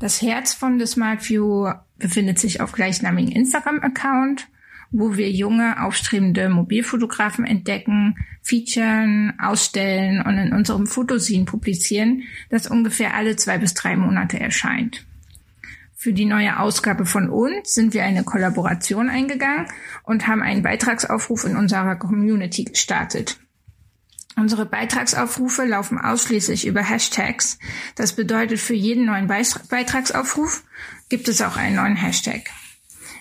[0.02, 4.48] Das Herz von The Smart View befindet sich auf gleichnamigen Instagram-Account
[4.92, 13.14] wo wir junge, aufstrebende Mobilfotografen entdecken, featuren, ausstellen und in unserem Fotosin publizieren, das ungefähr
[13.14, 15.06] alle zwei bis drei Monate erscheint.
[15.96, 19.66] Für die neue Ausgabe von uns sind wir eine Kollaboration eingegangen
[20.02, 23.38] und haben einen Beitragsaufruf in unserer Community gestartet.
[24.36, 27.58] Unsere Beitragsaufrufe laufen ausschließlich über Hashtags.
[27.94, 30.64] Das bedeutet, für jeden neuen Beitragsaufruf
[31.08, 32.50] gibt es auch einen neuen Hashtag.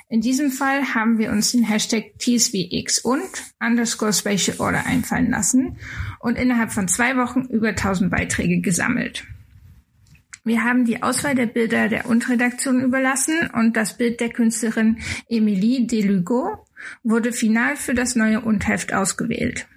[0.08, 3.22] In diesem Fall haben wir uns den Hashtag TSVX und
[3.62, 5.78] underscore Spatial Order einfallen lassen
[6.20, 9.26] und innerhalb von zwei Wochen über 1000 Beiträge gesammelt.
[10.44, 14.98] Wir haben die Auswahl der Bilder der Unterredaktion überlassen und das Bild der Künstlerin
[15.30, 16.66] Emilie Delugo
[17.04, 19.68] wurde final für das neue Untheft ausgewählt.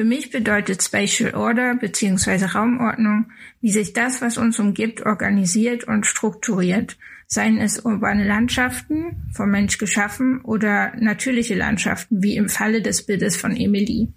[0.00, 2.46] Für mich bedeutet Spatial Order bzw.
[2.46, 6.96] Raumordnung, wie sich das, was uns umgibt, organisiert und strukturiert
[7.26, 13.36] seien es urbane Landschaften, vom Mensch geschaffen oder natürliche Landschaften, wie im Falle des Bildes
[13.36, 14.08] von Emilie.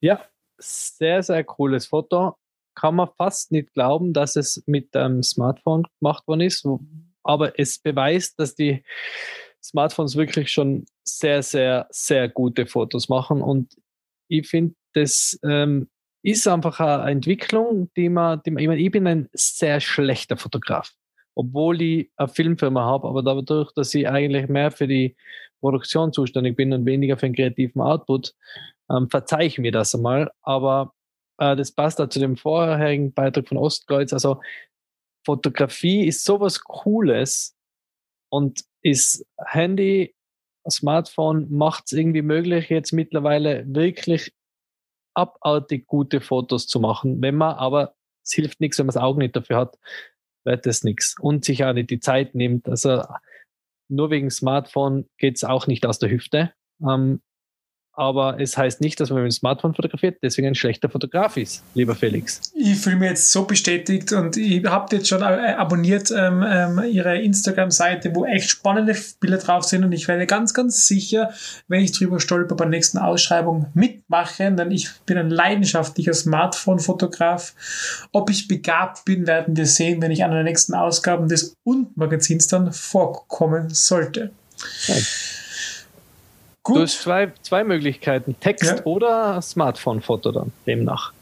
[0.00, 0.20] Ja,
[0.58, 2.34] sehr, sehr cooles Foto.
[2.74, 6.66] Kann man fast nicht glauben, dass es mit einem Smartphone gemacht worden ist,
[7.22, 8.82] aber es beweist, dass die
[9.62, 13.76] Smartphones wirklich schon sehr, sehr, sehr gute Fotos machen und
[14.28, 15.88] ich finde, das ähm,
[16.22, 20.36] ist einfach eine Entwicklung, die man, die man, ich, meine, ich bin ein sehr schlechter
[20.36, 20.92] Fotograf
[21.36, 25.16] obwohl ich eine Filmfirma habe, aber dadurch, dass ich eigentlich mehr für die
[25.60, 28.34] Produktion zuständig bin und weniger für den kreativen Output,
[28.90, 30.30] ähm, verzeihe ich mir das einmal.
[30.42, 30.94] Aber
[31.38, 34.14] äh, das passt auch zu dem vorherigen Beitrag von Ostkreuz.
[34.14, 34.40] Also
[35.26, 37.54] Fotografie ist sowas Cooles
[38.30, 40.14] und ist Handy,
[40.70, 44.32] Smartphone macht es irgendwie möglich, jetzt mittlerweile wirklich
[45.14, 47.22] abartig gute Fotos zu machen.
[47.22, 49.78] Wenn man aber, es hilft nichts, wenn man das Auge nicht dafür hat,
[50.44, 51.14] wird das nichts.
[51.18, 52.68] Und sich auch nicht die Zeit nimmt.
[52.68, 53.02] Also
[53.88, 56.52] nur wegen Smartphone geht es auch nicht aus der Hüfte.
[56.82, 57.22] Ähm,
[57.96, 61.62] aber es heißt nicht, dass man mit dem Smartphone fotografiert, deswegen ein schlechter Fotograf ist,
[61.74, 62.52] lieber Felix.
[62.54, 66.82] Ich fühle mich jetzt so bestätigt und ich habe jetzt schon äh, abonniert ähm, ähm,
[66.90, 71.30] ihre Instagram-Seite, wo echt spannende Bilder drauf sind und ich werde ganz, ganz sicher,
[71.68, 77.54] wenn ich drüber stolper, bei der nächsten Ausschreibung mitmachen, denn ich bin ein leidenschaftlicher Smartphone-Fotograf.
[78.12, 82.46] Ob ich begabt bin, werden wir sehen, wenn ich an den nächsten Ausgaben des Und-Magazins
[82.48, 84.30] dann vorkommen sollte.
[84.86, 84.94] Ja.
[86.66, 86.76] Gut.
[86.78, 88.84] Du hast zwei, zwei Möglichkeiten, Text ja.
[88.84, 91.12] oder Smartphone-Foto dann demnach.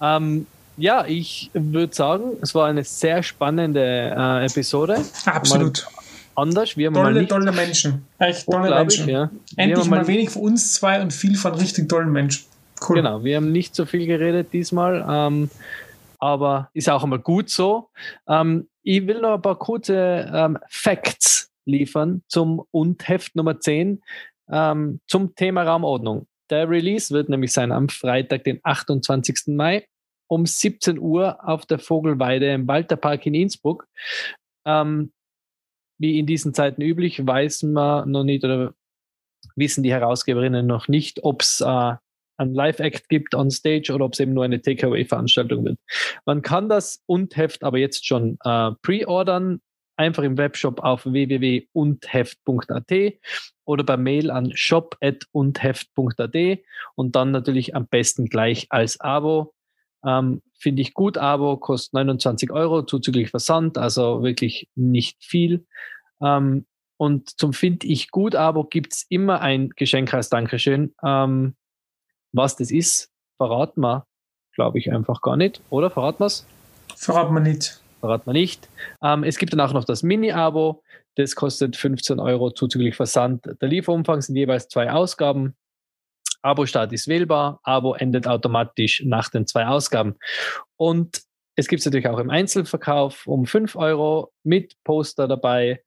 [0.00, 0.46] Ähm,
[0.78, 3.82] ja, ich würde sagen, es war eine sehr spannende
[4.16, 5.04] äh, Episode.
[5.26, 5.84] Absolut.
[5.84, 6.78] Mal anders.
[6.78, 8.06] Wir haben tolle, mal tolle Menschen.
[8.18, 9.06] Echt tolle Menschen.
[9.06, 9.30] Ja.
[9.58, 12.46] Endlich mal, mal wenig von uns zwei und viel von richtig tollen Menschen.
[12.88, 12.96] Cool.
[12.96, 15.50] Genau, wir haben nicht so viel geredet diesmal, ähm,
[16.18, 17.90] aber ist auch einmal gut so.
[18.26, 24.00] Ähm, ich will noch ein paar kurze ähm, Facts liefern zum und Heft Nummer 10
[24.50, 26.26] ähm, zum Thema Raumordnung.
[26.50, 29.48] Der Release wird nämlich sein am Freitag, den 28.
[29.48, 29.86] Mai
[30.28, 33.86] um 17 Uhr auf der Vogelweide im Walterpark in Innsbruck.
[34.66, 35.12] Ähm,
[35.98, 38.74] wie in diesen Zeiten üblich, weiß man noch nicht oder
[39.56, 41.94] wissen die Herausgeberinnen noch nicht, ob es äh,
[42.36, 45.78] ein Live-Act gibt on Stage oder ob es eben nur eine Takeaway-Veranstaltung wird.
[46.24, 49.60] Man kann das und Heft aber jetzt schon äh, pre-ordern
[49.96, 52.92] einfach im Webshop auf www.undheft.at
[53.64, 56.36] oder per Mail an shop.undheft.at
[56.94, 59.54] und dann natürlich am besten gleich als Abo.
[60.04, 61.16] Ähm, Finde ich gut.
[61.18, 65.66] Abo kostet 29 Euro zuzüglich Versand, also wirklich nicht viel.
[66.20, 66.66] Ähm,
[66.96, 70.94] und zum Finde ich gut Abo gibt's immer ein Geschenk als Dankeschön.
[71.02, 71.54] Ähm,
[72.32, 74.06] was das ist, verraten wir,
[74.54, 75.60] glaube ich, einfach gar nicht.
[75.70, 76.46] Oder verraten wir es?
[76.96, 78.68] Verraten wir nicht verraten wir nicht.
[79.02, 80.82] Ähm, es gibt dann auch noch das Mini-Abo.
[81.14, 83.46] Das kostet 15 Euro zuzüglich Versand.
[83.62, 85.56] Der Lieferumfang sind jeweils zwei Ausgaben.
[86.42, 87.60] Abo-Start ist wählbar.
[87.62, 90.16] Abo endet automatisch nach den zwei Ausgaben.
[90.76, 91.22] Und
[91.56, 95.82] es gibt es natürlich auch im Einzelverkauf um 5 Euro mit Poster dabei.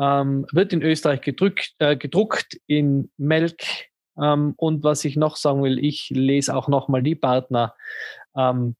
[0.00, 3.62] Ähm, wird in Österreich gedrückt, äh, gedruckt in Melk.
[4.20, 7.76] Ähm, und was ich noch sagen will, ich lese auch nochmal die Partner
[8.34, 8.74] ähm,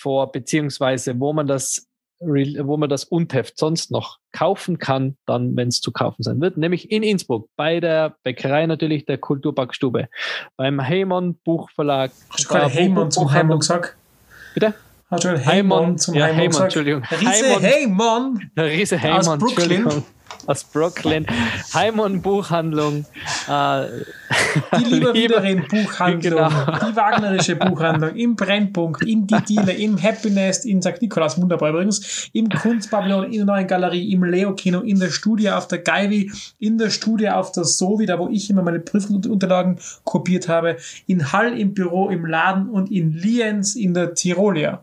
[0.00, 1.86] vor, beziehungsweise wo man das
[2.22, 6.58] wo man das Untheft sonst noch kaufen kann, dann, wenn es zu kaufen sein wird,
[6.58, 10.08] nämlich in Innsbruck, bei der Bäckerei natürlich der Kulturbackstube,
[10.56, 12.10] beim Heymon Buchverlag.
[12.28, 13.96] Hast du gerade Heymon zum Heymon gesagt?
[14.52, 14.74] Bitte?
[15.10, 16.64] Hast du gerade Heymon zum ja, Heymon, gesagt?
[16.64, 17.02] Entschuldigung.
[17.04, 18.50] Riese Heymon!
[18.56, 19.88] Riese Heymon, Aus Brooklyn.
[20.46, 21.26] Aus Brooklyn.
[21.74, 23.04] Heymon Buchhandlung.
[23.48, 23.86] Äh,
[24.78, 26.48] Die Lieberwiederin Buchhandlung, Genau.
[26.48, 31.00] die Wagnerische Buchhandlung, im Brennpunkt, in die Diele, im Happiness, in St.
[31.02, 35.68] Nikolaus, wunderbar übrigens, im Kunstpavillon, in der neuen Galerie, im Leo-Kino, in der Studie auf
[35.68, 40.48] der Gaivi, in der Studie auf der Sovi, da wo ich immer meine Prüfungsunterlagen kopiert
[40.48, 40.76] habe,
[41.06, 44.82] in Hall im Büro, im Laden und in Lienz in der Tirolia.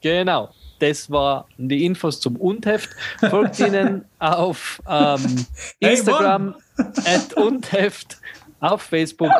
[0.00, 0.50] Genau.
[0.82, 2.90] Das waren die Infos zum Untheft.
[3.30, 5.46] Folgt ihnen auf ähm,
[5.78, 6.56] Instagram
[7.04, 8.18] at Untheft,
[8.58, 9.30] auf Facebook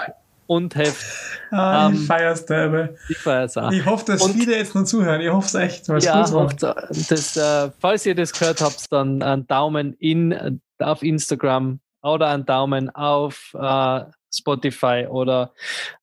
[0.47, 1.05] Untheft.
[1.51, 2.95] Ah, Ähm, ich feier's derbe.
[3.09, 3.73] Ich feier's auch.
[3.73, 5.21] Ich hoffe, dass Und- viele jetzt noch zuhören.
[5.21, 8.61] Ich hoffe es echt, weil es Ja, gut und das, äh, falls ihr das gehört
[8.61, 15.53] habt, dann einen Daumen in, äh, auf Instagram oder einen Daumen auf äh, Spotify oder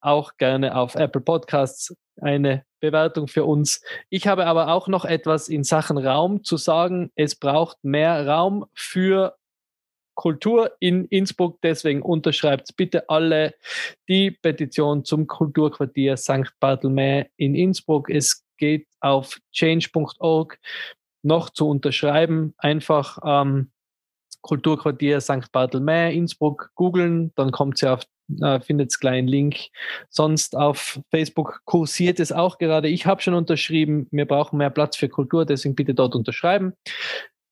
[0.01, 3.81] auch gerne auf Apple Podcasts eine Bewertung für uns.
[4.09, 7.11] Ich habe aber auch noch etwas in Sachen Raum zu sagen.
[7.15, 9.35] Es braucht mehr Raum für
[10.15, 11.59] Kultur in Innsbruck.
[11.61, 13.55] Deswegen unterschreibt bitte alle
[14.09, 16.51] die Petition zum Kulturquartier St.
[16.59, 18.09] Barthelme in Innsbruck.
[18.09, 20.59] Es geht auf change.org
[21.23, 22.53] noch zu unterschreiben.
[22.57, 23.71] Einfach ähm,
[24.41, 25.51] Kulturquartier St.
[25.51, 28.03] Barthelme Innsbruck googeln, dann kommt ihr auf
[28.41, 29.57] äh, findet gleich einen Link.
[30.09, 32.87] Sonst auf Facebook kursiert es auch gerade.
[32.87, 36.73] Ich habe schon unterschrieben, wir brauchen mehr Platz für Kultur, deswegen bitte dort unterschreiben.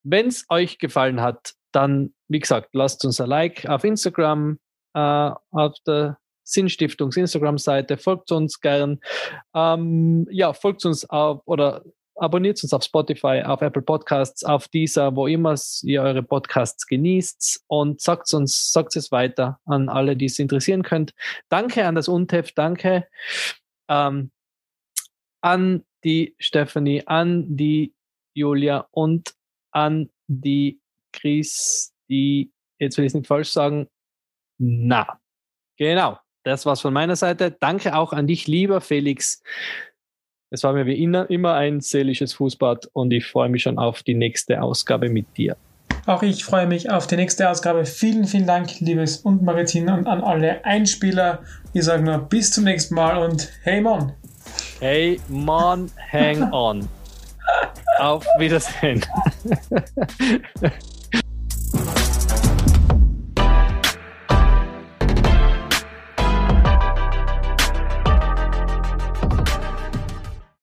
[0.04, 4.58] Wenn es euch gefallen hat, dann, wie gesagt, lasst uns ein Like auf Instagram,
[4.94, 8.99] äh, auf der Sinnstiftungs Instagram-Seite, folgt uns gern.
[9.54, 11.84] Ähm, ja, folgt uns auf oder
[12.18, 17.64] abonniert uns auf Spotify, auf Apple Podcasts, auf dieser, wo immer ihr eure Podcasts genießt
[17.68, 21.14] und sagt uns, sagt es weiter an alle, die es interessieren könnt.
[21.49, 23.07] Danke an das UNTEF, danke
[23.88, 24.31] ähm,
[25.41, 27.94] an die Stephanie, an die
[28.34, 29.34] Julia und
[29.72, 30.80] an die
[31.14, 33.88] Christi, jetzt will ich es nicht falsch sagen,
[34.60, 35.19] na,
[35.77, 37.52] genau, das war's von meiner Seite.
[37.52, 39.44] Danke auch an dich, lieber Felix.
[40.49, 44.02] Es war mir wie immer immer ein seelisches Fußbad und ich freue mich schon auf
[44.03, 45.57] die nächste Ausgabe mit dir.
[46.06, 47.86] Auch ich freue mich auf die nächste Ausgabe.
[47.86, 51.40] Vielen, vielen Dank, liebes und Magazin und an alle Einspieler.
[51.74, 54.14] Ich sage nur bis zum nächsten Mal und hey Mon.
[54.80, 56.88] Hey, Mon, hang on.
[57.99, 59.03] Auf Wiedersehen.